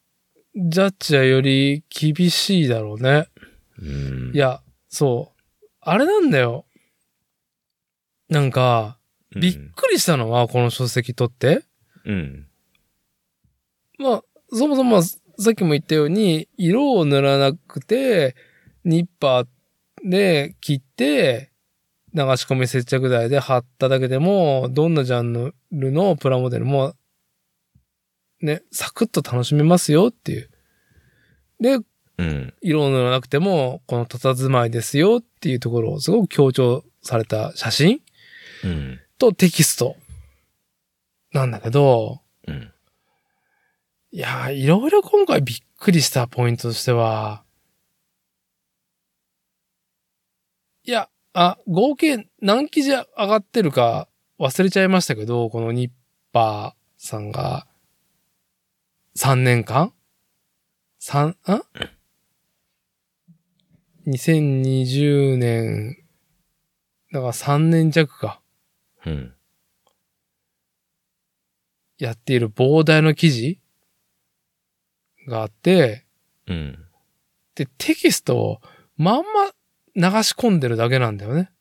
[0.56, 3.28] ジャッジはより厳しいだろうね。
[3.80, 4.32] うん。
[4.34, 5.42] いや、そう。
[5.82, 6.66] あれなんだよ。
[8.30, 8.98] なんか、
[9.36, 11.64] うん、びっくりしたのは、この書籍とって。
[12.06, 12.48] うん。
[14.00, 15.02] まあ、そもそも、
[15.42, 18.36] さっきも言ったように、色を塗らなくて、
[18.86, 19.48] ニッパー
[20.04, 21.52] で切って、
[22.14, 26.94] 流し込み接着剤で貼っただけでも、どんなジャンルのプラモデルも、
[28.42, 30.50] ね、サクッと楽しめますよっていう。
[31.60, 31.80] で、
[32.18, 32.54] うん。
[32.62, 38.02] 色を塗らなくても、この佇まいですよっていうところをすごく強調された写真
[38.64, 39.00] うん。
[39.18, 39.96] とテキスト
[41.34, 42.72] なんだけど、うん。
[44.14, 47.46] いやー、いろいろ今回びっくりしたポイントとしては、
[50.84, 55.92] いや、あ、合計何記事上がってるか忘れちゃいましたけど、このニッ
[56.34, 57.68] パーさんが、
[59.18, 59.94] 3年間
[61.00, 61.38] 三ん
[64.08, 66.04] ?2020 年、
[67.14, 68.42] だから3年弱か。
[69.06, 69.34] うん。
[71.98, 73.61] やっている膨大な記事
[75.28, 76.06] があって、
[76.48, 76.86] うん。
[77.56, 78.62] で、テキストを
[78.98, 79.52] まんま
[79.96, 81.52] 流し込んでるだけなんだよね。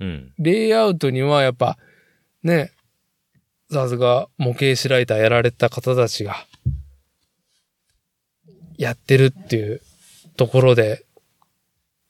[0.00, 0.34] うん。
[0.38, 1.78] レイアウトにはやっぱ、
[2.42, 2.72] ね、
[3.70, 6.46] さすが模型師ライターやられた方たちが、
[8.78, 9.80] やってるっていう
[10.36, 11.06] ところで、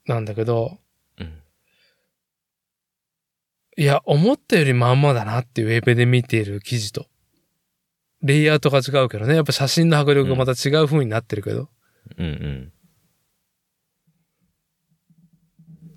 [0.07, 0.79] なんだけど、
[1.19, 1.43] うん。
[3.77, 7.07] いや、思ったよりまんまだなっていうウェブで見ている記事と。
[8.27, 9.35] レイアウトが違うけどね。
[9.35, 11.69] やっぱ写真の迫力がまた違う風になってるけど。
[12.19, 12.27] うん。
[12.27, 12.73] うん。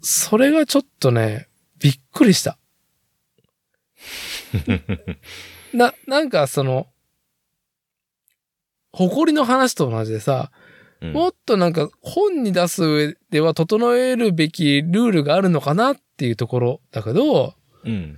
[0.02, 1.48] それがちょっとね、
[1.80, 2.58] びっくりした。
[5.74, 6.88] な、なんかその、
[8.92, 10.52] 誇りの話と同じでさ、
[11.02, 17.54] うんもっとなんか本に出す上では整えるべきルールがあるのかなっていうところだけど、
[17.86, 18.18] うん。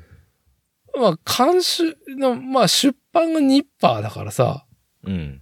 [0.95, 4.65] まあ、監修の、まあ、出版がニッパーだからさ、
[5.03, 5.41] うん。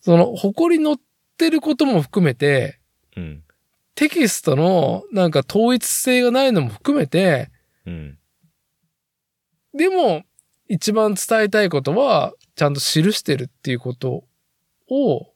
[0.00, 0.96] その、誇り乗っ
[1.36, 2.80] てることも含めて、
[3.16, 3.42] うん。
[3.94, 7.50] テキストのなんか統一性がないのも含めて、
[7.86, 8.18] うん。
[9.74, 10.24] でも、
[10.68, 14.24] 一番伝えたいことは、ちゃんと記してるっていうこと
[14.88, 15.32] を、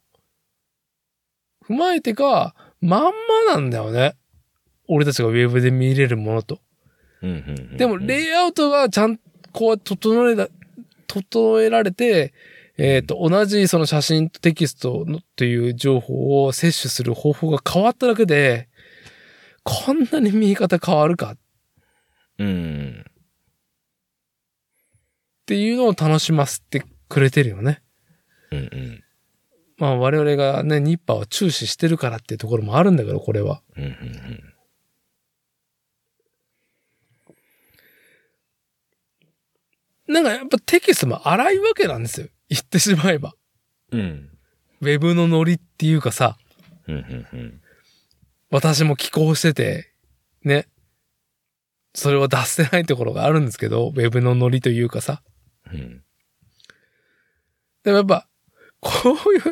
[1.69, 4.15] 踏まえてか、まんまなんだよね。
[4.87, 6.61] 俺たちがウェブで見れるものと。
[7.23, 7.77] うん。
[7.77, 9.21] でも、レイアウトがちゃん、
[9.59, 10.49] こう整えら、
[11.09, 12.33] 整えられて、
[12.77, 18.69] えっ、と、同じその写真とテキストのという情報を摂取する方法が変わっただけで、
[19.65, 21.39] こんなに見え方変わるかっ
[22.39, 23.05] うん。
[25.45, 27.83] ていうのを楽しませてくれてるよね。
[28.53, 28.59] うん。
[28.59, 29.05] うん。
[29.77, 33.61] まあ我々がね、ニッパーを注視してるからっていうところもあるんだけど、これは。
[33.77, 33.85] うん。
[33.85, 34.48] うん。
[40.09, 42.29] なんかやっぱテキストも荒いわけなんですよ。
[42.49, 43.35] 言ってしまえば。
[43.93, 44.31] うん。
[44.81, 46.39] ウェブのノリっていうかさ、
[46.87, 46.97] うん。
[46.97, 47.61] うん。
[48.51, 49.93] 私も寄稿してて、
[50.43, 50.67] ね。
[51.95, 55.23] それは出せないところがあるんですけど、ウェブのノリというかさ。
[55.73, 56.03] うん。
[57.85, 58.29] でもやっぱ、
[58.81, 59.43] こういう、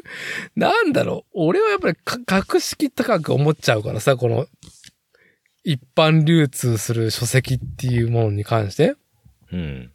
[0.54, 1.30] なんだろう。
[1.34, 4.46] 俺はやっぱりか格式高く思っちゃうからさ、この、
[5.64, 8.94] 一般流通する書籍っていうものに関して。
[9.52, 9.92] うん。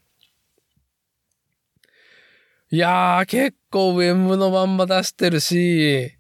[2.73, 6.18] いやー、結構ウェブのまんま出してるし、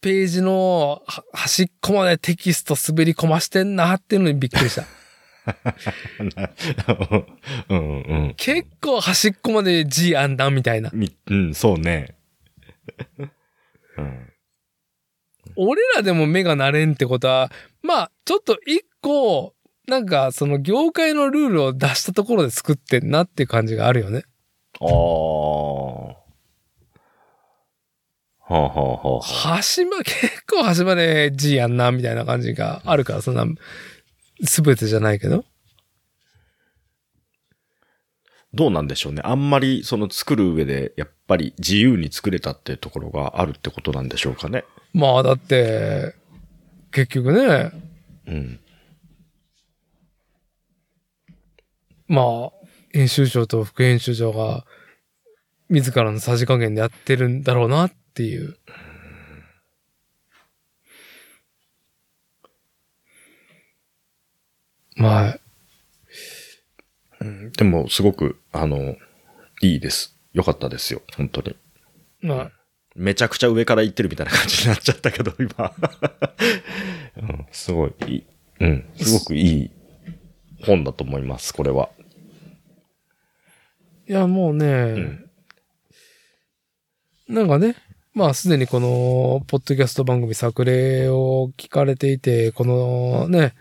[0.00, 4.84] ページのは端っこまでテキスト滑り込ましてんなっていうのにびっくりした。
[7.70, 8.02] うん。
[8.02, 8.34] うん。
[8.36, 10.90] 結構端っこまで字あんだみたいな。
[10.92, 12.16] み、うん、そうね。
[13.96, 14.32] うん。
[15.54, 19.54] 俺らでも目が慣れんってことは、まあ、ちょっと一個、
[19.86, 24.24] なんかその業界のルールを出したところで作ってんなっていう感じがあるよね。
[24.82, 26.22] ああ。
[28.54, 29.18] はあはあ。
[29.18, 29.20] はあ。
[29.22, 32.96] 端ま、結構端まで字やんなみたいな感じがあ。
[32.96, 33.46] るから、そんな、
[34.44, 35.44] すべてじゃないけど。
[38.54, 39.22] どうなんでしょうね。
[39.24, 39.32] あ。
[39.32, 43.46] んまりその作る上で、やっぱり自由に作れたっていうところがあ。
[43.46, 44.64] るってことなんでしょうかね。
[44.92, 46.14] まあ、だって、
[46.90, 47.70] 結局ね、
[48.26, 48.60] うん。
[52.08, 52.61] まあ、
[52.92, 54.64] 編集長と副編集長が、
[55.68, 58.56] 自らのさじ加減でやってるんだろうなっていう。
[64.96, 65.38] まあ、
[67.56, 68.96] でも、すごく、あの、
[69.62, 70.18] いいです。
[70.32, 71.00] よかったですよ。
[71.16, 71.56] 本当に。
[72.20, 72.52] まあ、
[72.94, 75.72] めちゃくちゃ上から行ってるみたいな感じになっちゃったけど、今。
[77.16, 78.24] うん、すごい。
[78.60, 79.70] うん、すごくいい
[80.64, 81.88] 本だと思います、これは。
[84.08, 85.30] いや、もうね、ん
[87.28, 87.76] なんかね、
[88.14, 93.54] まあ、すでにこの、ポッドキャスト番組作例を聞かれていて、このね、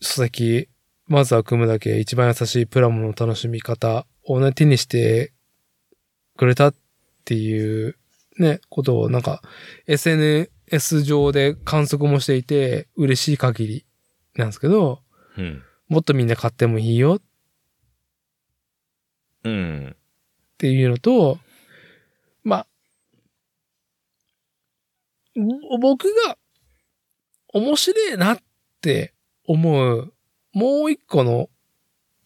[0.00, 0.68] 書籍、
[1.06, 5.32] まずは組むだけ一番優しいプラモの楽しみ方をね、手にして
[6.36, 6.74] くれたっ
[7.24, 7.96] ていう
[8.38, 9.42] ね、ことをなんか
[9.86, 13.86] SNS 上で観測もしていて嬉しい限り
[14.36, 15.00] なんですけど、
[15.36, 15.62] うん。
[15.88, 17.20] もっとみんな買ってもいいよ
[19.44, 19.94] うん。
[19.94, 21.38] っていうのと、
[22.42, 22.66] まあ、
[25.80, 26.36] 僕が
[27.48, 28.38] 面白いなっ
[28.80, 29.14] て
[29.46, 30.14] 思う
[30.54, 31.50] もう一個の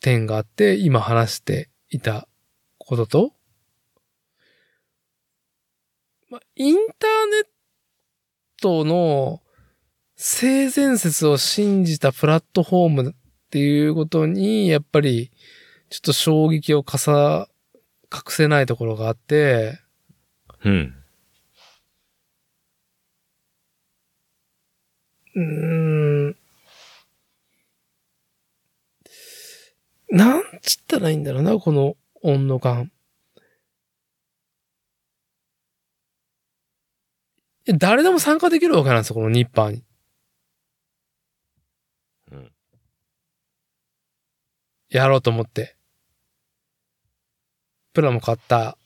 [0.01, 2.28] 点があって、今話していた
[2.77, 3.32] ことと、
[6.28, 7.45] まあ、インターネッ
[8.61, 9.40] トの
[10.15, 13.15] 性善説を信じたプラットフォームっ
[13.51, 15.31] ていうことに、やっぱり、
[15.90, 17.48] ちょっと衝撃をかさ、
[18.12, 19.78] 隠せないところがあって、
[20.65, 20.94] うん。
[25.35, 26.36] うーん。
[30.10, 32.90] なんつったらいいんだろうな、この温度感。
[37.66, 39.85] 誰でも参加できるわけなんですよ、このニッパーに。
[42.32, 42.52] うん
[44.90, 45.78] やろうと思って。
[47.99, 48.79] プラも買った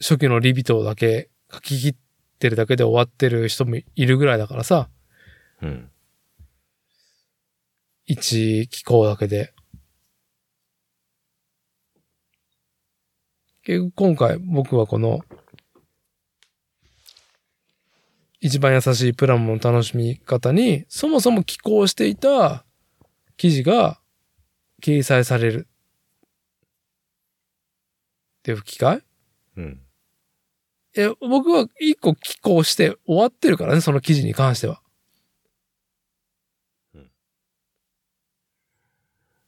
[0.00, 1.94] 初期のリビトだけ書き切っ
[2.38, 4.88] てるだけで終わってる人もいるぐらいだからさ。
[5.60, 5.90] うん。
[8.06, 9.52] 一機構だけで。
[13.64, 15.20] 結局今回僕はこの
[18.40, 22.64] 一番優しいプラモの楽しみ方に、そもそも寄稿していた
[23.36, 24.00] 記事が
[24.82, 25.68] 掲載される。
[28.48, 29.02] っていう機会
[29.56, 29.80] うん。
[30.96, 34.80] え、僕は一個寄稿して終わってるからね、その記事に関しては。
[36.94, 37.10] うん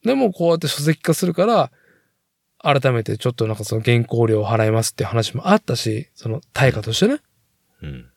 [0.03, 1.71] でもこうやって書籍化するから、
[2.59, 7.21] 改めてちょっとなんかその原稿料を払いますって話もあったし、その対価としてね。
[7.83, 8.11] うん。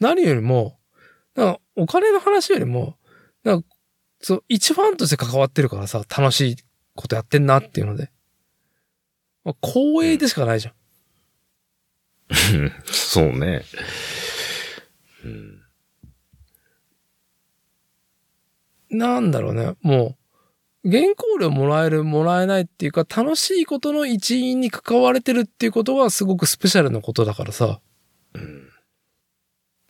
[0.00, 0.78] 何よりも、
[1.36, 2.96] なんかお金の話よりも、
[3.44, 3.68] なんか、
[4.20, 6.56] そう、一ファンとして関わってるからさ、楽しい
[6.94, 8.10] ことやってんなっていうので。
[9.44, 10.74] まあ、光栄でしかないじゃん。
[12.86, 13.62] そうね。
[15.24, 15.64] うん。
[18.90, 20.16] なんだろうね、も
[20.84, 27.80] う、原稿料もらえる、もらえないっていうか、楽しいことの一員に関われてるっていうことはすごくスペシャルなことだからさ。
[28.34, 28.68] うん。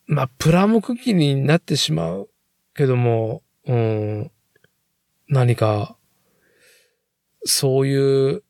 [0.06, 2.31] まあ、プラモ区切りになってしまう
[2.74, 4.31] けども、うん、
[5.28, 5.97] 何か、
[7.45, 7.97] そうい
[8.37, 8.43] う、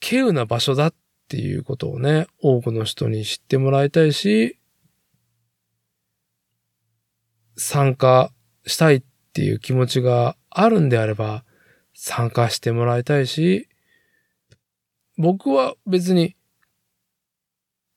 [0.00, 0.94] 稀有な場所だっ
[1.28, 4.58] ていうことをね、多くの人に知ってもらいたいし、
[7.56, 8.32] 参加
[8.66, 9.02] したいっ
[9.32, 11.44] ていう気持ちがあるんであれば、
[11.94, 13.68] 参加してもらいたいし、
[15.16, 16.36] 僕は別に、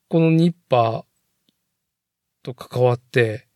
[0.07, 1.03] このニッパー
[2.41, 3.47] と関わって、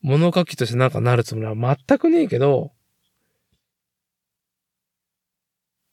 [0.00, 2.72] 物書きとしてなんかなるつもりは全くねえけど、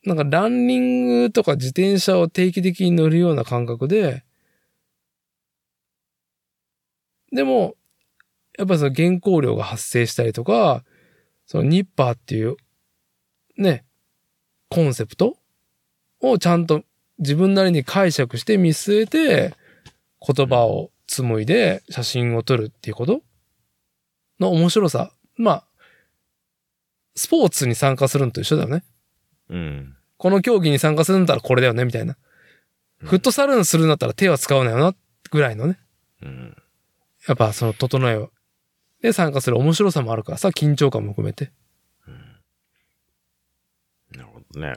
[0.05, 4.23] なんかランニングとか自転車を定期的に乗るような感覚で、
[7.31, 7.75] でも、
[8.57, 10.83] やっぱその原稿料が発生したりとか、
[11.47, 12.55] そのニッパーっていう、
[13.57, 13.83] ね、
[14.69, 15.37] コンセプト
[16.21, 16.83] をちゃんと
[17.19, 19.53] 自分なりに解釈して見据えて、
[20.25, 23.21] 言葉を紡いで写真を撮るっていうこと
[24.39, 25.11] の面白さ。
[25.37, 25.63] まあ、
[27.15, 28.83] スポーツに参加するのと一緒だよね。
[29.49, 29.94] うん。
[30.17, 32.17] この競技に参加するんだったらこれだよね、みたいな。
[32.99, 34.95] フットサルにするんだったら手は使うなよな、
[35.29, 35.79] ぐらいのね。
[36.21, 36.55] うん。
[37.27, 38.31] やっぱその整えを。
[39.01, 41.51] で参加する面白さもあるからさ、緊張感も含めて。
[44.11, 44.75] なるほどね。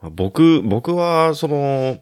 [0.00, 1.98] まあ僕、僕は、その、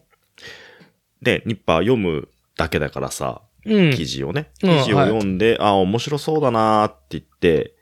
[1.21, 2.27] で、ニッパー読む
[2.57, 3.91] だけだからさ、うん。
[3.91, 7.75] 記事をね、うん記事を読んで、あ、面白そうだなーって言って、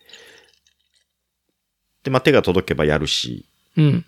[2.04, 3.46] で、まあ、手が届けばやるし、
[3.78, 4.06] うん。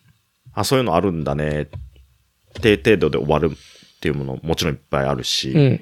[0.53, 5.81] あ、そういうのあるんだね、って程度で終わるっていうものもちろんいっぱいあるし、うん。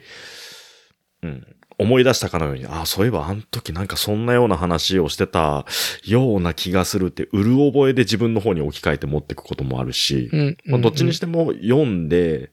[1.24, 1.48] うん
[1.82, 5.66] 思い出したかのように、あ、そういえばあの時なんかそんなような話をしてた
[6.06, 10.58] ような気がするって、うる覚えで自分の方に置き換えて持っていくこともあるし、うん。
[10.66, 12.52] まあ、どっちにしても読んで、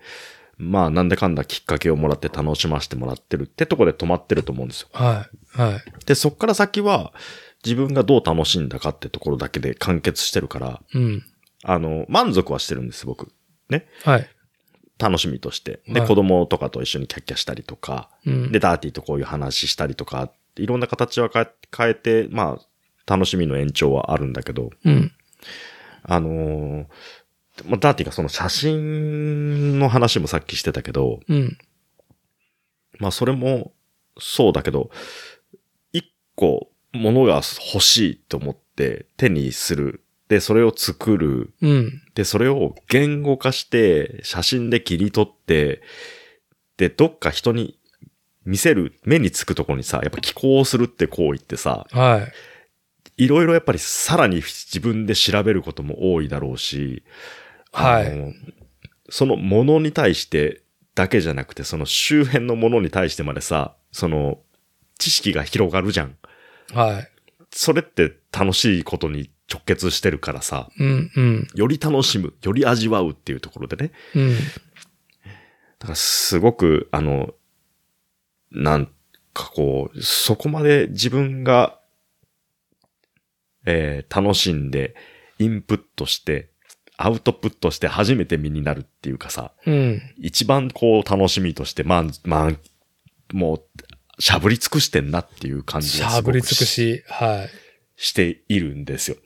[0.56, 4.88] まあなんだかんだきっかけをもらって楽しませてもらってるってとこで止まってると思うんですよ。
[4.92, 5.58] はい。
[5.58, 6.04] はい。
[6.06, 7.12] で、そっから先は
[7.64, 11.24] 自分がどう楽しんだかってところだけで完結してるから、うん。
[11.64, 13.32] あの、満足はしてるんです、僕。
[14.04, 14.28] はい。
[14.98, 15.80] 楽しみとして。
[15.86, 18.52] で、はい子供とかと一緒にキャッキャしたりとか、うん。
[18.52, 25.12] で、ダーティーとこういう話したりとか、いろんな形は変え変えて、まあ、楽しみの延長はあるんだけど、うん。
[26.02, 26.86] あのー
[27.64, 31.58] まあ、ダーティーがその写真の話もさっきしてたけど、うん。
[32.98, 33.72] まあそれも
[34.18, 34.90] そうだけど、
[35.92, 37.42] 一個物が
[37.72, 40.02] 欲しいと思って手にする。
[40.28, 41.52] で、それを作る。
[41.62, 42.02] うん。
[42.14, 45.82] で、それを言語化して、写真で切り取って、
[46.76, 47.78] で、どっか人に
[48.44, 52.28] 見せる、目につくところにさ、やっぱ寄稿するって行為ってさ、は
[53.16, 53.24] い。
[53.24, 57.02] いろいろやっぱりさらに自分で調べることも多いだろうし、
[57.72, 58.34] はい
[59.10, 60.62] そのものに対して
[60.94, 64.38] だけじゃなくて、その周辺のものに対してまでさ、その
[64.98, 66.16] 知識が広がるじゃん。
[66.74, 67.08] はい。
[67.50, 71.10] それって楽しいことに直結してるからさ、うん。
[71.16, 71.48] うん。
[71.54, 73.92] より楽しむ、より味わうっていうところでね。
[74.14, 74.34] うん。
[75.78, 77.34] だからすごく、あの、
[78.50, 78.86] なん
[79.32, 81.78] かこう、そこまで自分が、
[83.64, 84.94] えー楽しんで、
[85.38, 86.50] インプットして、
[86.96, 90.02] アウトプットして初めて身になるっていうかさ、うん。
[90.16, 92.52] 一番こう楽しみとして、まあ、まあ、
[93.32, 93.64] もう、
[94.18, 97.02] しゃぶり尽くしてんなっていう感じしがすごくゃぶり尽くし。
[97.08, 97.48] はい。
[98.00, 99.16] しているんですよ。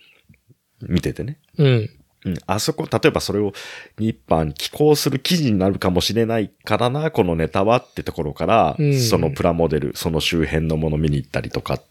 [0.81, 1.39] 見ててね。
[1.59, 1.91] うん。
[2.25, 3.53] うん、あそこ、例えばそれを
[3.99, 11.83] 日版に寄稿する記事になるかもしれないからな、このネタはってところから、うんそのプラモデル、その周辺のもの見に行ったりとかっ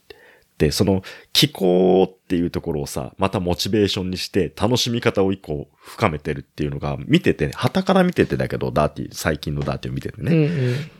[0.52, 1.02] って、その
[1.34, 10.92] 気候っていうところをさ、またモチベーションにして楽しみ方を一個深めてるっていうのが見てて、旗から見ててだけど、ダーティー、最近のダーティーを見ててね、うんうん。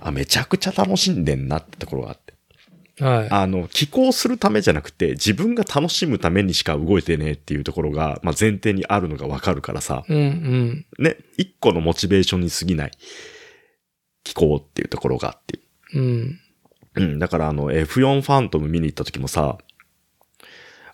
[0.00, 2.34] あ、めちゃくちゃ楽しんでんなってところがあって。
[3.02, 3.28] はい。
[3.30, 10.86] あの、寄稿するためじゃなくて、自分が楽しむためにしか動いてねえっていうところが、まあ、前提にあるのがわかるからさ、うんうん。
[10.98, 12.90] ね、一個のモチベーションに過ぎない
[14.24, 15.60] 寄稿っていうところがあって。
[15.94, 16.40] うん。
[16.96, 19.58] うん、だからあの F4 ファントム見に行った時もさ、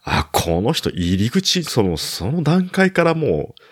[0.09, 3.63] あ、この人入り口、その、その段階からもう、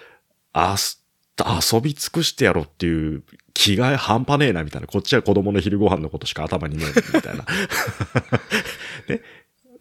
[0.52, 1.04] あす、
[1.38, 3.22] 遊び尽くしてやろうっていう
[3.54, 4.86] 気概半端ねえなみたいな。
[4.86, 7.44] こっちは子供の昼ご飯のことしか頭にねえみたいな。
[9.08, 9.20] ね。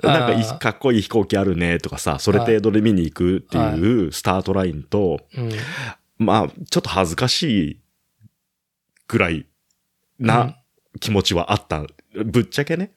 [0.01, 5.51] なんかかっこいい飛行機あるねとかさ、それ程度で見に行くっていうスタートラインと、うん。
[6.17, 7.79] まあ、ちょっと恥ずかしい
[9.07, 9.45] ぐらい
[10.19, 10.57] な
[10.99, 11.85] 気持ちはあった。
[12.25, 12.91] ぶっちゃけね。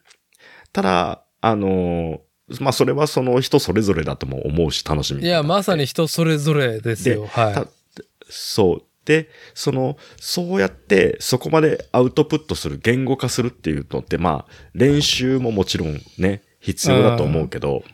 [0.73, 5.23] ただ、あのーまあ、それはその人それぞれだとも思うし、楽しみ。
[5.23, 7.27] いや、まさに人それぞれですよ。
[7.27, 7.67] はた
[8.29, 8.83] そう。
[9.07, 17.85] で、その、そうやって、そこまでアウトプットする、言語化するっていうのって、まあ、練習ももちろんね、必要だと思うけど、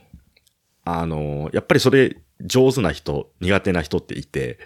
[0.84, 4.58] あの、やっぱりそれ、上手な人、苦手な人っていて、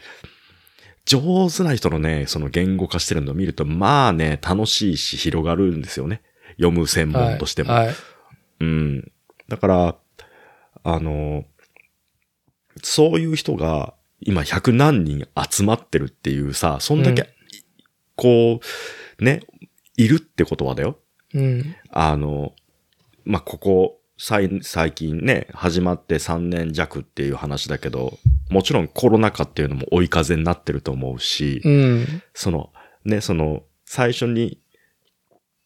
[1.05, 6.23] 上手な人のね、その言語化してるのを見ると、まあね、楽しいし、広がるんですよね。
[6.53, 7.13] 読む専い。
[7.13, 7.29] はい。
[7.31, 7.73] 門としても。
[7.73, 7.95] はい。
[8.61, 9.13] うん。
[9.49, 9.97] だから、
[10.85, 11.45] あの、
[12.83, 13.95] そういう人が
[14.27, 17.29] 今100何人集まってるっていうさ、そんだけ、うん
[18.17, 18.61] こ
[19.21, 19.43] う、ね、
[19.97, 20.99] いるってことはだよ。
[21.35, 21.77] うん。
[21.91, 22.55] あの、
[23.25, 32.23] まあ、ここ、最最近ね、始まって3年弱っていう話だけど、もちろんコロナ禍っていうのも追い風になってると思うし、うん。
[32.33, 32.73] その、
[33.05, 34.59] ね、その、最初に、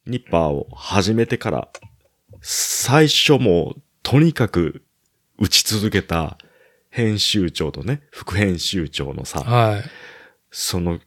[0.06, 1.68] ニッパーを始めてから、
[2.42, 4.82] 最初もう、とにかく、
[5.38, 6.36] 打ち続けた、
[6.90, 9.82] 編集長とね、副編集長のさ、はい。
[10.50, 10.98] その、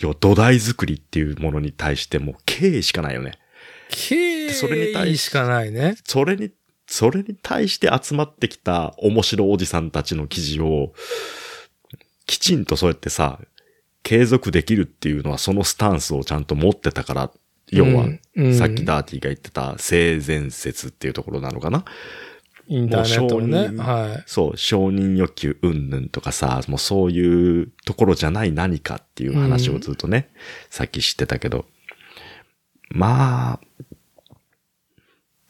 [0.00, 3.38] 要土台作りっていうものに対してもう敬意しかないよね。
[3.90, 5.96] 経それに対しかないね。
[6.04, 6.50] それに、
[6.86, 10.92] それに対して集まってきた面白おじさんたちの記事を、
[12.26, 13.38] きちんとそうやってさ、
[14.02, 17.30] 継続できるっていうのはそのスタンスをちゃんと持ってたから、
[17.70, 21.84] 要は、うんうんさっきダーティが言ってた性善説っていうところなのかな。
[22.72, 23.82] インターネットのね。
[23.82, 24.22] はい。
[24.26, 30.30] そう、承認欲求うんぬんとかさ、もうそういうところじゃない何かっていう話をずっとね、
[30.70, 31.66] さっき知ってたけど、
[32.88, 33.60] まあ、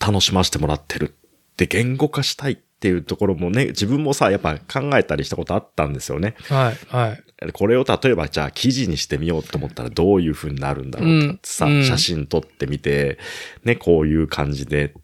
[0.04, 1.14] 楽しませてもらってる
[1.52, 6.34] って言語化したいっていうところもね、自分もさ、やっぱ考えたりしたことあったんですよね。
[6.48, 6.78] はい。
[6.88, 7.52] はい。
[7.52, 13.18] これを例えばじゃあ記事にしてみようと思ったらどういう風になるんだろうとかってさ、うんうん写真撮ってみて、
[13.64, 14.94] ね、こういう感じで、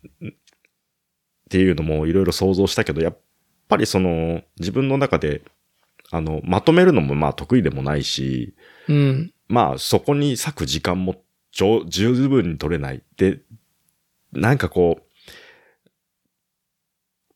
[1.49, 3.19] っていうのもいろいろ想像したけど、やっ
[3.69, 5.43] ぱりその自分の中で、
[6.11, 8.55] あの、まとめるのもまあ得意でもないし、
[8.87, 9.33] うん。
[9.49, 11.17] まあそこに割く時間も
[11.53, 13.03] 十十分に取れない。
[13.17, 13.41] で、
[14.33, 15.03] なんかこう、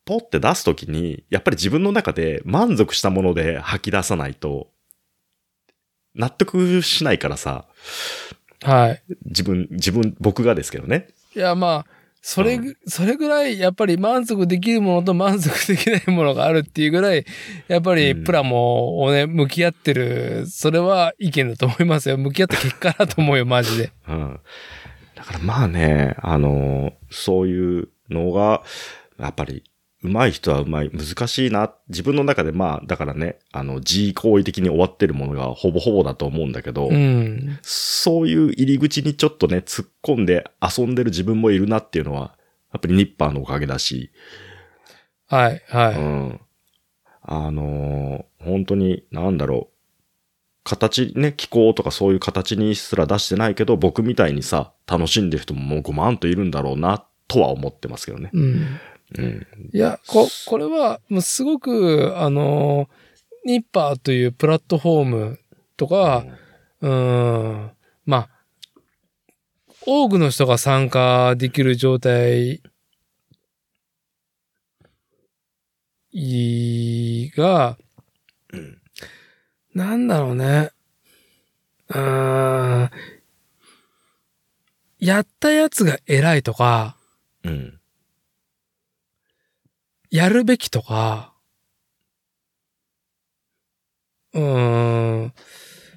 [0.05, 4.69] ポって出すときに、やっぱり自分の中で満足したもので吐き出さないと、
[6.15, 7.67] 納得しないからさ、
[8.63, 9.03] はい。
[9.25, 11.09] 自分、自分、僕がですけどね。
[11.35, 17.27] いや、まあ、それぐ、それぐらい、やっぱり満足できるものと満足できないものがあるっていうぐらい、
[17.67, 22.17] やっぱりうんプラモをね、向き合ってる、それは意見だと思いますよ。
[22.19, 23.91] 向き合った結果だと思うよ、 マジで。
[24.09, 24.41] うん。
[25.17, 28.63] だからまあね、あの、そういうのが、
[29.19, 29.65] やっぱり、
[30.03, 31.07] 上手い人は上手い。
[31.07, 31.73] 難しいな。
[31.89, 37.59] 自分の中でまあ、だからね、あの、G 行為的に終わってるものがほぼほぼだと思うんだけど、うん。
[37.63, 42.37] そういう入り口にちょっとね、突っ込んで遊んでる自分もいるなっていうのは、
[42.73, 44.11] やっぱりニッパーのおかげだし、
[45.29, 45.95] はい、はい。
[45.97, 46.41] うん。
[47.23, 49.73] あのー本当に、なんだろう。
[50.65, 58.31] 形ね、気候とかそういう形にすら出してないけど、僕みたいにさ、楽しんでる人ももう5万といるんだろうな、とは思ってますけどね。
[58.33, 58.67] うん。
[59.19, 59.47] うん。
[59.73, 62.89] いや、こ、これは、もうすごく、あの、
[63.45, 65.39] ニッパーというプラットフォーム
[65.77, 66.25] とか、
[66.81, 67.71] うーん、
[68.07, 68.29] まあ、
[69.85, 72.63] 多くの人が参加できる状態
[76.13, 77.77] いが、
[78.53, 78.79] うん
[79.75, 80.71] なんだろうね。
[81.89, 82.91] うーん、
[84.99, 86.97] やったやつが偉いとか、
[87.43, 87.81] うん。
[90.13, 91.33] やるべきとか、
[94.35, 95.33] うーん、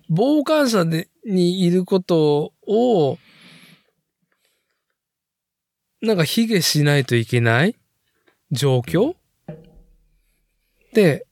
[0.09, 3.17] 傍観者でにいることを、
[6.01, 7.75] なんか卑下しないといけない
[8.51, 9.17] 状況？
[10.93, 11.27] で、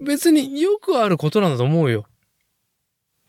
[0.00, 2.06] 別によくあることなんだと思うよ。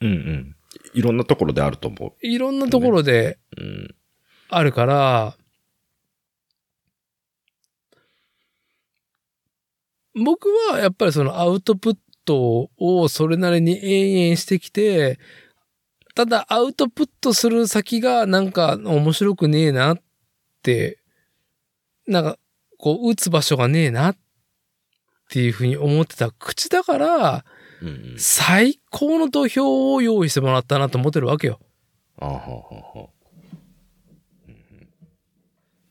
[0.00, 0.56] うんうん。
[0.94, 3.38] いろんなところであると思いろんなところで。
[4.48, 5.36] あるから、
[10.24, 15.18] 僕はやっぱりそのアウトプットをそれなりに延々してきて、
[16.14, 20.00] ただアウトプットする先がなんか面白くねえなっ
[20.62, 20.98] て、
[22.06, 22.38] なんか
[22.78, 24.16] こう打つ場所がねえなっ
[25.30, 27.44] ていうふうに思ってた口だから、
[27.82, 28.14] うんうん。
[28.18, 31.60] 最高の土俵を用意してもらったなと思ってるわけよ。
[32.18, 33.08] あははは。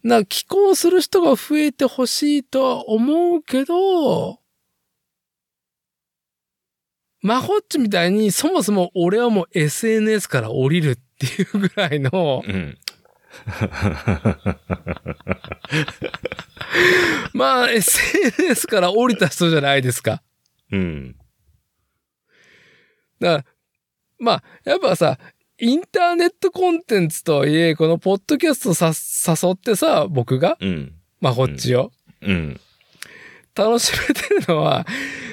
[0.05, 4.39] な、寄稿する人が増えてほしいとは思うけど、
[7.21, 12.77] マホッチみたいにそもそも俺はもう SNS から降りるっていうぐらいの、うん。
[17.33, 20.21] まあ SNS から降りた人じゃないですか。
[20.71, 21.15] うん。
[23.19, 23.45] だから、
[24.19, 25.17] まあ、やっぱさ、
[25.57, 28.91] インターネットコンテンツとはいえ、このポッドキャストさ
[29.47, 30.93] 誘ってさ、僕が、うん。
[31.21, 31.91] マホッチを。
[32.21, 32.59] うん。
[33.55, 34.85] 楽しめてるのは、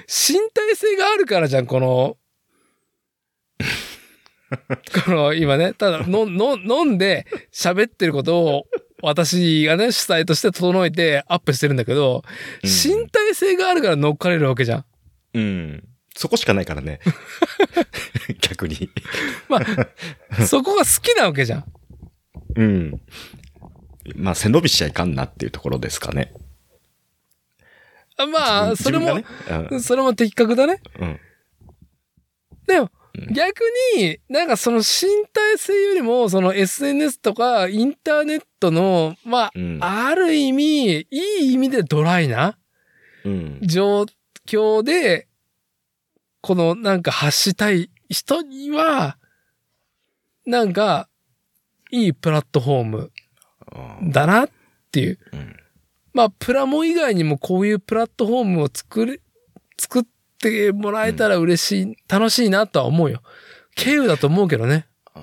[0.07, 2.17] 身体性があるからじゃん、この。
[5.05, 8.67] この、今ね、ただ、の、の、飲んで喋ってることを、
[9.03, 12.23] 私がね、主催として整えてアップしてるんだけど、
[12.63, 14.85] うん身体性があるから乗っかれるわけじゃん。
[15.35, 15.89] うん。
[16.15, 17.01] そこしかないからね。
[18.41, 18.91] 逆に。
[19.49, 21.65] まあ、そこが好きなわけじゃん。
[22.57, 23.01] うん。
[24.15, 26.33] まあ、背伸びしちゃいかんなっていうところですかね。
[28.17, 30.81] あまあ、自それも、分自分がねそれも的確だね。
[30.99, 31.09] うん。
[31.09, 31.21] うん。
[32.67, 33.61] でも、うん逆
[33.99, 34.83] に、なんかその身
[35.35, 39.79] 体性よりも、その SNS とかインターネットの、まあ、うん。
[39.83, 42.59] ある意味、いい意味でドライな
[43.25, 43.59] うん。
[43.63, 44.07] 状
[44.49, 45.29] 況で、
[46.43, 49.17] このなんか発したい人には、
[50.45, 51.09] なんか、
[51.91, 53.13] いいプラットフォーム
[54.11, 54.51] だなっ
[54.91, 55.19] ていう。
[55.33, 55.57] うん
[56.15, 59.23] まあ、プラモ以外にもこういうプラットフォームを作る、
[59.79, 60.03] 作っ
[60.39, 63.23] てもらえたら嬉しい、楽しいなとは思うよ。
[63.75, 64.87] 経由だと思うけどね。
[65.17, 65.23] うん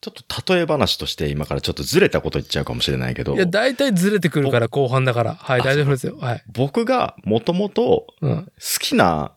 [0.00, 5.36] ちょっと例え話として今からちょっとずれたこと言っちゃうかもしれないけどい、や、大体ずれてくるから後半だから。
[5.36, 6.18] はい、あ大丈夫ですよ。
[6.18, 6.42] はい。
[6.52, 8.44] 僕がもともとうん。
[8.46, 9.36] 好きな、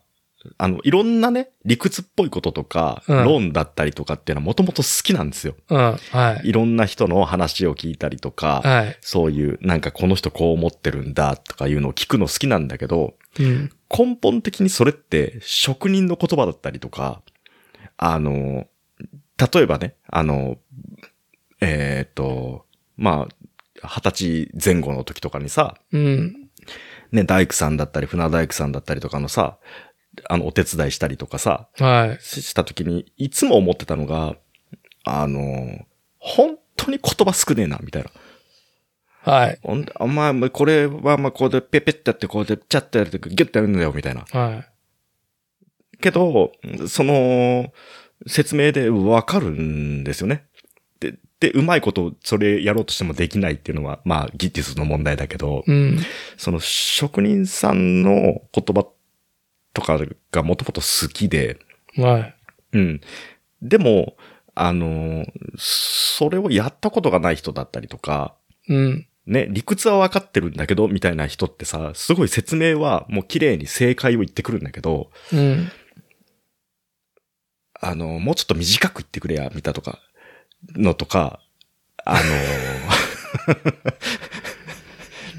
[0.58, 5.54] あの、いろんなね、理屈っぽいこととか、うん論だったりとかっていうのはもともと好きなんですよ。
[5.68, 5.96] うん。
[6.10, 6.48] はい。
[6.48, 8.96] いろんな人の話を聞いたりとか、はい。
[9.00, 13.70] そういう、なんかこの人こう思ってるんだとかいうのを聞くの好きなんだけど、うん。
[13.90, 17.22] 根本的にそれって職人の言葉だったりとか、
[17.96, 18.66] あの、
[19.38, 20.58] 例えばね、あの、
[21.60, 22.66] えっ、と、
[22.96, 26.46] まあ、二十歳前後の時とかにさ、うん。
[27.12, 29.58] ね、大工さんだったり、船大工さんだったりとかのさ、
[30.28, 32.22] あの、お手伝いしたりとかさ、はい。
[32.22, 34.36] しした時に、いつも思ってたのが、
[35.04, 35.86] あの、
[36.18, 38.10] 本当に言葉少ねえな、みたいな。
[39.26, 39.58] はい。
[39.62, 44.24] ほんであ、まあ、これは、まあ、こうで、ペペってやって、こうで、チャッてやると、ギュッてやるんだよ、みたいな。
[44.30, 46.00] はい。
[46.00, 46.52] けど、
[46.88, 47.72] その、
[48.26, 50.46] 説明でわかるんですよね。
[51.00, 55.98] で、で、うまいこと、それやろうとしてもできないっていうのは、まあ、技術の問題だけど、うん。
[56.36, 58.86] その職人さんの言葉
[59.76, 59.98] とか
[60.32, 61.58] がもともと好きで、
[61.98, 62.34] はい。
[62.72, 63.00] うん。
[63.60, 64.16] でも、
[64.54, 65.26] あの、
[65.58, 68.34] それをやったことがない人だったりとか、
[68.68, 69.06] うん。
[69.26, 75.70] ね、理屈は分かってるんだけど、みたいな人ってさ、すごい説明はもう綺麗に正解を言ってくるんだけど、うん。
[77.78, 79.98] あの、もうちょっと短く言ってくれや、みたいとか、
[80.74, 81.40] のとか、
[82.06, 82.20] あの、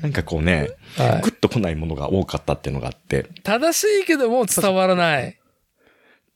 [0.07, 3.41] なんかこうね、はグッと来ないものが多かったっていうのがあって、い。
[3.41, 5.37] 正しいけども伝わらない。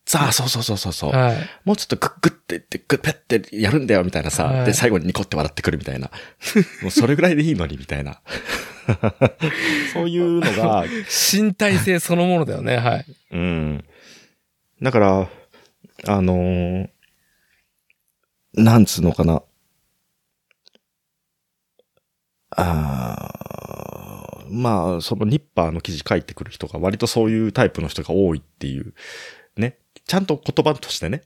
[0.05, 1.11] さあ、そうそうそうそうそう。
[1.11, 1.37] はい。
[1.63, 4.45] もうちょっとグッグッて言って、グッペッてやるんだよ、みたいなさ。
[4.45, 6.11] はいで、最後にニコって笑ってくるみたいな。
[6.81, 8.19] もうそれぐらいでいいのに、みたいな。
[9.93, 10.83] そういうのが、
[11.33, 12.77] 身体性そのものだよね。
[12.77, 13.05] はい。
[13.31, 13.85] うん。
[14.81, 15.29] だから、
[16.07, 16.89] あのー
[18.53, 19.43] なんつうのかな。
[22.51, 28.93] あーまあ、そのニッパーの記事書いてくる人が割とそういうタイプの人が多いっていう、
[29.55, 29.77] ね。
[30.05, 31.23] ちゃんと言葉としてね、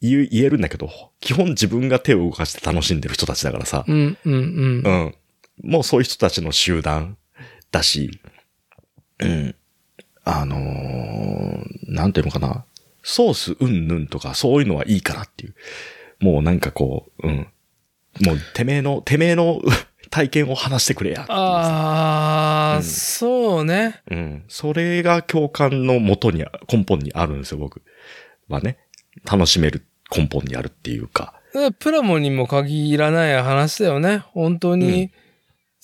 [0.00, 0.90] 言えるんだけど、
[1.20, 3.84] 基本自分が手を動かして楽しんでる人たちだからさ。
[3.86, 4.90] うん、うん、うんう。
[4.90, 5.14] ん。
[5.62, 7.18] もうそういう人たちの集団
[7.70, 8.18] だし、
[9.18, 9.54] うん。
[10.24, 12.64] あのーなんていうのかな。
[13.02, 15.54] ソースうんぬんとかそういうのはいいからっていう。
[16.20, 17.48] もうなんかこう、うん。
[18.20, 19.60] もうてめえの、てめえの
[20.12, 24.02] 体験を話してくれやあー、うんそうね。
[24.10, 24.44] うん。
[24.46, 27.82] それが共感の元に、根本にあるんですよ、僕。
[28.46, 28.76] はね。
[29.24, 31.32] 楽しめる根本にあるっていうか。
[31.78, 34.18] プラモにも限らない話だよね。
[34.18, 35.10] 本当に、うん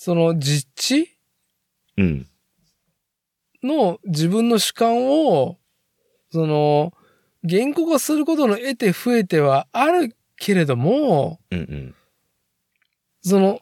[0.01, 1.17] その実地
[1.97, 2.27] うん。
[3.61, 5.57] の自分の主観を、
[6.31, 6.93] その、
[7.43, 11.95] 言語化することの得て増えてはあるけれども、うんうん。
[13.21, 13.59] その、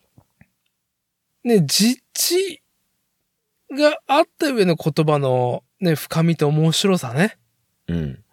[1.48, 2.62] ね、実地
[3.72, 7.38] があった上の言葉のね、深みと面白さね。
[7.88, 8.24] うん。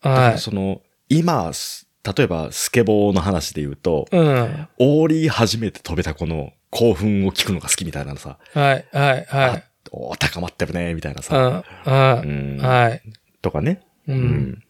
[0.00, 0.32] はい。
[0.32, 4.68] らその、今、す例えばスケボーの話で言うと、うん。
[4.78, 9.64] オーリー初めて飛べた子の興奮を聞くのが好きみたいなのさ、はい、はい、はい。
[9.92, 11.64] おー高まってるね、みたいなうさ。
[11.86, 13.02] うんい、はい。
[13.40, 13.80] とかね。
[14.08, 14.12] う。
[14.12, 14.64] うんん。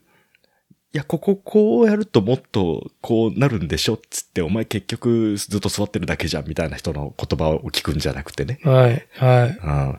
[0.94, 8.60] いや、こここうやるともっとこうなるんでしょっつって、お前結局ずっと座ってるだけじゃんみたいな人の言葉を聞くんじゃなくてね。
[8.62, 9.58] はい、はい。
[9.60, 9.98] うん。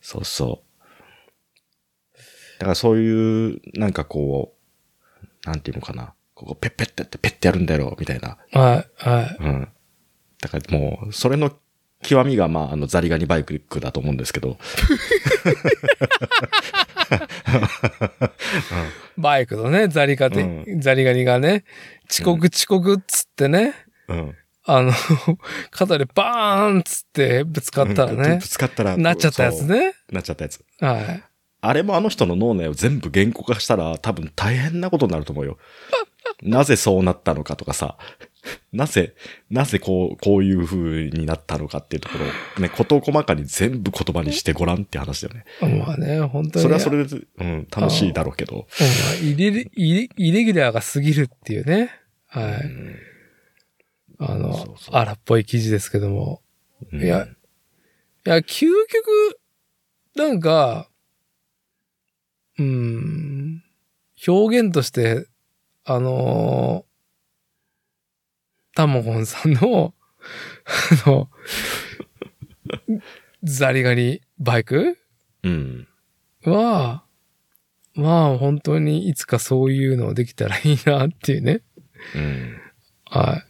[0.00, 2.18] そうそう。
[2.58, 4.52] だからそういう、なんかこ
[5.44, 6.12] う、なんていうのかな。
[6.34, 8.36] ここペッペッってやってペッてやるんだよ、みたいな。
[8.50, 9.36] はい、はい。
[9.38, 9.68] うん。
[10.40, 11.52] だからもう、それの
[12.02, 14.58] 極みが、まあ、あの、ザリガニバイクだと思うんですけど。
[19.18, 21.64] バイクのね、ザリガニ、うザリガニがね、
[22.10, 23.74] 遅刻遅刻っつってね、
[24.08, 24.34] うん。
[24.64, 24.92] あの、
[25.70, 28.96] 肩でバーンっつってぶつかったらうんねぶ、つかったら。
[28.96, 29.62] なっちゃったやつ。
[29.62, 29.94] ね。
[30.10, 30.64] なっちゃったやつ。
[30.80, 31.22] はい。
[31.60, 35.58] あれもあの人の脳内を全部言語化したら多分大変なことになると思うよ。
[36.42, 37.96] なぜそうなったのかとかさ、
[38.72, 39.14] なぜ、
[39.50, 45.78] なぜこう、こういう風になったのかっていうところを、ね、事細かに全部言葉にしてごらんって話だよね。
[45.78, 46.62] まあね、本当に。
[46.62, 48.66] それはそれで、うん、楽しいだろうけど。
[48.80, 48.86] うん
[49.28, 51.90] イレギュラーが過ぎるっていうね。
[52.26, 52.44] はい。
[52.62, 52.96] うん
[54.18, 56.42] あの、そうそう荒っぽい記事ですけども。
[56.92, 57.26] うんいや
[58.26, 59.38] いや、究極、
[60.16, 60.88] なんか、
[62.58, 63.62] うーん、
[64.26, 65.26] 表現として、
[65.84, 66.95] あのー
[68.76, 69.94] タモゴンさんの、
[71.04, 71.30] あの、
[73.42, 74.98] ザリガニバイク？
[75.42, 75.88] うん。
[76.44, 77.02] は、
[77.94, 81.62] まあ本当にいつかそういうのできたらいいなっていうね。
[82.14, 82.60] うん。
[83.06, 83.42] は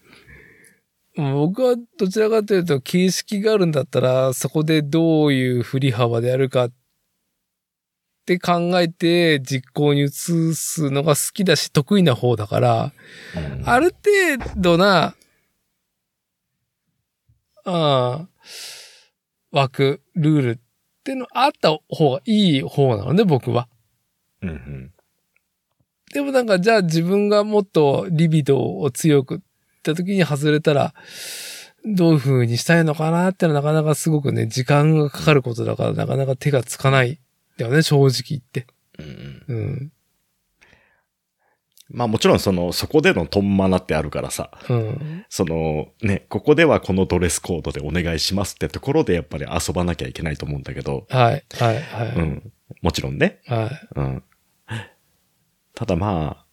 [1.17, 1.21] い。
[1.33, 6.73] 僕はどちらかというと、形式があるんだったら、そこでどういう振り幅でやるかっ
[8.27, 12.93] て考えて実行に移すのが好きだし得意な方だから、
[13.35, 13.95] うんある
[14.37, 15.15] 程度な、
[17.65, 18.29] ああ、
[19.53, 20.59] 枠、ルールっ
[21.03, 23.69] てのあった方がいい方なのね、僕は。
[24.43, 24.93] うんうん。
[26.13, 29.39] でもなんか、じゃあ自分がもっとリビドーを強くっ
[29.83, 30.95] た時に外れたら、
[31.85, 37.21] どういう風にしたいのかなってのはなかなかすごくね、時間がかかることだからなかなか手がつかない。
[37.59, 38.67] だよね、正直言って。
[38.99, 39.93] うんうん。
[41.89, 45.25] まあもちろんその、そこでのトンマナってあるからさ、うん。
[45.29, 52.09] そのね、ここではこのドレスコードでお願いしますってところでやっぱり遊ばなきゃいけないと思うんだけど、はい、はい、はい。
[52.17, 52.53] うん。
[52.83, 53.41] もちろんね。
[53.47, 53.89] はい。
[53.97, 54.25] うん。
[55.75, 56.47] ただまあ、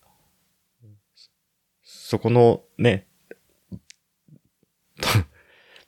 [1.84, 3.08] そこのね、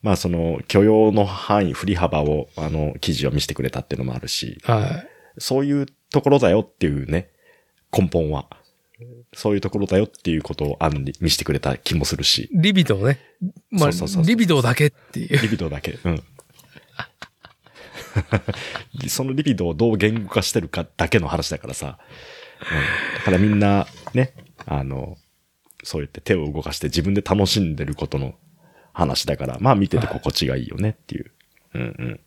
[0.06, 5.07] まあその許容の範囲、振り幅をあの記事を見せてくれたっていうのもあるし、はい。
[5.40, 7.32] そういうところだよっていうね、
[7.91, 8.45] 根本は。
[9.34, 13.19] そういうところだよっていうことを案に見せてくれた気もするし、リビドーね。
[13.72, 15.41] まあ、そうそうそうリビドーだけっていう。
[15.41, 15.98] リビドーだけ。
[16.03, 16.23] うん。
[19.10, 21.98] そのリビドーをどう言語化してるかだけの話だからさ。
[22.61, 23.18] うん。
[23.18, 24.34] だからみんな、ね、
[24.68, 25.18] あの、
[25.84, 28.36] そう言って手を動かして自分で楽しんでることの
[28.95, 31.31] 話だから、まあ見てて心地がいいよねっていう。
[31.73, 32.19] うんうん。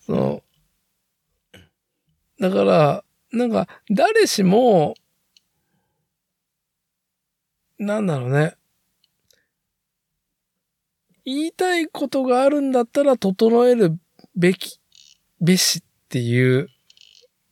[0.00, 0.42] その、
[2.40, 4.94] だから、なんか、誰しも、
[7.78, 8.56] なんだろうね。
[11.24, 13.96] 言いたいことがあるんだったら整える
[14.34, 14.80] べき、
[15.40, 16.68] べしっていう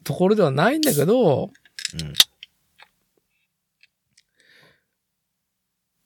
[0.03, 1.51] ところではないんだけど、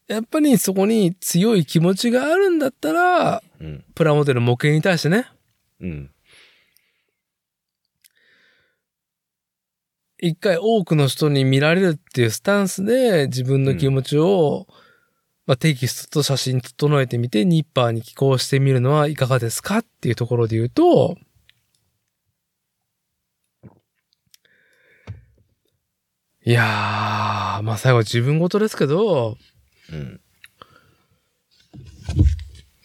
[0.08, 3.66] やっぱりそこに強い気持ちがあるんだったら、うん。
[3.66, 3.84] うん。
[3.94, 5.26] プラモデル模型に対してね、
[5.80, 6.10] うん。
[10.20, 14.66] 一回多くの人に見られるっていうスタンスで自分の気持ちを、
[15.46, 21.16] まあ、テキストと写真整えてみてニッパーに寄稿してみるのはいかがですかっていうところで言うと、
[26.44, 29.36] いやー、まあ最後自分事ですけど、
[29.92, 30.20] うん。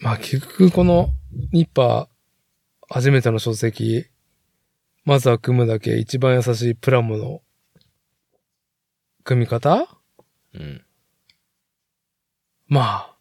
[0.00, 1.10] まあ結局この
[1.52, 2.08] ニッパー
[2.88, 4.06] 初めての書籍、
[5.04, 7.42] まずは組むだけ一番優しいプラモの
[9.24, 9.88] 組み方？
[10.54, 10.84] うん。
[12.66, 13.16] まあ、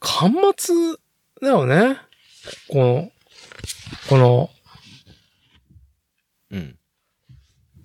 [0.00, 0.74] 端末
[1.42, 1.96] だよね。
[2.68, 3.12] この、
[4.08, 4.50] この、
[6.50, 6.78] うん。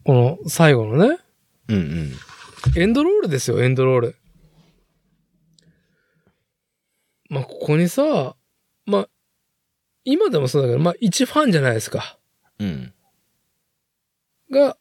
[0.03, 1.19] この最後のね、
[1.67, 2.11] うんうん。
[2.75, 4.15] エンドロールですよ、エンドロール。
[7.29, 8.35] まあ、ここにさ、
[8.85, 9.09] まあ、
[10.03, 12.19] 今でもそうだけど、まあ、一ファンじゃないですか。
[12.59, 12.93] うん。
[14.51, 14.77] が、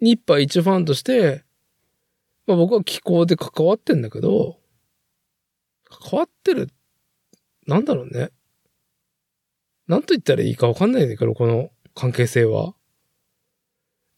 [0.00, 1.44] ニッパー一ファンとして、
[2.46, 4.58] まあ僕は気候で関わってんだけど、
[5.88, 6.70] 関わってる、
[7.66, 8.30] なんだろうね。
[9.86, 12.74] なんと言ったらいいかわかんないんだけど、この関係性は。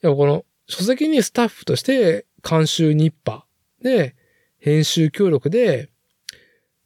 [0.03, 4.17] いや、この書籍にスタッフとして監修ニッパーで、
[4.59, 5.91] 編集協力で、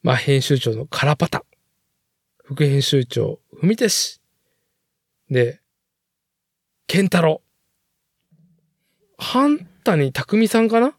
[0.03, 1.45] まあ編集長のカラパタ、
[2.45, 4.21] 副編集長、文手氏、
[5.29, 5.61] で、
[6.87, 9.23] ケンタロウ。
[9.23, 10.97] 半谷匠さんかな？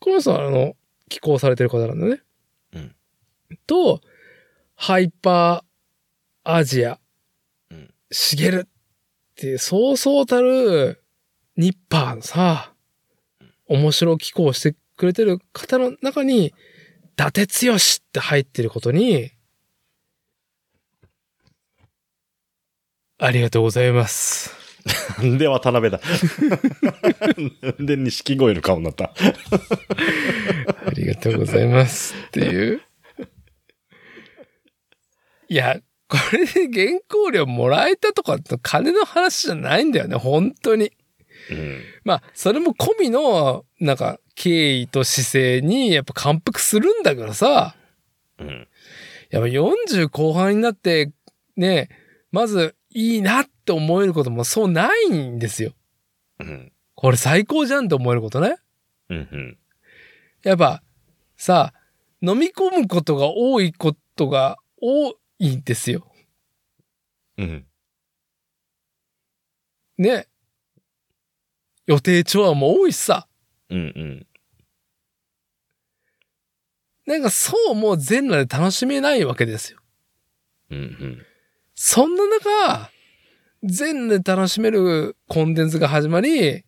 [0.00, 0.74] この人は、あの、
[1.08, 2.22] 寄稿されてる方なんだね。
[2.72, 2.96] うん。
[3.66, 4.00] と、
[4.74, 6.98] ハイパーアジア
[7.70, 8.68] うん、しげるっ
[9.36, 11.03] ていう、そうそうたる、
[11.56, 12.72] ニッパーのさ、
[13.66, 16.52] 面白寄稿してくれてる方の中に、伊
[17.16, 17.78] 達剛っ
[18.12, 19.30] て入ってることに、
[23.18, 24.50] ありがとうございます。
[25.18, 26.00] なんで渡辺だ。
[27.62, 29.14] なんで錦鯉の顔になった。
[30.86, 32.82] ありがとうございますっていう。
[35.48, 40.92] いや、これで原稿料もらえたとかって金の話じゃないんだよね、本当に。
[41.50, 41.82] うん。
[42.04, 47.76] まあ、それも込みの、なんか、敬意と姿勢にやっぱ感服するんだからさ、
[48.38, 48.68] うん。
[49.30, 51.12] やっぱ40後半になって、
[51.56, 51.88] ね、
[52.32, 55.72] まずいいなって思えることもそうないんですよ。
[56.40, 56.72] うん。
[56.94, 58.56] これ最高じゃんって思えることね。
[59.08, 59.16] うん。
[59.16, 59.58] うん。
[60.42, 60.82] やっぱ、
[61.36, 61.72] さ、
[62.22, 66.10] 飲み込むことが多いことが多いんですよ。
[67.38, 67.66] うん。
[69.98, 70.26] ね。
[71.86, 73.26] 予定調和も多いしさ。
[73.70, 73.78] うん。
[73.78, 74.26] うん。
[77.06, 79.78] なんかそうもう全裸で楽しめないわけですよ。
[80.70, 80.78] うん。
[80.78, 81.26] うん。
[81.74, 82.90] そんな中、
[83.62, 86.64] 全裸で楽しめるコンテンツが始まり、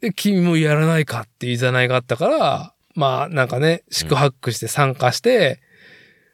[0.00, 5.60] で、君もやらないかっていういざないがあったから、まあなんかね、宿泊して参加して、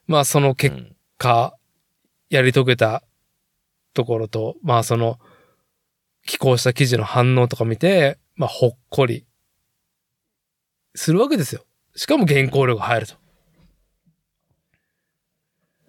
[0.06, 0.76] まあその結
[1.18, 1.54] 果、
[2.30, 3.02] やり遂げた
[3.94, 5.18] ところと、まあその、
[6.26, 9.26] 寄稿した記事の反応とか見て、まあほっこり
[10.94, 11.64] するわけですよ。
[11.94, 13.14] しかも原稿料が入ると。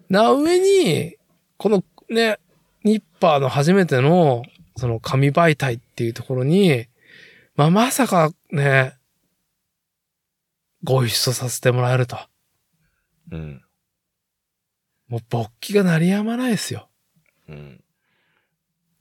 [0.08, 1.16] な上に、
[1.56, 2.38] このね、
[2.84, 4.42] ニッパーの初めての、
[4.76, 6.86] その紙媒体っていうところに、
[7.56, 8.96] まあまさかね、
[10.84, 12.18] ご一緒させてもらえると。
[13.30, 13.62] うん。
[15.08, 16.88] もう勃起が鳴りやまないですよ。
[17.48, 17.81] うん。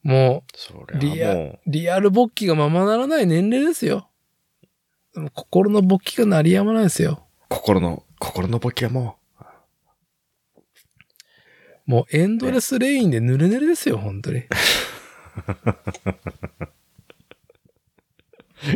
[0.03, 4.07] もそう、リアリアル勃起がままならない年齢ですよ。
[5.33, 7.27] 心の勃起が鳴りやまないですよ。
[7.41, 9.17] う、心の、心のボケはも
[11.85, 14.39] もうエンドレスレインでヌルヌルですよ、本当に。
[14.39, 14.45] う、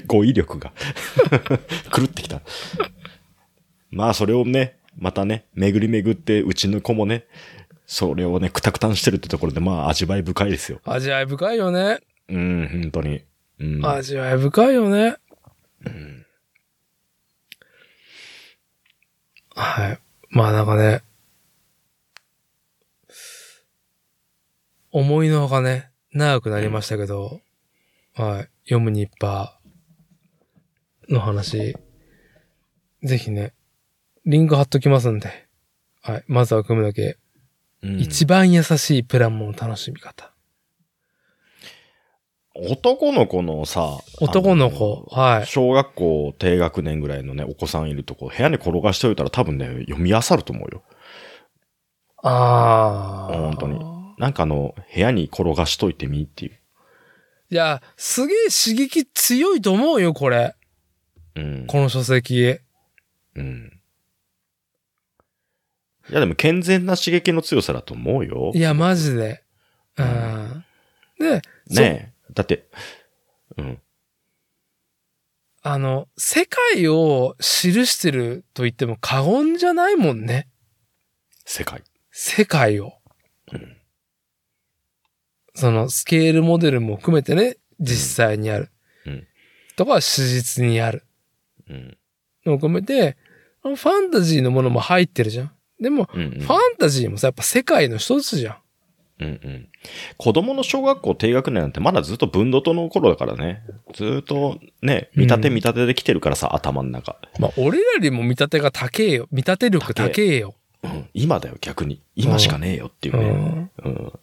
[0.08, 0.74] 語彙力が
[1.96, 2.42] 狂ってきた。
[3.90, 7.26] まあ、それをね、またね、巡り巡って、うちの子もね、
[7.88, 10.80] それをね、くたくたんしてるってところで、まあ、味わい深いですよ。
[10.86, 12.00] 味わい深いよね。
[12.30, 13.24] うん、本当に。
[13.60, 13.86] うん。
[13.86, 15.18] 味わい深いよね。
[15.86, 16.26] うん
[19.58, 20.00] はい。
[20.30, 21.02] まあなんかね、
[24.92, 27.40] 思いのほかね、長くなりましたけど、
[28.16, 28.50] はい。
[28.66, 31.78] 読むニッパーの話、
[33.04, 33.54] ぜひね、
[34.26, 35.48] リンク貼っときますんで、
[36.02, 36.24] はい。
[36.28, 37.25] まずは組むだけ、うん
[38.00, 40.32] 一番優しいプラモの楽しみ方。
[42.58, 45.46] 男の子のさ、男の子、あはい。
[45.46, 50.84] 小学校低学年ぐらいのね、お子さんいるとこ、部屋に転がしておいたら多分ね、読み漁ると思うよ。
[52.24, 53.34] ああ。
[53.34, 53.80] 本当に。
[54.18, 56.52] なんかあの、部屋に転がしといてみっていう。
[57.52, 60.56] いや、すげえ刺激強いと思うよ、これ。
[61.36, 61.66] うん。
[61.68, 62.58] この書籍。
[63.36, 63.80] うん。
[66.10, 68.52] いやでも健全な刺激の強さだと思うよ。
[68.54, 69.44] いや、マジで。
[69.98, 70.66] うん。
[71.20, 72.34] で、ねえ。
[72.34, 72.68] だって、
[73.58, 73.80] うん。
[75.62, 80.48] あの、世界を記してると言っても過言じゃないもんね。
[81.46, 81.84] 世界。
[82.12, 82.94] 世界を。
[83.52, 83.78] うん
[85.58, 88.72] そのスケールモデルも含めてね、実際にある。
[89.06, 89.28] うん
[89.78, 91.06] とかは史実にある。
[91.70, 91.98] うん。
[92.46, 93.18] のを含めて、
[93.62, 95.52] ファンタジーのものも入ってるじゃん。
[95.80, 96.40] でも、うん、うん。
[96.40, 98.58] ファンタジーもさ、やっぱ世界の一つじゃん。
[99.20, 99.70] うんうん。
[100.18, 103.64] 子供の小学校低学年なんてまだずっと分度との頃だからね。
[103.94, 107.18] ずっとね、見立て見立てで来てるからさ、頭の中。
[107.40, 109.28] まあ、俺らよりも見立てが高えよ。
[109.32, 110.56] 見立て力高えよ。
[110.84, 111.10] うん。
[111.14, 112.02] 今だよ、逆に。
[112.16, 113.30] 今しかねえよっていううね。
[113.30, 113.72] ん。
[113.84, 114.14] うん。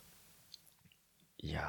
[1.39, 1.63] いや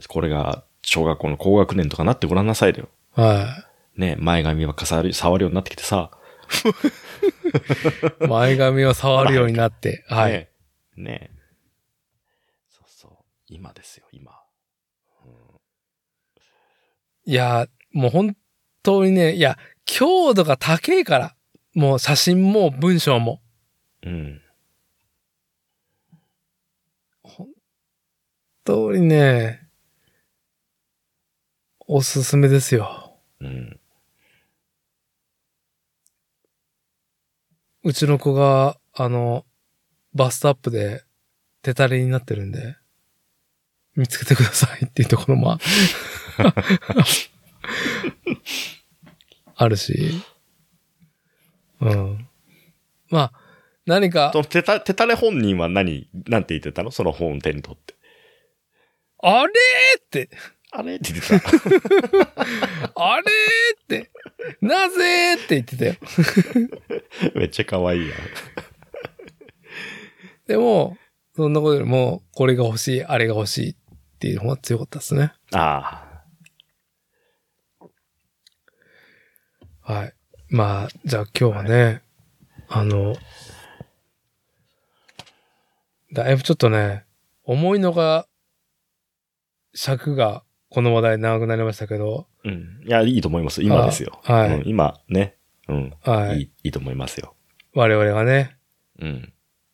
[0.00, 2.88] ー、これが小学校の高学年とかなってごらんなさいだよ。
[3.12, 3.64] は
[3.96, 6.10] ね、前髪ばっか触る触るようになってきてさ。
[8.20, 8.26] い。
[8.28, 10.04] 前髪を触るようになって。
[10.08, 10.32] はい。
[10.32, 10.48] ね。
[10.96, 11.30] ね
[12.68, 13.12] そうそう。
[13.46, 14.40] 今ですよ、今。
[17.24, 18.36] いや、もう本
[18.82, 21.36] 当にね、いや、強度が高えから。
[21.74, 23.40] もう写真も文章も。
[24.02, 24.42] うん。
[27.22, 27.48] 本
[28.64, 29.68] 当にね、
[31.86, 33.16] おすすめですよ。
[33.40, 33.79] うん。
[37.82, 39.46] うちの子が、あの、
[40.14, 41.04] バストアップで、
[41.62, 42.76] 手たりになってるんで、
[43.96, 45.58] 見つけてください っていうところも、
[49.56, 50.22] あるし、
[51.80, 52.28] うん。
[53.08, 53.32] まあ、
[53.86, 56.90] 何かそ、の手た、手たれ本人は何、なんて言ってたの？
[56.90, 57.94] その本を手に取って。
[59.22, 60.30] あれーって、
[60.72, 60.96] あれ？
[60.96, 61.48] って言ってた。
[62.94, 63.22] あれ？
[63.22, 64.10] ーって、
[64.60, 65.34] なぜ？
[65.34, 65.94] ーって言ってたよ。
[67.34, 68.18] めっちゃ可愛いやん。
[70.46, 70.96] でも、
[71.34, 73.76] そんなことよりも、これが欲しい、あれが欲しいっ
[74.18, 75.32] ていうのが強かったですね。
[75.52, 76.06] あ
[79.86, 79.92] あ。
[79.92, 80.14] はい。
[80.48, 82.02] まあ、じゃあ今日はね、
[82.68, 83.16] あの、
[86.12, 87.04] だいぶちょっとね、
[87.44, 88.26] 思いのが、
[89.74, 92.80] 尺がこの話題長くなりましたけど、うん。
[92.86, 93.62] いや、いいと思います。
[93.62, 94.20] 今ですよ。
[94.24, 95.36] あはいうん今、ね。
[95.68, 95.92] うん。
[96.02, 96.38] はい。
[96.38, 97.34] いい、いいと思いますよ。
[97.74, 98.56] 我々がね、
[99.00, 99.32] うん。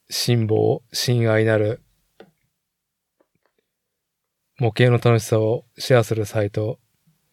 [0.09, 1.83] 辛抱、親愛なる、
[4.59, 6.79] 模型の楽しさをシェアするサイト、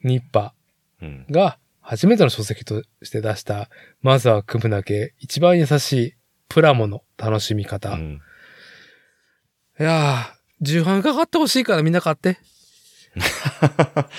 [0.04, 0.54] ニッパ
[1.02, 1.26] うん。
[1.32, 3.70] が初めての書籍として出した、
[4.02, 6.14] まずは組むだけ一番優しい
[6.50, 7.94] プラモの楽しみ方。
[7.94, 8.22] いうん。
[9.78, 12.38] やー、重版かかってほしいからみんな買って。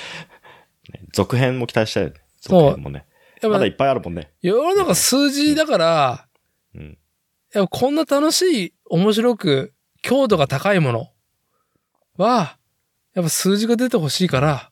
[1.12, 2.16] 続編も期待したいよね。
[2.41, 3.07] そう続編もね。
[3.43, 4.33] まだいっぱいあるもんね。
[4.41, 6.29] 世の中数字だから、
[6.75, 6.99] うん。
[7.53, 11.12] やっぱこんな楽しい、面白く、強度が高いもの
[12.16, 12.59] は、
[13.15, 14.71] やっぱ数字が出てほしいから、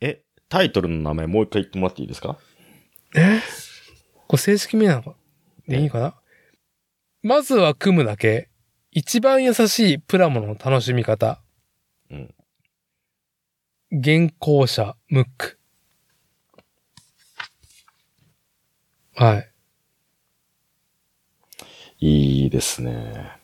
[0.00, 2.38] え、タイトルの名前もう一回言ってもらっていいですか？
[3.16, 3.40] え？
[4.26, 5.14] これ正式名なのか？
[5.66, 6.14] でいいかな？
[7.22, 8.47] まずは組むだけ。
[8.90, 11.40] 一番優しいプラモの楽しみ方。
[12.10, 12.34] うん。
[13.90, 15.58] 原稿者、ムック。
[19.14, 19.52] はい。
[22.00, 23.38] いいですね。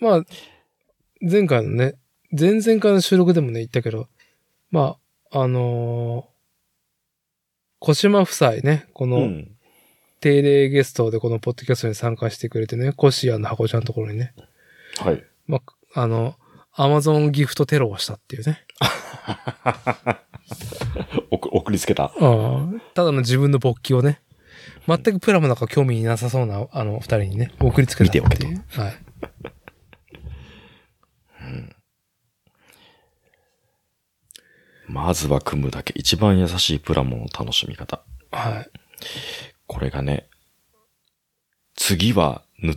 [0.00, 0.24] まあ、
[1.20, 1.94] 前回のね、
[2.38, 4.08] 前々回の収録でもね、言ったけど、
[4.70, 4.96] ま
[5.30, 6.36] あ、あのー
[7.78, 9.55] 小島夫妻ね、このうん。
[10.26, 14.34] 定例ゲストでこのポッドキャストに参加してくれてね、コシアンの箱ちゃんのところにね、
[14.98, 15.22] はい。
[15.46, 15.60] ま
[15.94, 16.34] あ、あの、
[16.72, 18.66] アマゾンギフトテロをしたっていうね。
[21.30, 22.12] 送送りつけた。
[22.18, 24.20] うんただの自分の勃起をね、
[24.88, 28.24] 全くプラモなんか興味なさそうな、あの、二人にね、送りつけたっていう。
[28.24, 28.94] 見ておけはい。
[34.88, 35.92] まずは組むだけ。
[35.96, 38.02] 一番優しいプラモの楽しみ方。
[38.32, 38.70] はい。
[39.66, 40.28] これがね、
[41.74, 42.76] 次は、ぬ、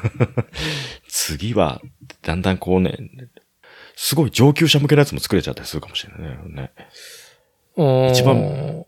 [1.08, 1.80] 次は、
[2.22, 2.96] だんだんこうね、
[3.96, 6.72] すごい上級者向けのやつも作れちゃったりするかもしれないね。
[8.12, 8.84] 一番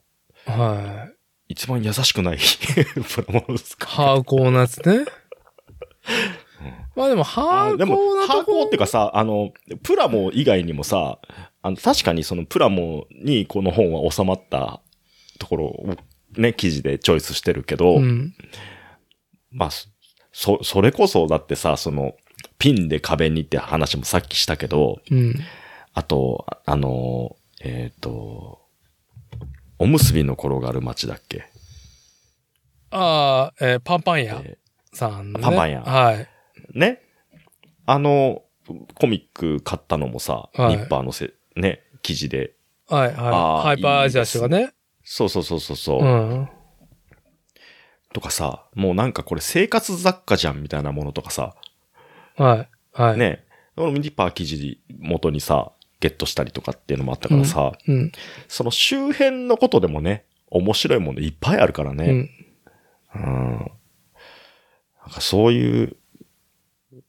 [0.47, 1.09] は
[1.48, 1.52] い。
[1.52, 2.39] 一番優しくない
[3.14, 3.89] プラモのですか？
[3.89, 5.05] ハーコーなやつね。
[6.94, 9.52] まあでも、ハーでもコー、なハーコーっていうかさ、あの、
[9.82, 11.18] プラモ以外にもさ、
[11.62, 14.81] あの、確かにそのプラモにこの本は収まった
[15.39, 15.97] ところを
[16.36, 18.35] ね、記事でチョイスしてるけど、うん。
[19.51, 19.70] まあ、
[20.32, 22.15] そ、それこそだってさ、その、
[22.59, 25.35] ピンで壁にって話もさっきしたけど、うん。
[25.94, 28.61] あと、ああの、えっ、と、
[29.78, 31.47] おむすびの転がる街だっけ、
[32.90, 34.59] ああ、えーパンパン屋え
[34.93, 35.40] さん、ね。
[35.40, 36.16] パンパン屋はい。
[36.16, 36.27] ー
[36.78, 37.01] ね？
[37.86, 38.43] あの、
[38.94, 42.55] コミック買ったのもさ、はいニッパーのせ、ね、記事で。
[42.89, 43.15] はい、はい。
[43.15, 44.73] ハイパーアジア氏がね。
[45.12, 46.49] そうそうそうそうそう、うん。
[48.12, 51.57] とかさ、もうなんかこれ生活雑貨じゃんみたいなものとかさ、
[52.37, 53.19] はい、はい。。
[53.19, 58.12] ね、このニッパー記事元にさ、ゲットしたりとかっていうのもあったからさ、うん。
[58.47, 62.31] その周辺のことでもね、面白いものいっぱいあるからね。
[63.12, 63.23] うん。
[63.24, 63.59] うん。
[63.59, 65.97] なんかそういう、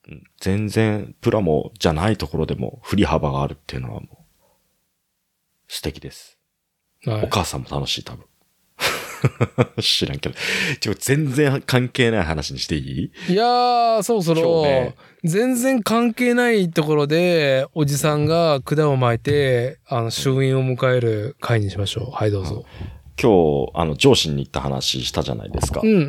[0.07, 4.17] うん全然プラモじゃないところでも振り幅があるっていうのはもう、
[5.67, 6.40] 素敵です。
[7.05, 8.25] はいお母さんも楽しい、多分。
[9.81, 10.35] 知らんけど。
[10.79, 12.79] ちょ、全然関係ない話にしてい
[13.29, 13.33] い？
[13.33, 22.11] いやー、そろそ今ろ、日ね全然関係ないところで、おじさんが管を巻いて、あの、終演を迎える回にしましょう。
[22.11, 22.65] はい、どうぞ。
[23.21, 25.85] 今日、あの、上司に行った話したじゃないですかう。
[25.87, 26.03] んうんう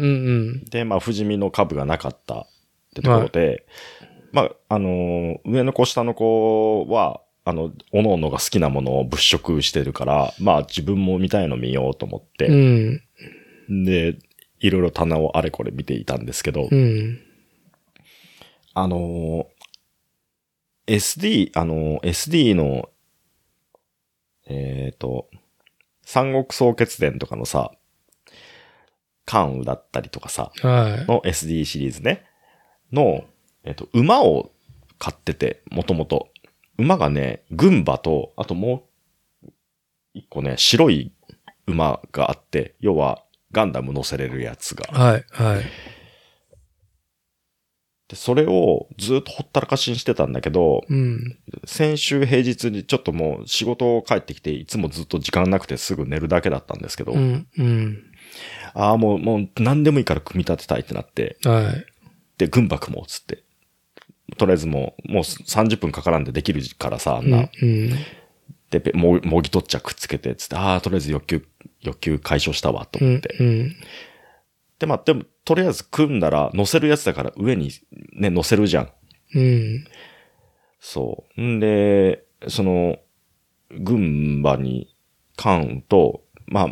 [0.60, 0.64] ん。
[0.70, 2.46] で、まあ、富士見の株がなかったっ
[2.94, 3.66] てところで、
[4.32, 12.54] まあ、あのー上の子下の子は、あの、各々が好きなものを物色してるから、まあ、自分も見たいの見ようと思って、う
[13.72, 13.84] ん。
[13.84, 14.18] で、
[14.60, 17.20] いろいろ棚をあれこれ見ていたんですけど、うん。
[18.74, 19.44] あのー
[20.86, 22.88] SD、あのー SD の、
[24.46, 25.28] えっ、と、
[26.02, 27.72] 三国総決伝とかのさ、
[29.24, 31.06] 関羽だったりとかさ、はい。
[31.06, 32.24] の SD シリーズね、
[32.92, 33.24] の、
[33.64, 34.52] えっ、と、馬を
[34.98, 36.28] 買ってて、もともと。
[36.78, 38.88] 馬がね、軍馬と、あとも
[39.44, 39.50] う、
[40.14, 41.12] 一個ね、白い
[41.66, 44.86] 馬があって、要は、ガンダム乗せれるやつが。
[44.92, 45.24] はい。
[45.30, 45.64] はい。
[48.08, 51.38] で、それをずっとほったらかしにしてたんだけど、うん。
[51.64, 57.46] 先週平日にちょっともう仕事帰ってきて、いつもずっと時間なくてすぐ寝るだけだったんですけど、うん。
[57.56, 58.02] うん。
[58.74, 61.86] ああ、もう、もう何でもいいから組み立てたいってなって、はい。
[62.36, 63.44] で、軍馬組もうっつって。
[64.36, 67.48] とりあえずもう、もう30分かからんでできるからさ、あんな。
[67.60, 67.68] うん。
[67.68, 67.98] うん。
[68.70, 71.46] で、ももぎ取っちゃくっつけて、つって、ああ、とりあえず欲求、
[71.80, 73.36] 欲求解消したわ、と思って。。
[73.38, 73.76] うん。
[74.78, 77.70] で、まあ、でも、とりあえず組んだら、乗せるやつだから上に
[78.12, 78.90] ね、乗せるじゃん。
[79.34, 79.84] うん。
[80.80, 81.42] そう。
[81.42, 82.98] んで、その、
[83.70, 84.92] 軍馬に、
[85.36, 86.68] 関と、まあ、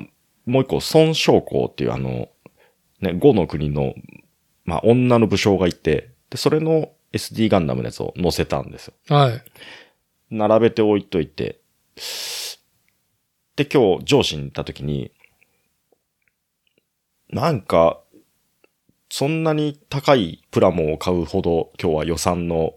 [0.46, 2.28] もう一個、孫将校っていうあの、
[3.00, 3.94] ね、五の国の、
[4.64, 8.94] まあ、女の武将がいて、で、それの SD ガンダムのやつを乗せたんですよ。
[9.08, 9.42] はい。
[10.30, 11.60] 並べて置いといて、
[13.56, 15.12] で、今日上司に行った時に、
[17.28, 18.00] なんか、
[19.08, 22.74] そんなに高いプラモを買うほど今日は予算の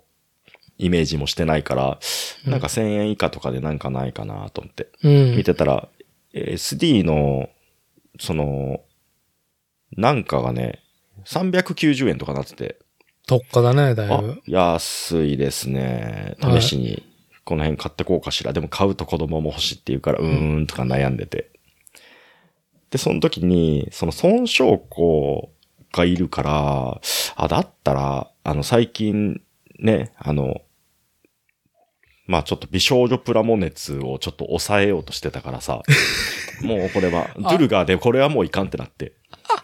[0.80, 2.00] イメージもしてないから、
[2.46, 4.90] うんなんか1000円以下とかでなんかないかなと思って。
[5.02, 5.38] うん。
[5.38, 5.88] 見てたら、
[6.34, 7.50] えー SD の、
[8.20, 8.82] その、
[9.96, 10.84] なんかがね、
[11.26, 12.80] 390円とかなってて、
[13.26, 16.36] 特価だね、だいあぶ。、安いですね。
[16.42, 17.04] はい試しに、
[17.46, 18.54] この辺買ってこうかしら。
[18.54, 21.52] でも買うと子供も欲しいって言うから、うーんとか悩んでて。
[22.92, 25.52] で、その時に、その孫将校
[25.94, 27.02] がいるから、
[27.36, 29.42] あ、だったら、あの、最近、
[29.80, 30.62] ね、あの、
[32.26, 35.82] まあちょっと美少女プラモ熱をちょっと抑えようとしてたからさ、
[36.64, 39.14] もうこれは、ドゥルガーでこれはもういかんってなって。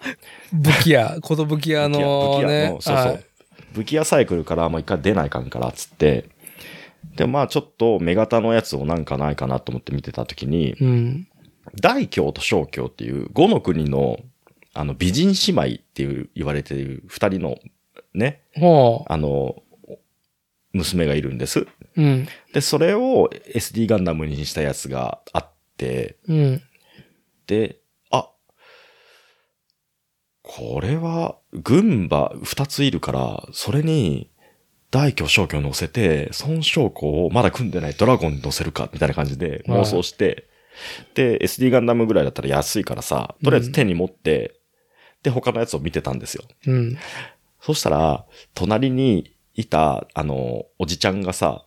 [0.51, 2.69] 武器屋、こと武器屋の武器屋ね。
[2.71, 3.05] のそうそう。
[3.05, 3.28] はい
[3.73, 6.29] 武器屋サイクルからもう一回出ないかんから、つって。
[7.15, 11.27] で、まあちょっと目型のやつをなんかないかなと思って見てたときに、うん。
[11.79, 14.19] 大京と小京っていう五の国の、
[14.73, 17.57] あの、美人姉妹っていう言われている二人の、
[18.13, 19.61] ね、ほあの、
[20.73, 21.61] 娘がいるんです。
[21.61, 21.67] う。
[21.97, 22.27] うん。
[22.53, 26.61] で、それを SD ガンダムにしたやつがあって、うん。
[27.47, 27.88] で、あ、
[30.51, 34.31] これは、軍馬二ついるから、それに、
[34.89, 40.49] 大巨小巨乗せて、孫将校をまだ組んでないドラゴンに乗せるか、みたいな感じで妄想して、
[41.13, 44.59] で、SD ガンダムぐらいだったら安いからさ、とりあえず手に持って、
[45.21, 46.43] で、他のやつを見てたんですよ。
[46.65, 46.97] うん。
[47.61, 51.63] そしたら、隣にいた、あの、おじちゃんがさ、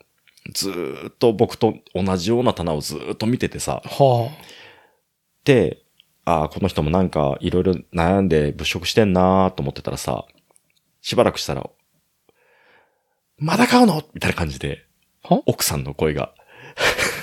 [0.54, 4.28] ずーっと僕と同じような棚をずーっと見ててさ、は
[5.44, 5.81] で、
[6.24, 10.24] ああ、この人もなんかいろいろ悩んで物色してんなーと思ってたらさ、
[11.00, 11.68] しばらくしたら、
[13.38, 14.02] まだ買うの？
[14.14, 14.86] みたいな感じで、
[15.24, 15.42] は？
[15.46, 16.32] 奥さんの声が、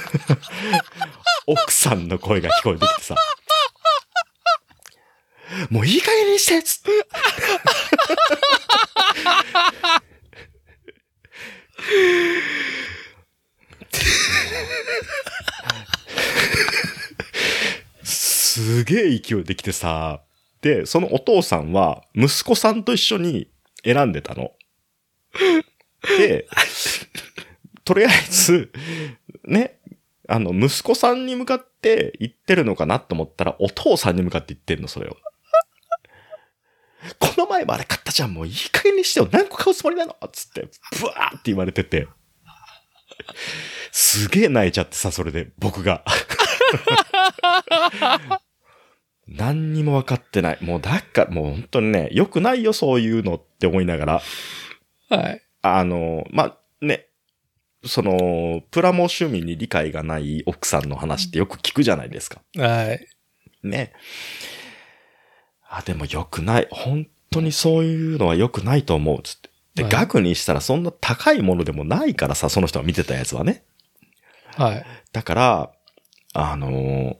[1.47, 3.15] 奥さんの声が聞こえてきてさ、
[5.69, 6.91] もういい加減にしてっつって。
[18.69, 20.21] すげえ勢いできてさ、
[20.61, 23.49] で、そのお父さんは息子さんと一緒に
[23.83, 24.51] 選んでたの。
[26.19, 26.47] で、
[27.83, 28.71] とりあえず、
[29.43, 29.79] ね、
[30.27, 35.17] あの、息子さんに向かって言ってるのかなと思ったら、お父さんに向かって言ってんの、それを。
[37.17, 39.27] この前もあれ買ったじゃん、もういい加減にしてよ。
[39.31, 40.15] 何個買うつもりなの？
[40.31, 40.69] つって、
[40.99, 42.07] ブワーって言われてて。
[43.91, 46.05] すげえ泣いちゃってさ、それで、僕が。
[49.35, 50.57] 何にも分かってない。
[50.61, 54.21] もうだっから、もう本当にね、良くないよ、そういうのって思いながら。
[55.09, 55.41] はい。
[55.61, 57.07] あの、まあ、ね、
[57.85, 62.41] その、プラモ趣味に理解がない奥さんの話ってよく聞くじゃないですか。
[62.57, 63.07] はい。
[63.63, 63.93] ね。
[65.69, 66.67] あ、でも良くない。
[66.71, 69.21] 本当にそういうのは良くないと思う。
[69.21, 69.49] つって。
[69.75, 73.63] で、はい額にしたらそんな高いものでもないからさ、その人が見てたやつはね。
[74.57, 74.85] はい。
[75.13, 75.71] だから、
[76.33, 77.15] あのー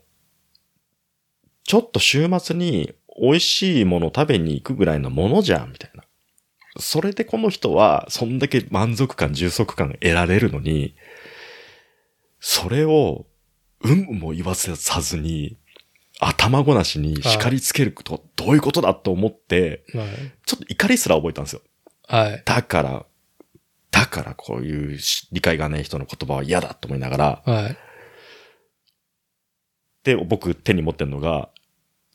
[1.70, 6.04] ちょっと週末に美味しいもの食べに行くぐらいのものじゃん、みたいな。
[6.80, 10.96] それでこの人は、そんだけ満足感、充足感得られるのに、
[12.40, 13.28] それを、
[13.82, 15.58] うんも言わせさずに、
[16.20, 20.08] 頭ごなしに叱りつけること、どういうことだと思って、はい。
[20.48, 21.62] ちょっと怒りすら覚えたんですよ。
[22.08, 22.42] はい。
[22.46, 23.06] だから、
[23.92, 27.78] だからこういうし理解がない人の言葉は嫌だと思いながら、はい。
[30.04, 31.50] で、僕手に持ってるのが、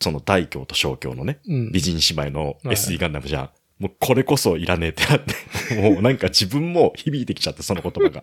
[0.05, 1.73] その大京と小京のね、うん。
[1.73, 3.51] 美人姉妹のはい SD ガンダムじゃん。
[3.79, 8.23] もうこれこそいらねえってなって、もうなんか自分も響いてきちゃって、その言葉が。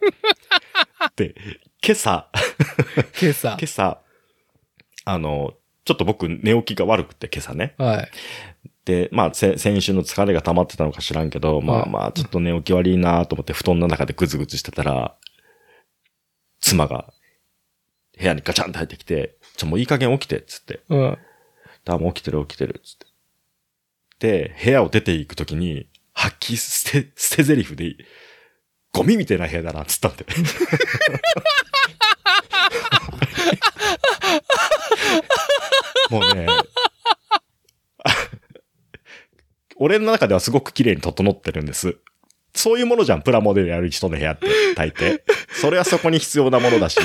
[1.17, 1.33] で、
[1.83, 2.29] 今朝、
[3.19, 3.63] 今朝 今。
[3.63, 4.01] 朝、
[5.05, 7.73] あの、ちょっと僕寝起きが悪くて今朝ね。
[7.79, 8.11] はい。
[8.85, 15.15] で、まあ、せ先週の疲れが溜まってたのか知らんけど、まはいあまあ、ちょっと寝起き悪いなと思って布団の中でぐずぐずしてたら、
[16.59, 17.11] 妻が
[18.19, 20.81] 部屋にガチャンと入ってきて、ちょ、もういい加減起きて、つって。
[20.89, 21.17] うん。
[21.87, 23.07] あ、もう起きてる起きてる、つって。
[24.19, 27.97] で、部屋を出ていくときに、吐き捨て、捨て台詞でいい、
[28.91, 30.25] ゴミみたいな部屋だな、つったんで。
[36.09, 36.47] もうね、
[39.77, 41.97] 俺の中ではすごく綺麗に整ってるんです。
[42.53, 45.21] そういうものじゃん、プラモデルやる人の部屋って、大抵。
[45.59, 46.99] それはそこに必要なものだし、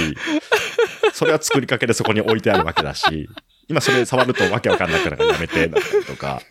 [1.15, 3.29] それは作りかけでそこに置いてあるわけだし、
[3.69, 6.41] 今それ触るとわけわかんなくなるからやめて、だったりとか。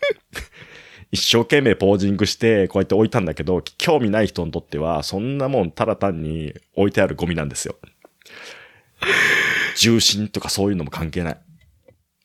[1.12, 7.76] 一生懸命ポージングして、こうやって置いたんだけど、興味ない人にとっては、そんなもんただ単に置いてあるゴミなんですよ。
[9.78, 11.38] 重心とかそういうのも関係ない。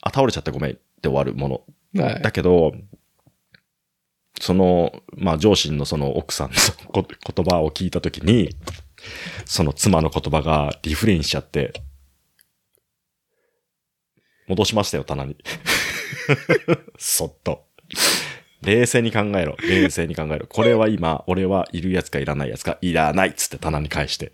[0.01, 1.63] あ、倒れちゃったごめんって終わるも
[1.93, 2.03] の。
[2.03, 2.21] はい。
[2.21, 2.73] だけど、
[4.39, 6.55] その、まあ上司のその奥さんの
[6.91, 8.55] こ言葉を聞いたときに、
[9.45, 11.73] その妻の言葉がリフレインしちゃって、
[14.51, 15.37] 戻しましたよ、棚に。
[16.99, 17.63] そっと。
[18.61, 19.55] 冷静に考えろ。
[19.61, 20.45] 冷静に考えろ。
[20.45, 24.33] これは今、俺はいるやつかいらないやつか、いらないっつって棚に返して。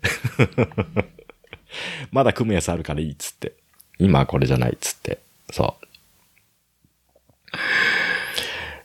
[2.10, 3.52] まだ組むやつあるからいいっつって。
[4.00, 5.20] 今はこれじゃないっつって。
[5.50, 5.86] そう。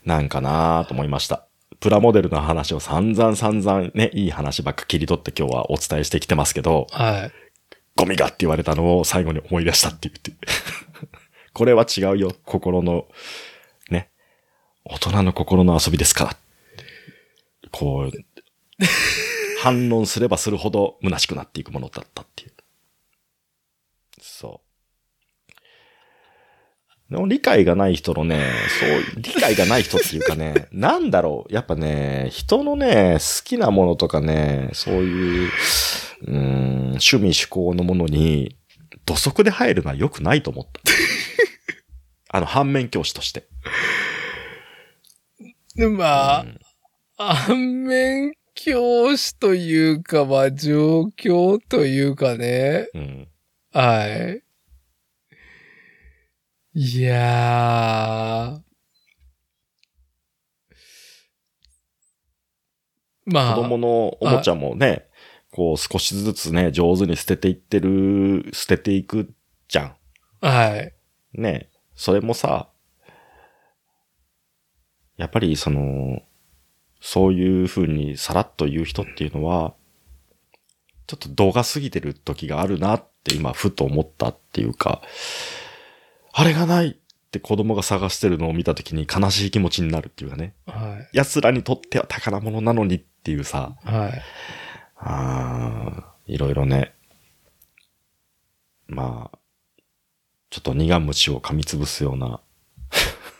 [0.07, 1.47] なんかなぁと思いました。
[1.79, 7.31] プラモデルの話を散々散々ね、いい話ばっか切り取って今日はお伝えしてきてますけど、はい。
[7.95, 10.31] ゴミがって言われたのを最後に思い出したって言って。
[11.53, 12.31] これは違うよ。
[12.45, 13.07] 心の、
[13.89, 14.09] ね。
[14.85, 16.37] 大人の心の遊びですから。
[17.71, 18.85] こう、
[19.59, 22.51] 反論すればするほど虚しくなっていくものだったっていう。
[24.19, 24.61] そ
[27.09, 27.13] う。
[27.13, 28.43] でも理解がない人のね、
[28.79, 31.53] そう、理解がない人っていうかね、なんだろう。
[31.53, 35.51] やっぱね、人のね、好きなものとかね、そういう、
[36.25, 36.37] うん、
[36.93, 38.57] 趣味趣向のものに、
[39.05, 40.81] 土足で入るのは良くないと思った。
[42.33, 43.47] あの、反面教師として。
[45.75, 46.43] でま
[47.17, 52.87] あ、反面教師というか、まあ、状況というかね。
[52.95, 53.27] うん。
[53.71, 54.43] はい。
[56.73, 58.61] いやー。
[63.25, 65.05] まあ、子供のおもちゃもね、
[65.51, 69.31] こう少しずつね、上手に捨てていってる、捨てていく
[69.67, 69.95] じゃん。
[70.41, 70.93] はい。
[71.39, 71.69] ね。
[72.03, 72.67] それもさ、
[75.15, 76.21] やっぱりその、
[76.99, 79.73] そういう風にさらっと言う人っていうのは、
[81.07, 85.01] ちょっと度が過ぎてる時があるなって今ふと思ったっていうか、
[86.33, 86.95] あれがないっ
[87.31, 90.55] て子供が探してるのを見た時に悲しい気持ちになるっていうかね。
[90.65, 93.87] は奴らにとっては宝物なのにっていうさ、い。
[93.87, 94.21] はい。
[94.97, 96.95] ああ、いろいろね。
[98.89, 99.39] まあ、
[100.53, 102.39] ちょっと苦虫を噛みつぶすような、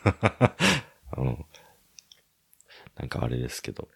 [1.16, 1.44] うん、
[2.96, 3.86] なんかあれですけど。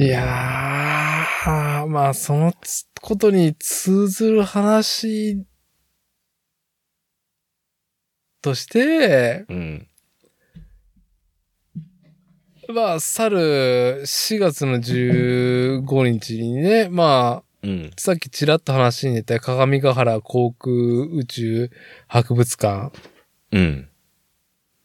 [0.00, 5.46] いやー、まあ、そのつことに通ずる話
[8.42, 9.88] として、うん。
[12.74, 13.38] まあ、去る
[14.04, 17.90] 4月の15日にね、まあ、うん。
[17.96, 21.70] さっきちらっと話に出た鏡ヶ原航空宇宙
[22.06, 22.92] 博物館
[23.50, 23.88] うん。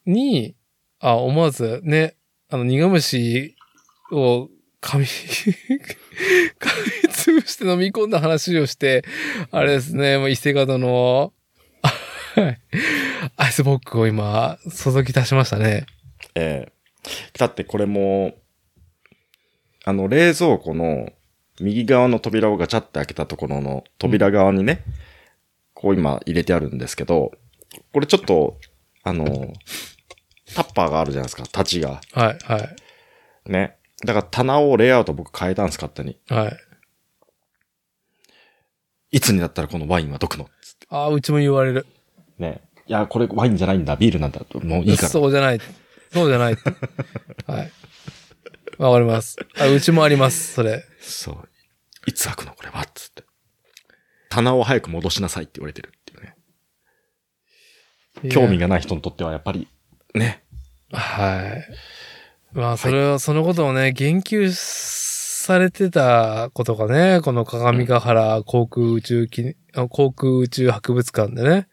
[0.06, 0.56] に、
[1.00, 2.16] あ、思わずね、
[2.50, 3.56] あの、苦虫
[4.12, 4.50] を
[4.82, 5.80] 噛み、 噛
[7.06, 9.04] みつぶして飲み込んだ話をして、
[9.52, 11.34] あれですね、もう伊勢角の、
[12.34, 12.60] はい
[13.36, 15.86] アイスボックを今、注ぎ出しましたね。
[16.34, 16.72] ええ
[17.38, 18.34] だってこれも、
[19.86, 21.10] あの、冷蔵庫の
[21.62, 24.84] 右側の扉をガチャって開けたところの扉側にね、
[25.74, 27.32] こう今入れてあるんですけど、
[27.94, 28.58] これちょっと、
[29.04, 29.54] あの、
[30.54, 32.02] タッパーがあるじゃないですか、立ちが。
[32.14, 32.58] はい、は
[33.48, 33.78] い、ね。
[34.06, 36.18] だから棚をレイアウト僕変えたんです、勝手に。
[36.28, 36.58] はい。
[39.12, 40.46] いつになったらこのワインはどくの？
[40.62, 40.88] つって。
[40.90, 41.86] ああ、うちも言われる。
[42.40, 42.62] ね。
[42.88, 44.42] いや、これワインじゃないんだ、ビールなんだ。
[44.64, 45.10] もういいから。
[45.10, 45.60] そうじゃない。
[46.12, 46.56] そうじゃない。
[47.48, 47.72] はい。
[48.78, 49.38] わかります。
[49.60, 50.84] あうちもあります、それ。
[51.00, 51.50] そう。
[52.08, 53.24] いつ開くのこれはつって。
[54.30, 56.36] 棚を早く戻しなさいって言われてるっていうね。
[58.30, 58.68] 興味が。
[58.68, 59.68] がない人にとってはやっぱり、
[60.16, 60.44] ね。
[60.92, 61.58] は
[62.54, 62.58] い。
[62.58, 71.68] まあ、それは、そのことをね、言及されてたことがね、この鏡ヶ原航空宇宙機、あ航空宇宙博物館でね、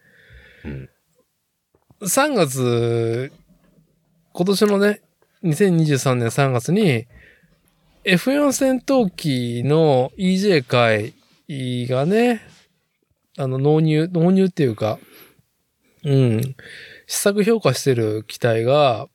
[0.65, 0.89] うん。
[2.01, 3.31] 3月、
[4.33, 5.01] 今年のね、
[5.43, 7.07] 2023年3月に、
[8.09, 11.13] F4 戦闘機の EJ 会
[11.87, 12.41] がね、
[13.37, 14.97] あの、納入、納入っていうか、
[16.03, 16.41] うん、
[17.05, 19.07] 試作評価してる機体が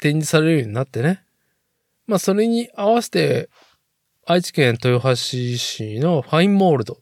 [0.00, 1.22] 展示されるようになってね。
[2.08, 3.48] まあ、それに合わせて、
[4.26, 6.98] 愛知県豊橋市のファインモールド。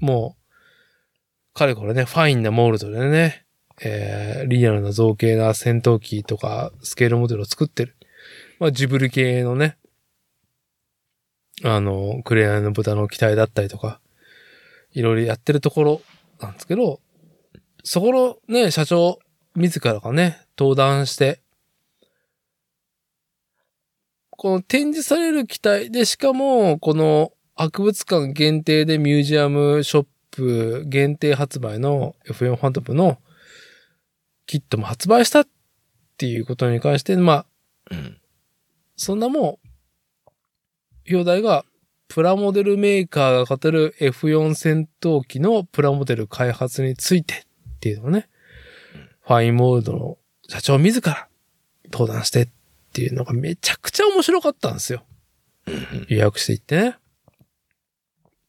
[0.00, 3.44] もう、かれこれね、ファインなモールドでね、
[3.80, 7.96] えー、リアルな造形な戦闘機とかスケールモデルを作ってる。
[8.58, 9.78] まあ、ジブリ系のね、
[11.64, 14.00] あの、クレアの豚の機体だったりとか、
[14.92, 16.02] いろいろやってるところ
[16.40, 17.00] なんですけど、
[17.82, 18.12] そこ
[18.48, 19.18] のね、社長
[19.54, 21.40] 自らがね、登壇して、
[24.30, 33.18] この展示される機体で、しかも、この博物館限定でミュージアムショップ限定発売の F4 ファントムの
[34.46, 35.48] キットも発売したっ
[36.16, 37.46] ていうことに関して、まあ、
[37.90, 38.20] うん。
[38.96, 39.67] そんなもん、
[41.10, 41.64] 表題が、
[42.08, 48.28] プラモデルメーカーが語る F4 戦闘機のプラモデル開発についてっていうのをね、
[49.20, 50.18] ファインモールドの
[50.48, 51.28] 社長自ら
[51.92, 52.48] 登壇してっ
[52.94, 55.04] ていうのがめちゃくちゃ面白かったんですよ。
[56.08, 56.96] 予約していってね。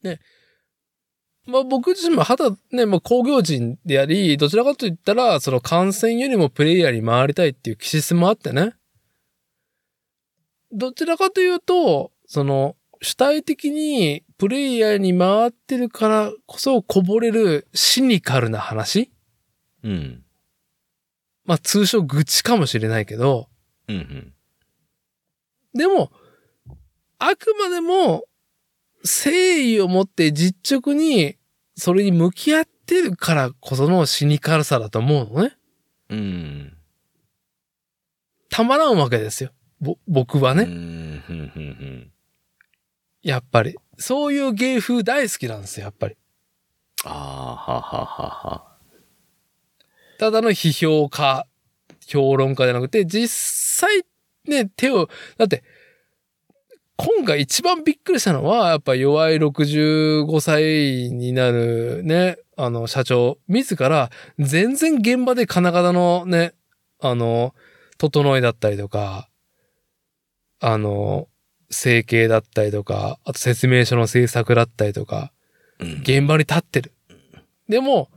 [0.02, 0.20] で、
[1.46, 8.74] まあ僕自身も肌ね、まあ工業人であり、どちらかといったら、その観戦よりもプレイヤーに回りたいっていう気質もあってね。
[10.72, 19.12] どちらかというと、その、主体的にプレイヤーに回ってるからこそこぼれるシニカルな話？
[19.84, 20.24] うん。
[21.44, 23.50] まあ通称愚痴かもしれないけど、
[23.88, 23.96] うん。
[23.96, 24.34] うん。
[25.74, 26.12] でも、
[27.18, 28.26] あくまでも、
[29.04, 31.36] 誠意を持って実直に、
[31.76, 35.58] それに向き合ってるからこそのシニカルさだと思うのね。
[36.10, 36.78] うん。
[38.52, 39.52] たまらんわけですよ。
[39.82, 40.64] ぼ、僕はね。
[40.64, 40.72] うん。
[40.72, 41.40] うん。
[41.56, 42.12] うん。
[43.22, 43.76] やっぱり。
[43.98, 46.16] そういう芸風大好きなんですよ、やっぱり。
[47.06, 48.78] ああ、はははは。
[50.18, 51.46] ただの批評家、
[52.08, 53.30] 評論家じゃなくて、実
[53.88, 54.04] 際
[54.46, 55.64] ね、手を、だって、
[56.98, 66.54] 今回一番びっくりしたのは、やっぱ弱い65歳になるね、あの、社長、自ら、全然現場で金型のね、
[67.00, 67.56] あの、
[67.98, 69.30] 整えだったりとか、
[70.60, 71.30] あの、
[71.70, 75.32] 整形だったりとか、あと説明書の制作だったりとか、
[75.80, 76.02] うん。
[76.02, 76.94] 現場に立ってる。
[77.68, 78.10] でも、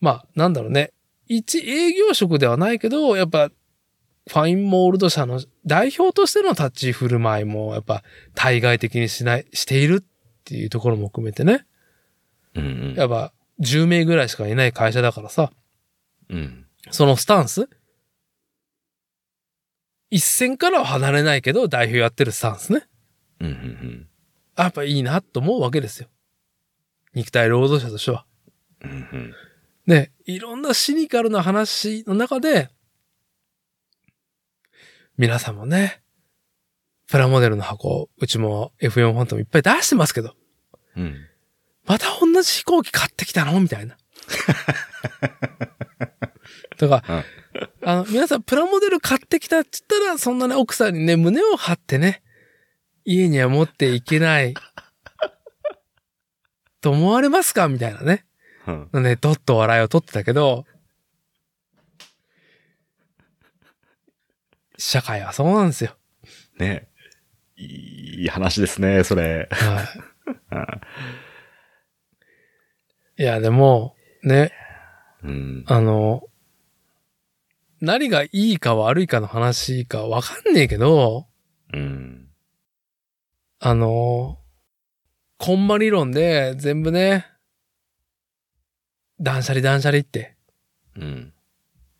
[0.00, 0.92] まあ、なんだろうね。
[1.28, 3.50] 一営業職ではないけど、やっぱ、
[4.28, 8.02] ファインモールド社の代表としての立ち振る舞いも、やっぱ、
[8.34, 11.66] 対外的にしない、しているっていうところも含めてね。
[12.54, 12.94] うん。
[12.96, 15.52] やっぱ、10名ぐらいしかいない会社だからさ、
[16.28, 16.66] うん。
[16.90, 17.68] そのスタンス
[20.12, 22.86] 一線からは離れないけど、代表やってるスタンスね。
[23.40, 23.46] うん。
[23.46, 24.08] うん。
[24.58, 26.08] やっぱいいなと思うわけですよ。
[27.14, 28.26] 肉体労働者としては。
[28.82, 29.32] うん。
[29.86, 32.68] ね、いろんなシニカルな話の中で、
[35.16, 36.02] 皆さんもね、
[37.06, 40.36] プラモデルの箱、うちも F4 ファントムいっぱい出してますけど、
[40.94, 41.26] うん。
[41.86, 43.58] また同じ飛行機買ってきたの？
[43.60, 43.96] みたいな。
[46.78, 47.24] だから、
[47.82, 52.22] あの、皆さんプラモデル買ってきたって言ったら、そんなね、奥さんにね、胸を張ってね、
[53.04, 54.54] 家には持っていけない。
[56.80, 58.26] と思われますかみたいなね。
[58.66, 59.02] うん。
[59.02, 60.66] ね、どっと笑いを取ってたけど、
[64.76, 65.96] 社会はそうなんですよ。
[66.58, 66.88] ね
[67.56, 69.48] いい話ですね、それ。
[69.50, 69.82] は
[73.18, 73.22] い。
[73.22, 74.52] いや、でも、ね、
[75.22, 75.64] うん。
[75.68, 76.24] あの、
[77.82, 81.26] 何がいいか悪いかの話かわかんねえけど、
[81.74, 82.28] うん。
[83.58, 84.38] あの、
[85.36, 87.26] コンマ理論で全部ね、
[89.20, 90.36] 断捨離断捨離って
[90.94, 91.32] うん。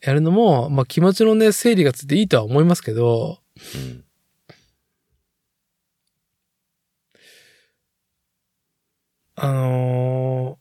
[0.01, 3.41] やるのも、まあ気持ちのね、整理がついていいとは思いますけど、
[3.75, 4.05] うん。
[9.35, 10.59] あの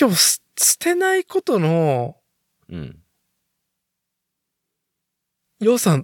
[0.00, 2.16] 今日す捨てないことの
[2.70, 2.98] うん。
[5.58, 6.02] 良さ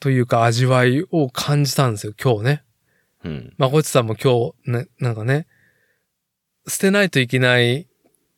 [0.00, 2.64] というか味わいを感じたんですよ、今日ね。
[3.24, 3.54] うん。
[3.56, 5.46] まこちさんも今日、ね、なんかね、
[6.66, 7.88] 捨てないといけない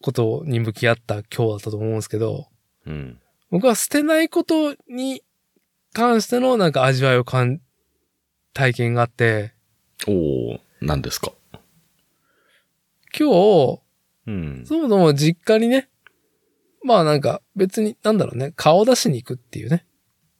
[0.00, 2.46] ことに向き合った今日だったと思うんですけど、
[2.86, 3.20] うん。
[3.50, 5.24] 僕は捨てないことに
[5.92, 7.60] 関してのなんか味わいを感、
[8.54, 9.54] 体験があって、
[10.06, 11.32] おー、何ですか？
[13.18, 13.28] 今
[13.76, 13.80] 日、
[14.26, 14.64] うん。
[14.66, 15.88] そもそも実家にね、
[16.82, 19.86] まあなんか別に、なんだろうね、顔出しに行くっていうね。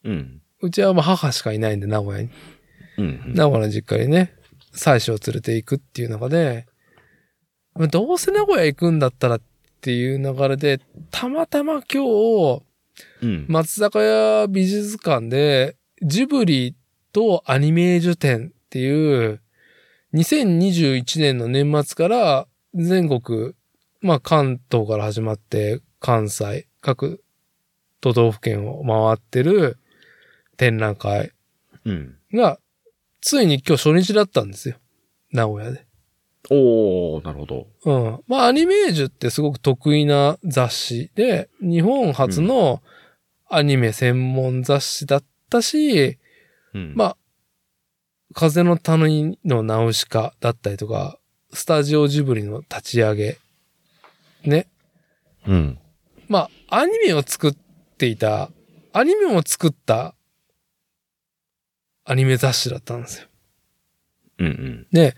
[0.03, 0.41] うん。
[0.61, 2.29] うちはまあ母しかいないんで、名古屋に。
[2.97, 3.33] うん。
[3.33, 4.33] 名古屋の実家にね、
[4.73, 6.65] 妻子を連れて行くっていう中で、
[7.75, 9.41] まあどうせ名古屋行くんだったらっ
[9.81, 10.79] ていう流れで、
[11.09, 12.63] たまたま今日、
[13.21, 13.45] うん。
[13.47, 16.75] 松坂屋美術館で、ジブリ
[17.13, 19.41] とアニメージュ展っていう、
[20.13, 23.53] 2021年の年末から全国、
[24.01, 27.23] まあ関東から始まって関西、各
[28.01, 29.77] 都道府県を回ってる
[30.57, 31.31] 展覧会
[31.85, 32.15] うん。
[32.33, 32.59] が、
[33.21, 34.75] ついに今日初日だったんですよ。
[35.31, 35.85] 名古屋で。
[36.49, 37.67] おー、なるほど。
[37.85, 38.19] うん。
[38.27, 42.81] まあ、アニメージュってすごく得意な雑誌で、日本初の
[43.49, 46.17] アニメ専門雑誌だったし、
[46.73, 46.93] うん。
[46.95, 47.17] まあ、
[48.33, 51.19] 風の谷のナウシカだったりとか、
[51.53, 53.37] スタジオジブリの立ち上げ。
[54.43, 54.67] ね。
[55.47, 55.79] うん。
[56.27, 57.53] まあ、アニメを作っ
[57.97, 58.51] ていた、
[58.93, 60.15] アニメを作った
[62.05, 63.27] アニメ雑誌だったんですよ。
[64.39, 64.87] うんうん。
[64.91, 65.15] で、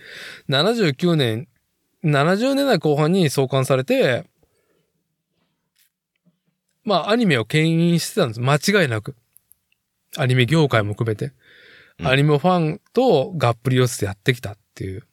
[0.50, 1.48] 79年、
[2.03, 4.26] 70年代後半に創刊されて、
[6.84, 8.42] まあ、アニメを牽引してたんです。
[8.42, 9.16] 間違いなく。
[10.18, 11.26] アニメ業界も含めて。
[11.26, 11.34] うん
[12.02, 15.06] アニメファンとがっぷり寄せてやってきたっていう。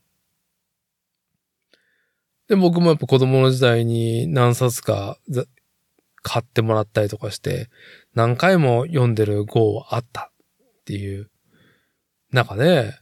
[2.51, 5.45] で、僕もやっぱ子供の時代に何冊かざ
[6.21, 7.71] 買ってもらったりとかして、
[8.13, 11.31] 何回も読んでる号あったっていう
[12.33, 12.93] 中で、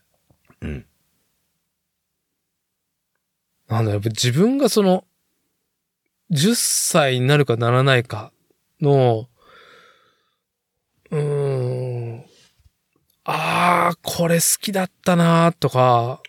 [0.60, 0.86] うん。
[3.68, 5.04] なんだ、やっぱ自分がその、
[6.30, 8.32] 10歳になるかならないか
[8.82, 9.30] の、
[11.10, 12.24] うーん、
[13.24, 16.20] ああ、これ好きだったなとか、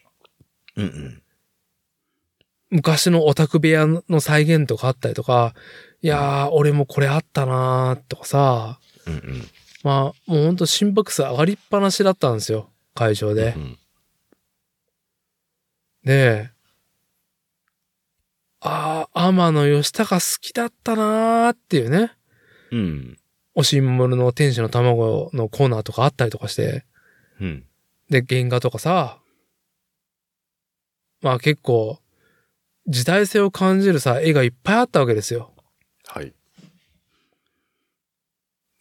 [0.77, 1.23] うんうん。
[2.69, 5.53] 昔のオタク部屋の再現とかあったりとか、
[6.01, 9.21] いやー、俺もこれあったなとかさ、うんうん。
[9.83, 13.53] まあ、もうほんと心拍数上がりっぱなしだったんですよ、会場で。
[13.55, 13.77] うん
[16.03, 16.49] で、
[18.61, 22.13] ああ、天野義高好きだったなーっていうね。
[22.71, 23.17] うん。
[23.53, 26.85] おしんもるの天使の卵のコーナーとかあったりとかして。
[27.39, 27.65] うん。
[28.09, 29.19] で、原画とかさ。
[31.21, 31.99] まあ結構、
[32.89, 35.53] 時代性を感じるさ、絵がいっぱいあったわけですよ。
[36.07, 36.33] はい。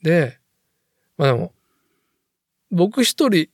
[0.03, 0.39] で、
[1.19, 1.53] まあでも、
[2.71, 3.49] 僕一人、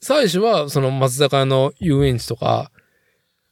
[0.00, 2.72] 最初はその松坂屋の遊園地とか、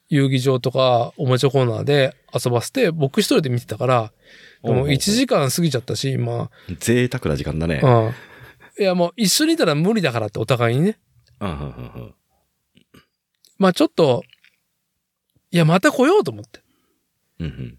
[0.08, 4.12] 遊戯場とかおもちゃコーナーで遊ばせて、僕一人で見てたから、
[4.64, 6.50] でも1時間過ぎちゃったし、ま
[6.80, 7.80] 贅沢な時間だね。
[7.84, 8.12] あ、うん。
[8.80, 10.98] いやもう一緒にいたら無理だからってお互いにね。
[11.40, 12.14] うんうんうん
[13.58, 14.24] まあちょっと、
[15.52, 16.60] いやまた来ようと思って。
[17.38, 17.78] うんうん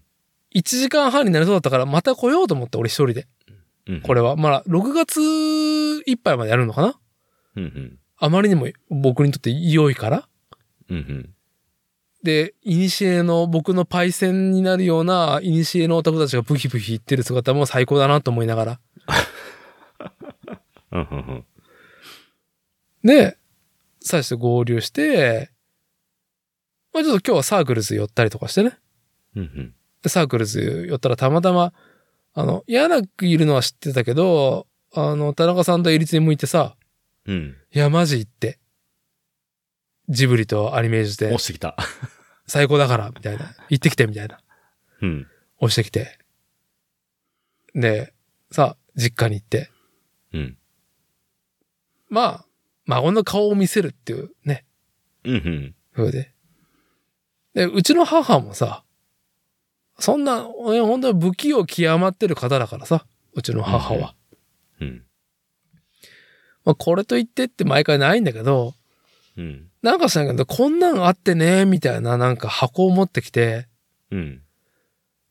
[0.54, 3.26] 1時間半になりそうだったからまた来ようと思って俺一人で。
[3.88, 4.00] うん。
[4.02, 4.36] これは。
[4.36, 5.20] まあ6月
[6.08, 6.94] いっぱいまでやるのかな？
[7.56, 7.98] うんうん。
[8.16, 10.28] あまりにも僕にとって良いから。
[10.88, 11.34] うんうん。
[12.22, 18.80] で、イニシエの僕のパイセンになるような、イニシエのオタクたちがブヒブヒ言ってる姿も最高だなと思いながら。
[20.92, 21.44] うんうんうん。
[23.02, 23.36] で、
[24.00, 25.50] 最初合流して、
[26.94, 28.78] まあちょっと今日はサークルズ寄ったりとかしてね。
[29.36, 29.74] うんうん。
[30.02, 31.72] でサークルズ寄ったらたまたま、
[32.34, 36.76] あの、柳くいるのは知ってたけど、あの、田中さんとエリツに向いてさ、
[37.26, 37.56] うん。
[37.72, 38.58] いや、マジ行って。
[40.08, 41.76] ジブリとアニメージュで押してきた。
[42.46, 43.54] 最高だから、みたいな。
[43.70, 44.38] 行ってきて、みたいな。
[45.00, 45.26] うん。
[45.58, 46.18] 押してきて。
[47.74, 48.12] で、
[48.50, 49.70] さ、実家に行って。
[50.32, 50.58] うん。
[52.10, 52.46] まあ、
[52.84, 54.66] 孫の顔を見せるっていうね、
[55.24, 55.74] うんうん。
[55.94, 56.33] 風で。
[57.54, 58.84] で、うちの母もさ、
[59.98, 64.14] そんな、え本当に不器用極まってる方だからさ、うちの母は。
[64.80, 65.04] うん。
[66.64, 68.74] まあ、これと言ってって毎回ないんだけど、
[69.36, 69.68] うん。
[69.82, 73.68] なんかしないけど、こんなんあってね、みたいななんか箱を持ってきて、
[74.10, 74.42] うん。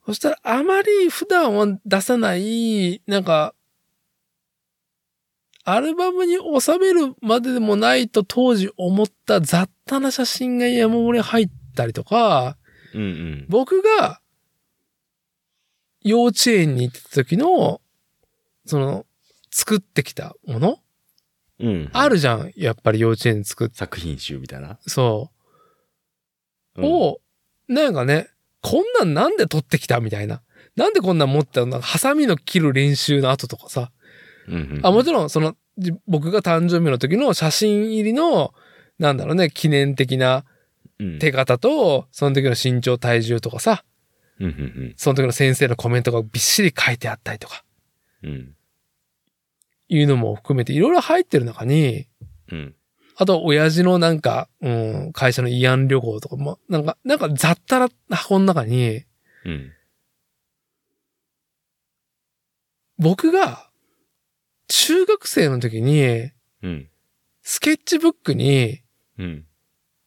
[0.06, 3.54] そしたらあまり普段は出さない、なんか、
[5.66, 12.58] アルバムに収めるまででもないと当時思った雑多な写真が山盛り入ったりとか、
[12.94, 13.46] うんうん。
[13.50, 14.22] 僕が
[16.02, 17.82] 幼稚園に行ってた時の、
[18.66, 19.06] その、
[19.52, 20.80] 作ってきたもの？
[21.60, 21.90] うん。
[21.94, 22.52] あるじゃん。
[22.56, 24.80] やっぱり幼稚園に作っ作品集みたいな？
[24.88, 25.32] そ
[26.76, 26.82] う。
[26.82, 27.20] うん、を、
[27.68, 28.28] なんかね、
[28.62, 30.42] こんなんなんで撮ってきたみたいな。
[30.76, 31.68] なんでこんなん持ってたの？
[31.68, 33.92] なんかハサミの切る練習の後とかさ。
[34.48, 34.82] うんうん。
[34.84, 38.54] あ、もちろん、その、じ僕が誕生日の時の写真入りの、
[39.00, 40.44] なんだろうね、記念的なうん、
[41.20, 43.84] 手形と、その時の身長体重とかさ、
[44.40, 47.64] うんうんその時の先生のコメントがびっしり書いてあったりとか、
[48.24, 48.30] うん。
[48.30, 48.56] うん。
[49.90, 52.08] いうのも含めていろいろ入ってる中に、
[52.52, 52.76] うん。
[53.16, 59.04] あと、親父のなんか、うん、会社の慰安旅行とかも、なんか、なんか雑多な箱の中に、
[59.46, 59.72] うん。
[62.98, 63.70] 僕が、
[64.68, 66.32] 中学生の時に、
[66.64, 66.90] うん。
[67.44, 68.82] スケッチブックに、
[69.20, 69.46] うん。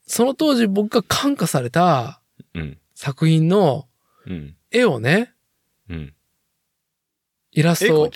[0.07, 2.21] その当時僕が感化された
[2.55, 2.79] うん。
[2.95, 3.89] 作品の
[4.27, 4.57] うん。
[4.71, 5.33] 絵をね、
[5.89, 6.15] うん。
[7.53, 8.11] イラスト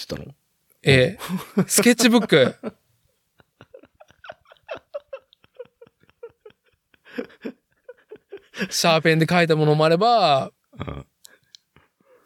[0.83, 2.57] えー スケッチブック。
[8.71, 11.07] シャーペンで描いたものもあれば、うん。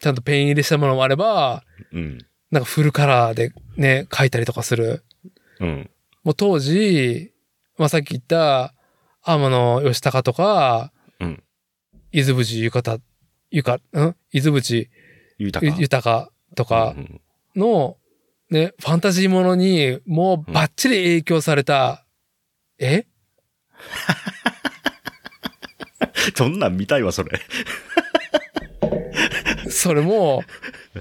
[0.01, 2.18] ちゃんとペン入れしたものもあれば、うん。
[2.51, 5.05] なんかフルカラーでね、描いたりとかする。
[5.60, 5.91] うん。
[6.23, 7.33] もう当時、
[7.78, 8.75] まあ、さっき言った、
[9.24, 11.42] 天野義高とか、うん。
[12.12, 12.98] 伊豆淵ゆかた、
[13.50, 13.80] ゆか、ん？
[14.32, 14.88] 伊豆淵
[15.38, 15.76] 豊か。
[15.80, 17.20] 豊とかうん
[17.56, 17.96] の、
[18.50, 22.04] ね、ファンタジーものに、もうバッチリ影響された、
[22.78, 23.06] え？
[26.34, 27.30] そんなん見たいわ、それ。
[29.70, 30.42] それも、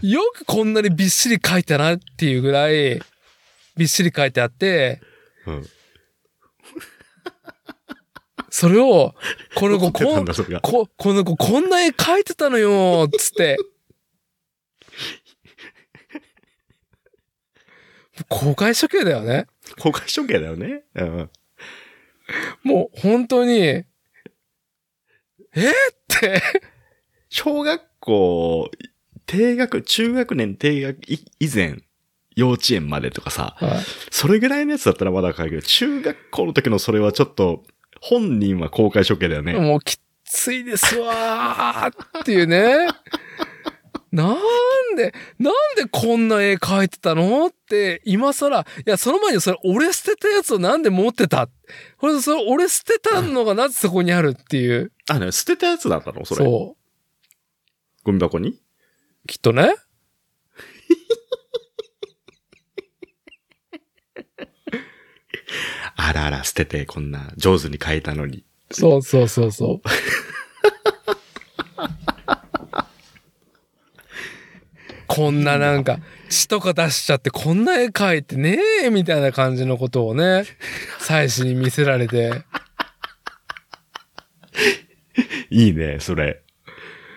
[0.01, 3.01] よくこんなにびっしり書いたなっていうぐらい、
[3.75, 5.01] びっしり書いてあって、
[5.45, 5.69] うん。
[8.53, 9.15] それを、
[9.57, 10.25] この子、こん。
[10.61, 13.57] こ、この子こんな絵描いてたのよ、つって。
[18.29, 19.47] 公開処刑だよね。
[19.79, 20.83] 公開処刑だよね。
[20.93, 21.31] うん。
[22.61, 23.85] もう本当に、えっ
[26.07, 26.39] て、
[27.29, 28.69] 小学校、
[29.25, 31.79] 低学、中学年低学い以前、
[32.35, 33.57] 幼稚園までとかさ、
[34.11, 37.63] それぐらいのやつだったらまだわかるけど、中学校の時のそれはちょっと、
[38.05, 39.53] 本人は公開処刑だよね。
[39.53, 42.89] もうきついですわーっていうね。
[44.11, 51.47] なんで、なんでこんな絵描いてたのって、今更、いや、その前にそれ俺捨てたやつをなんで持ってた？
[51.97, 54.91] これ、それ俺捨てたのがなぜそこにあるっていう。
[55.09, 56.43] あ、ね、捨てたやつだったのそれ。
[56.43, 56.75] そ
[58.03, 58.49] ゴミ箱に？
[58.49, 58.53] う。
[59.27, 59.75] きっとね。
[66.05, 68.43] あらあら、捨てて、こんな、上手に書いたのに。
[68.71, 69.87] そうそうそうそう。
[75.07, 75.99] こんななんか、
[76.29, 80.43] 血とか出しちゃってこんな絵描いてねえみたいな感じのことをね、
[80.99, 82.43] 妻子に見せられて。
[85.49, 86.41] いいね、それ。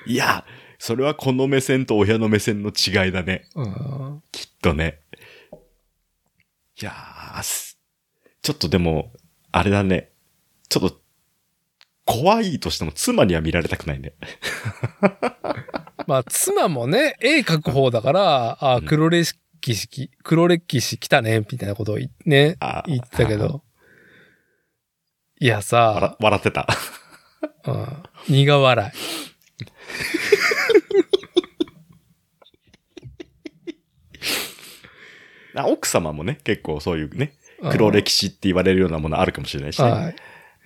[0.06, 0.44] いや、
[0.78, 3.48] それはこの目線と親の目線の違いだね。
[3.56, 5.00] うんきっとね。
[6.80, 7.75] いやー、す
[8.46, 9.10] ちょっとでも、
[9.50, 10.12] あれだね。
[10.68, 11.00] ちょっと、
[12.04, 14.14] 怖いとしても妻には見られたくないね。
[16.06, 19.34] まあ、妻もね、絵描く方だから、あうん黒歴
[19.74, 23.64] 史、黒歴史来たね、みたいなことを言ね、あ言ってたけど。
[25.40, 26.68] いや笑さ、笑ってた。
[27.66, 28.90] うん、苦笑い。
[35.58, 37.35] あ奥様もね、結構そういうね、うん
[37.70, 39.90] 黒歴史って言われるようなものあるかもしれないしね。
[39.90, 40.16] はい。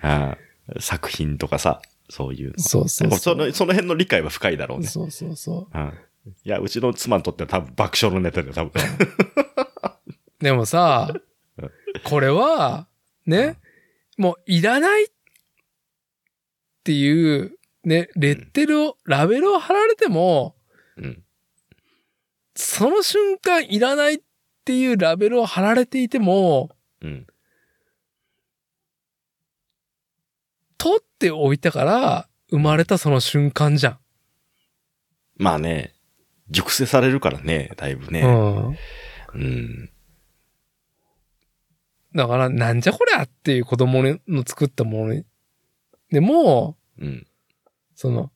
[0.03, 2.59] ああ作品とかさ、そういうの。
[2.59, 3.35] そうそうそ。
[3.35, 4.87] の、その辺の理解は深いだろうね。
[4.87, 5.79] そうそうそう。
[5.79, 5.93] うん
[6.45, 8.73] いや、うちの妻にとっては多分爆笑のネタだよ、多分。
[10.39, 11.13] でもさ
[11.59, 11.71] うん、
[12.05, 12.87] これは、
[13.27, 13.59] ね、
[14.17, 15.09] もういらないっ
[16.85, 20.57] ていう、ね、レッテルを、ラベルを貼られても、
[20.97, 21.23] うん。
[22.55, 24.21] その瞬間いらないっ
[24.65, 26.71] ていうラベルを貼られていても、
[27.03, 27.27] うん。
[30.79, 33.99] 取っておいたから、生まれたその瞬間じゃん。
[35.37, 35.95] まあね、
[36.51, 38.23] 熟成されるからね、だいぶね。
[38.23, 38.77] うん。
[39.35, 39.91] うん。
[42.15, 45.25] だから、なんじゃこりゃっていう子供の作ったものに。
[46.11, 47.27] でも、うん。
[47.95, 48.33] その、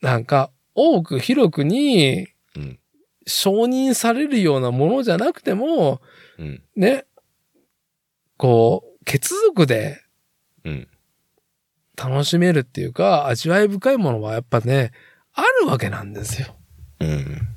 [0.00, 2.78] なんか、多く広くにうん。
[3.26, 6.00] 承認されるようなものじゃなくても、
[6.38, 6.62] うん。
[6.76, 7.06] ね、
[8.36, 10.04] こう、血族で
[10.64, 10.88] うん。
[11.96, 14.92] 楽しめるっていうか、味わい深いものはやっぱね、
[15.32, 16.56] あるわけなんですよ。
[17.00, 17.48] うん。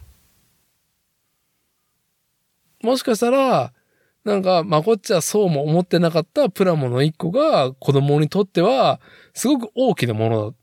[2.83, 3.73] もしかしたら、
[4.23, 8.99] なんか、まこっちはそうも思ってなかったプラモの一個が子供にとっては、
[9.33, 10.57] すごく大きなものだ。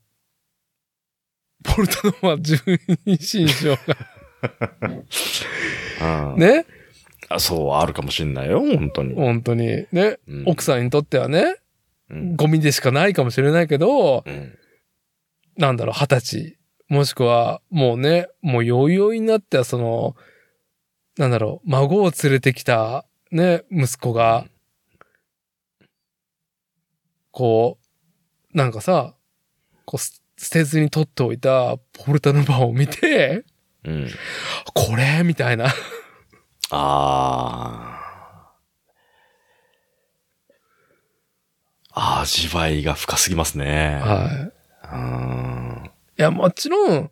[1.74, 2.58] ポルタノは十
[3.06, 3.78] 二神将が。
[6.02, 6.66] ああね？
[7.28, 9.14] あそう、あるかもしんないよ、本当に。
[9.14, 9.86] 本当に。
[9.92, 11.56] ね、うん奥さんにとってはね、
[12.10, 12.36] うん。
[12.36, 14.58] ゴミでしかないかもしれないけど、うん。
[15.56, 16.58] なんだろう、二十歳。
[16.88, 20.16] もしくは、もうね、もう余裕になっては、その、
[21.16, 24.46] なんだろう、孫を連れてきた、ね、息子が、
[27.30, 27.78] こ
[28.52, 29.14] う、なんかさ、
[29.84, 33.44] こう、す捨てずに取っておいたポルタヌバを見て、
[33.84, 34.08] うん。
[34.74, 35.22] これ？
[35.24, 35.72] みたいな。
[36.74, 37.90] あ
[41.96, 42.20] あ。
[42.22, 44.00] 味わいが深すぎますね。
[44.02, 44.50] は
[44.92, 44.94] い。
[44.94, 45.90] うん。
[46.18, 47.10] いや、もちろん、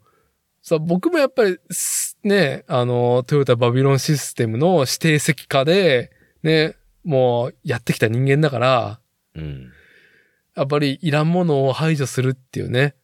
[0.62, 6.10] さ、僕もやっぱり、すね、あの、トヨタバビロンシステムの指定席化で、
[6.42, 9.00] ね、もうやってきた人間だから、
[9.34, 9.72] うん。
[10.56, 12.94] やっぱりいらんものを排除するっていうね、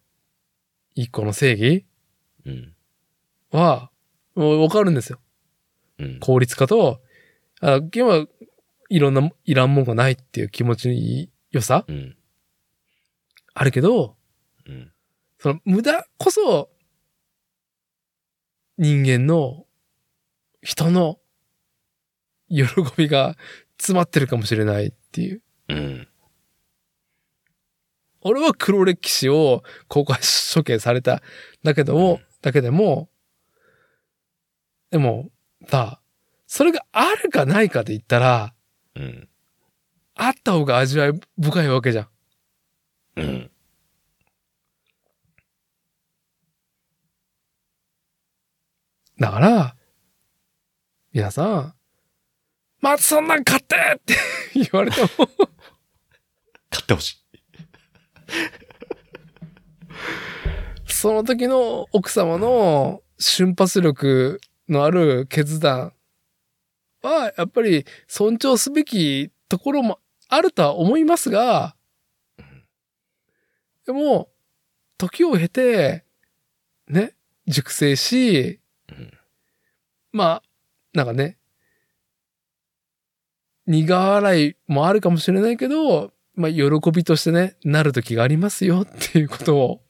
[0.94, 1.86] 一個の正義
[2.44, 2.74] うん。
[3.52, 3.90] は、
[4.34, 5.18] もうわかるんですよ。
[5.98, 6.20] うん。
[6.20, 7.00] 効率化と、
[7.60, 8.26] あ今は
[8.88, 12.16] いろんな、いらんもんがないっていう気持ちの良さうん。
[13.54, 14.16] あるけど、
[14.66, 14.92] うん。
[15.38, 16.70] その無駄こそ、
[18.76, 19.66] 人間の、
[20.62, 21.18] 人の、
[22.48, 22.64] 喜
[22.96, 23.36] びが
[23.78, 25.42] 詰まってるかもしれないっていう。
[25.68, 26.08] うん。
[28.20, 30.18] 俺は黒歴史を公開
[30.54, 31.22] 処刑された。
[31.62, 33.08] だけども、うんだけでも、
[34.92, 35.28] でも、
[35.68, 36.00] さ、
[36.46, 38.54] それがあるかないかで言ったら、
[38.96, 39.28] うん。
[40.14, 42.08] あった方が味わい深いわけじゃん。
[43.16, 43.50] うん。
[49.20, 49.76] だから、
[51.12, 51.74] 皆さん、
[52.80, 54.14] まずそんなん買ってって
[54.54, 55.08] 言われても、
[56.70, 57.18] 買ってほしい。
[60.86, 65.92] その時の奥様の瞬発力のある決断
[67.02, 69.98] は、やっぱり尊重すべきところも
[70.28, 71.74] あるとは思いますが、
[73.86, 74.28] でも、
[74.98, 76.04] 時を経て、
[76.88, 77.14] ね、
[77.46, 78.60] 熟成し、
[80.12, 80.42] まあ、
[80.92, 81.38] なんかね、
[83.66, 89.80] 苦笑いもあるかもしれないけど、まあ、喜びとしてね、なる時がありますよっていうことを、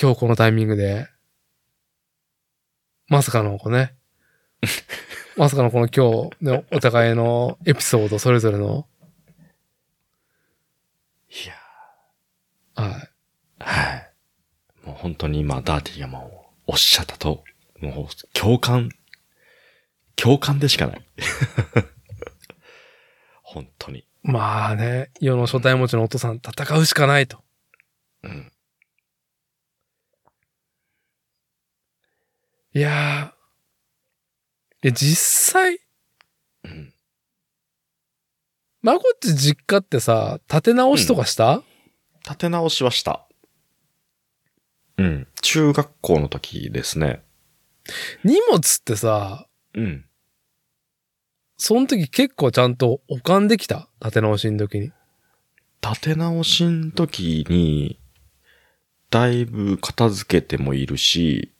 [0.00, 1.09] 今日このタイミングで、
[3.10, 3.92] まさかのこうね、
[5.36, 8.86] まさかのこの今日のお互いのエピソードそれぞれの、
[11.28, 11.54] いや
[12.80, 13.10] はい。
[13.58, 14.12] はい。
[14.86, 17.42] もう本当に今、ダーティーがもう、おっしゃったと、
[17.80, 18.90] もう、共感、
[20.14, 21.04] 共感でしかない。
[23.42, 24.06] 本当に。
[24.22, 27.42] まあね、世の初代持ちのお父さん戦うしかないと。
[28.22, 28.52] うん。
[32.72, 34.82] いやー。
[34.82, 35.78] で、実際、
[36.64, 36.94] うん。
[38.80, 41.62] まこっち実家ってさ、建て直しとかした、
[42.24, 43.26] 立て直しはした。
[44.98, 45.26] うん。
[45.42, 47.22] 中学校の時ですね。
[48.24, 50.06] 荷物ってさ、うん。
[51.56, 53.88] その時結構ちゃんと保管できた？
[54.00, 54.92] 建て直しの時に。
[55.82, 57.98] 立て直しの時に、
[59.10, 61.52] だいぶ片付けてもいるし、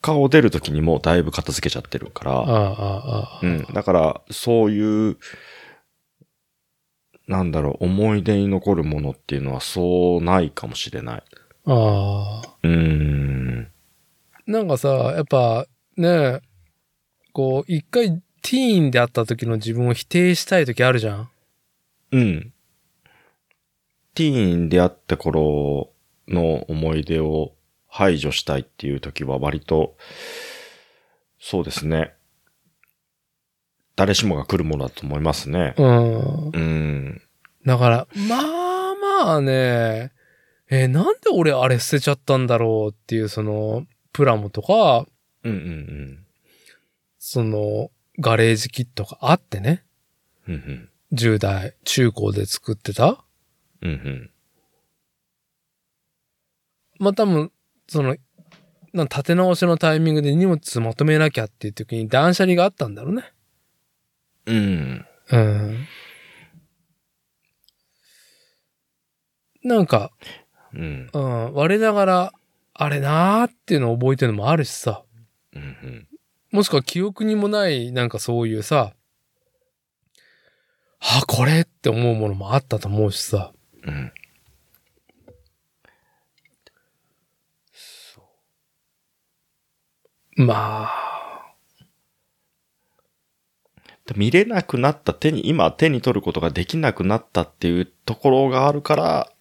[0.00, 3.66] 家を出るときにもうだいぶ片付けちゃってるから、ああ、あうん。
[3.72, 5.16] だから、そういう、
[7.26, 11.22] なんだろう、思い出に残るものっていうのはそうないかもしれない。
[11.66, 11.72] あ。
[11.72, 12.56] ああ。
[12.62, 13.68] うーん。
[14.46, 16.40] なんかさ、やっぱね、
[17.32, 21.30] こう、一回ティーンであった時の自分を否定したい時あるじゃん。
[22.12, 22.52] うん。
[24.14, 25.90] ティーンであった頃
[26.26, 27.52] の思い出を
[27.88, 29.96] 排除したいっていう時は割と、
[31.40, 32.14] そうですね。
[33.96, 35.74] 誰しもが来るものだと思いますね。
[35.76, 36.50] うん。
[36.50, 37.22] うん。
[37.66, 38.94] だから、まあ
[39.24, 40.12] まあね、
[40.70, 45.06] えーなんで俺あれ捨てちゃったんだろうっていうその、プラモとか、
[45.44, 46.24] うんうん
[47.18, 49.84] その、ガレージキットがあってね、
[50.46, 50.54] うん。
[50.54, 50.90] うんうん。
[51.12, 53.24] 10代、中高で作ってた。
[53.82, 54.30] うんうん。
[56.98, 57.50] まあ多分、
[57.88, 58.16] その、
[58.92, 63.32] なん立て直しのタイミングで荷物まとめなきゃっていう時に断捨離があったんだろうね。
[64.46, 65.06] うん。
[65.30, 65.86] うん。
[69.64, 70.10] なんか、
[70.72, 71.10] うん。
[71.12, 72.32] うん、我ながら、
[72.74, 75.02] あれなーっていうのを覚えてるのもあるしさ。
[75.54, 76.08] うんうん。
[76.52, 78.94] もしくは記憶にもない、なんかそういうさ、
[81.00, 83.52] あ、これって思うものもあったと思うしさ。
[83.82, 84.12] うん。
[90.38, 91.54] まあ、
[94.14, 99.32] 見れなくなった手に、今手に取ることができなくなったっていうところがあるから、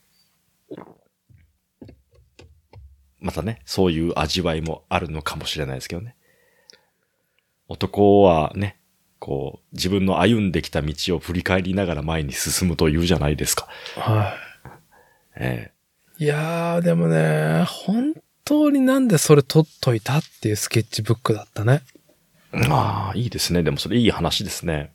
[3.19, 6.15] またね、そういう味わいもあるのかもしれないですけどね。
[7.67, 8.79] 男はね、
[9.19, 13.67] こう、自分の歩んできた道を振り返りながら前に進むというじゃないですか。
[13.97, 14.33] は
[15.35, 15.71] え
[16.19, 16.23] い。
[16.23, 18.15] いやー、でもね、本
[18.47, 21.81] 当になんでそれ撮っといたっていうスケッチブックだったね。
[22.53, 23.61] えああ、いいですね。
[23.61, 24.93] でもそれいい話ですね。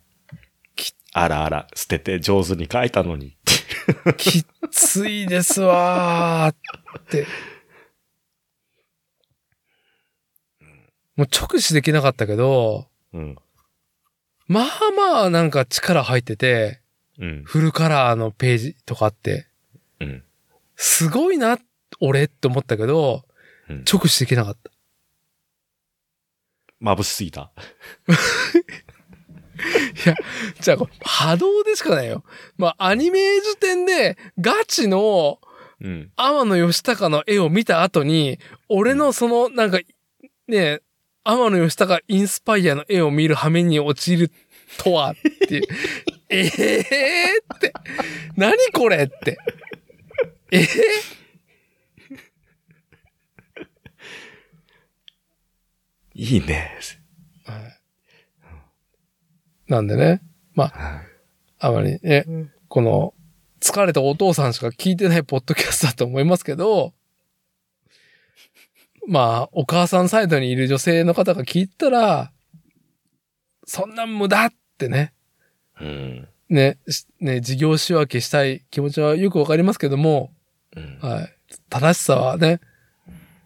[1.15, 3.37] あらあら、捨てて上手に書いたのに。
[4.17, 7.27] きっついですわーって。
[11.15, 13.37] もう直視できなかったけど、うん。
[14.47, 14.65] まあ
[14.97, 16.81] まあなんか力入ってて、
[17.19, 17.43] うん。
[17.45, 19.45] フルカラーのページとかあって、
[19.99, 20.23] うん。
[20.75, 21.59] すごいな、
[21.99, 23.32] 俺って思ったけど、うん
[23.69, 24.71] 直視できなかった。
[26.81, 27.51] 眩しすぎた。
[30.59, 32.23] じゃあ、波動でしかないよ。
[32.57, 35.39] まあ、アニメージュ点で、ガチの
[35.81, 36.11] うん。
[36.15, 39.79] 天野義高の絵を見た後に、俺のその、なんか、
[40.47, 40.81] ね、
[41.23, 44.31] 天野義高インスパイアの絵を見る羽目に陥る
[44.77, 45.63] とは、っていう。
[46.29, 47.73] え えー、って。
[48.35, 49.37] 何これって。
[50.51, 50.67] ええ
[56.13, 56.71] いいね。
[57.45, 57.83] はい
[59.67, 60.21] なんでね、
[60.53, 61.01] まあ、
[61.59, 62.25] あまりね、
[62.67, 63.13] この、
[63.61, 66.93] 疲れたお父さんしか聞いてないポッドキャストだと思いますけど、
[69.07, 72.31] まあ、お母さんサイドにいる女性の方が聞いたら、
[73.65, 75.13] そんな無駄ってね、
[75.79, 76.27] うん。
[76.49, 80.31] ね、しね、事業仕分けしたい気持ちはよくわかりますけども、
[80.75, 80.99] うん。
[81.01, 81.35] はい。
[81.69, 82.59] 正しさはね、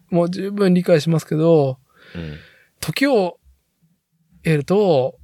[0.10, 1.78] もう十分理解しますけど、
[2.16, 2.38] うん。
[2.80, 3.40] 時を
[4.44, 5.18] 得ると、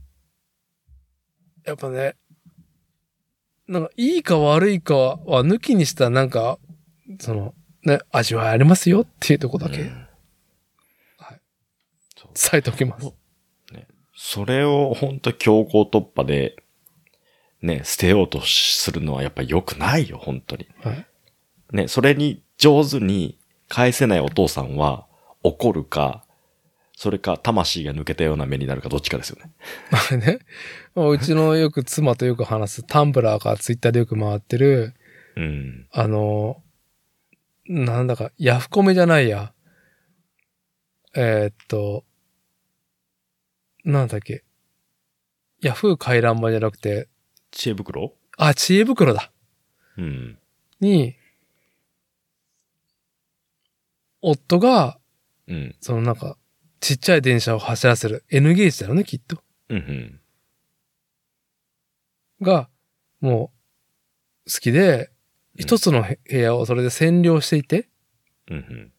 [1.65, 2.15] やっぱね、
[3.67, 6.59] なんかいいか悪いかは抜きにしたなんか、
[7.19, 10.07] その、ね、味わいありますよっていうとこだけうん
[12.33, 13.13] 伝えておきます。
[14.15, 16.55] それを本当強行突破で、
[17.61, 20.67] ね、捨てようとするのはやっぱり良くないよ、本当に。
[20.81, 21.05] はい。
[21.71, 25.07] ね、それに上手に返せないお父さんは
[25.43, 26.25] 怒るか、
[27.03, 29.51] それか魂が抜けたような目になるかどっちかですよね。
[29.91, 30.39] あ れね、
[30.95, 34.93] まあうちのよく妻とよく話すタンブラーがツイッターでよく回ってる、
[35.35, 35.85] うん。
[35.91, 36.63] あの、
[37.65, 39.53] なんだか、ヤフコメじゃないや。
[41.13, 42.05] えーっと、
[43.83, 44.45] なんだっけ。
[45.59, 47.09] ヤフー回覧板じゃなくて、
[47.51, 48.13] 知恵袋？
[48.37, 49.29] あ、知恵袋だ。
[49.97, 50.39] うん。
[50.79, 51.17] に、
[54.21, 54.97] 夫が、
[55.49, 55.75] うん。
[55.81, 56.37] そのなんか、
[56.83, 59.41] ちっちゃい電車を走らせる N ゲージだろうね、きっと。
[59.69, 59.77] うん。
[59.77, 60.19] うん。
[62.41, 62.67] が、
[63.21, 63.53] も
[64.45, 65.09] う、好きで、
[65.57, 67.87] 一つの部屋をそれで占領していて、
[68.51, 68.91] うん。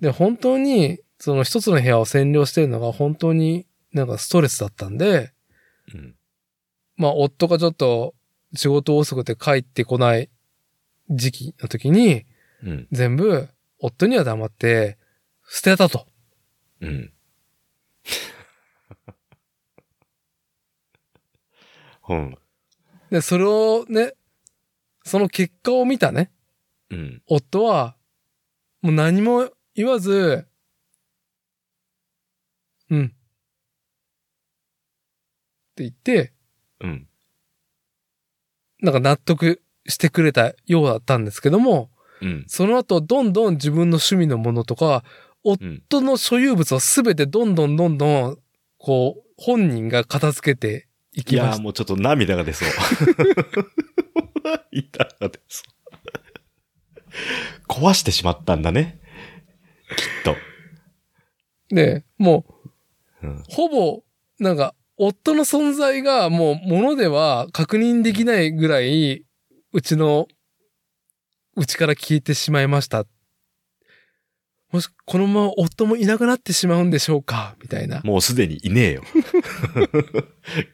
[0.00, 5.32] で、本当に、その一つの部屋を占領してるのが本当になんかストレスだったんで、
[5.94, 6.16] うん。
[6.96, 8.16] まあ、夫がちょっと
[8.56, 10.30] 仕事遅くて帰ってこない
[11.08, 12.26] 時期の時に、
[12.64, 12.88] うん。
[12.90, 14.98] 全部、夫には黙って、
[15.48, 16.08] 捨てたと。
[16.80, 17.12] うん。
[22.08, 22.36] うん。
[23.10, 24.14] で、それをね、
[25.04, 26.30] その結果を見たね、
[26.90, 27.22] うん。
[27.26, 27.96] 夫は、
[28.82, 30.46] もう何も言わず、
[32.90, 33.04] うん。
[33.06, 33.10] っ
[35.74, 36.32] て言って、
[36.80, 37.08] うん。
[38.80, 41.90] なんか納得してくれたようだったんですけども、
[42.22, 42.44] うん。
[42.48, 45.02] その後、どんどん自分の趣味のものとか、うん。
[45.44, 48.38] 夫の所有物をすべてどんどんどんどん、
[48.78, 52.68] こう、本人が片付けていきましもうちょっと涙が出そう。
[54.74, 55.80] 涙が出そう。
[57.68, 59.00] 壊してしまったんだね。
[59.96, 60.34] きっと。
[60.34, 61.74] た。
[61.74, 62.44] で、も
[63.22, 63.44] う、うん。
[63.48, 64.02] ほぼ、
[64.38, 69.24] なんか、夫の存在がもう物では確認できないぐらい、
[69.72, 70.28] うちの、
[71.56, 73.06] うちから消えてしまいました。
[74.72, 77.56] もし、このまま夫もいなくなってしまうんでしょうか？
[77.60, 77.98] みたいな。
[77.98, 79.02] っもうすでにいねえよ。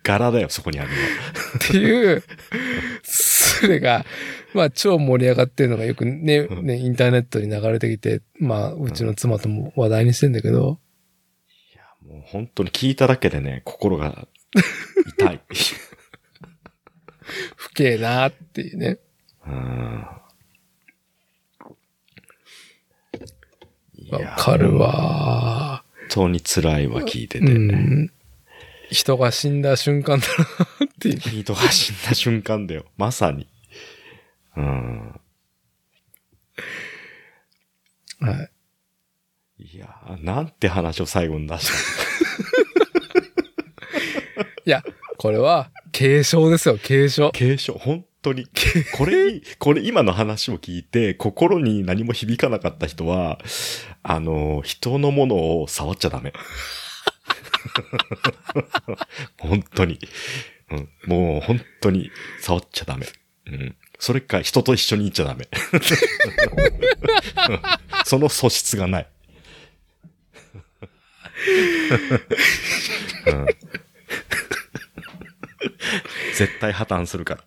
[0.03, 1.01] 柄だよ、そこにあるのは。
[1.71, 2.23] ていう、
[3.03, 4.05] それが、
[4.53, 10.79] まあ超盛り上がってるのがよくね、うんね、インターネットに流れてきて、まあ、うちの妻とも話題にしてんだけど、
[11.75, 14.29] いや、もう本当に聞いただけでね、心が
[15.19, 15.41] 痛い。
[17.57, 18.99] 不敬なっていうね。
[19.47, 20.07] うん
[24.11, 25.83] わやかるわ。
[26.09, 27.53] 本当に辛いわ、聞いてうて。
[27.53, 28.11] ん。
[28.91, 31.19] 人が死んだ瞬間だなっていう。
[31.19, 32.85] 人が死んだ瞬間だよ。
[32.97, 33.49] まさに。
[34.57, 35.21] うん。
[38.21, 38.49] は
[39.59, 39.59] い。
[39.59, 41.75] いやー、なんて話を最後に出した
[44.65, 44.83] いや、
[45.19, 47.31] これは、継承ですよ、継承。
[47.33, 48.49] 継承、本当に。
[48.97, 53.39] これに、 これ今の話を聞いて、心に何も響かなかった人は、
[54.03, 56.33] あの、人のものを触っちゃダメ。
[59.39, 59.99] 本当に。
[60.71, 63.07] うん、もう本当に触っちゃダメ。
[63.47, 63.77] うん。
[63.99, 65.49] それか人と一緒にいっちゃダメ。
[65.73, 65.77] う
[67.55, 67.61] ん
[68.05, 69.09] その素質がない。
[73.27, 73.47] うん
[76.37, 77.39] 絶対破綻するか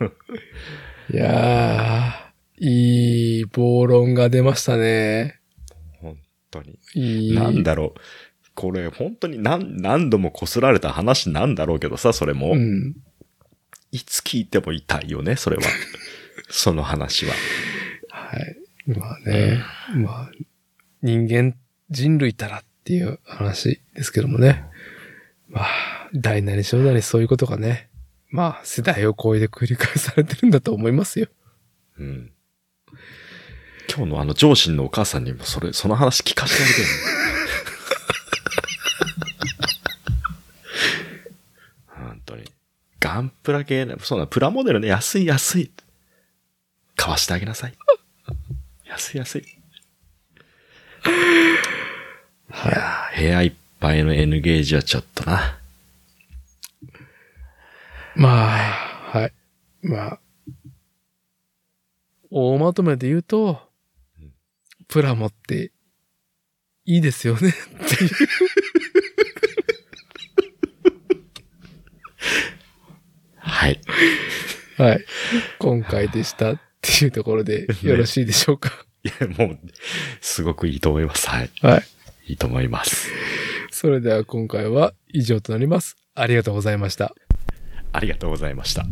[0.00, 0.10] ら。
[1.10, 5.40] いやー、いい暴論が出ましたね。
[6.00, 6.16] 本
[6.50, 6.78] 当に。
[6.94, 7.34] いい。
[7.34, 8.00] なんだろう。
[8.54, 12.52] これ本当に何何度も擦られた話なんだろうけどさ、それも。
[12.52, 12.96] うん。
[13.92, 15.62] いつ聞いても痛いよね、それは。
[16.50, 17.34] その話は。
[18.10, 18.56] はい。
[18.86, 19.62] まあね、
[19.94, 20.30] まあ、
[21.02, 21.54] 人間、
[21.90, 24.64] 人類たらっていう話ですけどもね。
[25.48, 25.66] まあ、
[26.14, 27.88] 大なり小なりそういうことがね、
[28.30, 31.28] まあ、世代を超えて繰り返されてるんだと思いますよ。
[31.98, 32.32] うん。
[33.94, 36.86] 今日のあの上司のお母さんにもそれ、その話聞かせてあげてよ。
[41.86, 42.44] 本当に。
[43.00, 45.70] ガンプラ系ね、そうな、プラモデルね、安い安い。
[46.96, 47.74] 買わしてあげなさい。
[48.84, 49.40] 安い安い。
[49.40, 49.44] い
[52.66, 55.57] やー部屋いっぱいの N ゲージはちょっとな。
[58.20, 59.32] まあ、はい。
[59.82, 60.20] まあ、
[62.32, 63.60] 大まとめで言うと
[64.20, 64.32] うん、
[64.88, 65.70] プラモって
[66.84, 67.52] いいですよねっ
[67.88, 68.10] ていう。
[73.36, 73.80] はい。
[74.78, 75.04] はい。
[75.60, 78.70] 今回でしたっていうところでよろしいでしょうか？
[79.04, 79.58] いや、もう、
[80.20, 81.30] すごくいいと思います。
[81.30, 81.50] はい。
[81.62, 81.82] はい。
[82.26, 83.12] いいと思います。
[83.70, 85.96] それでは今回は以上となります。
[86.16, 87.14] ありがとうございました。
[87.92, 88.84] ありがとうございました。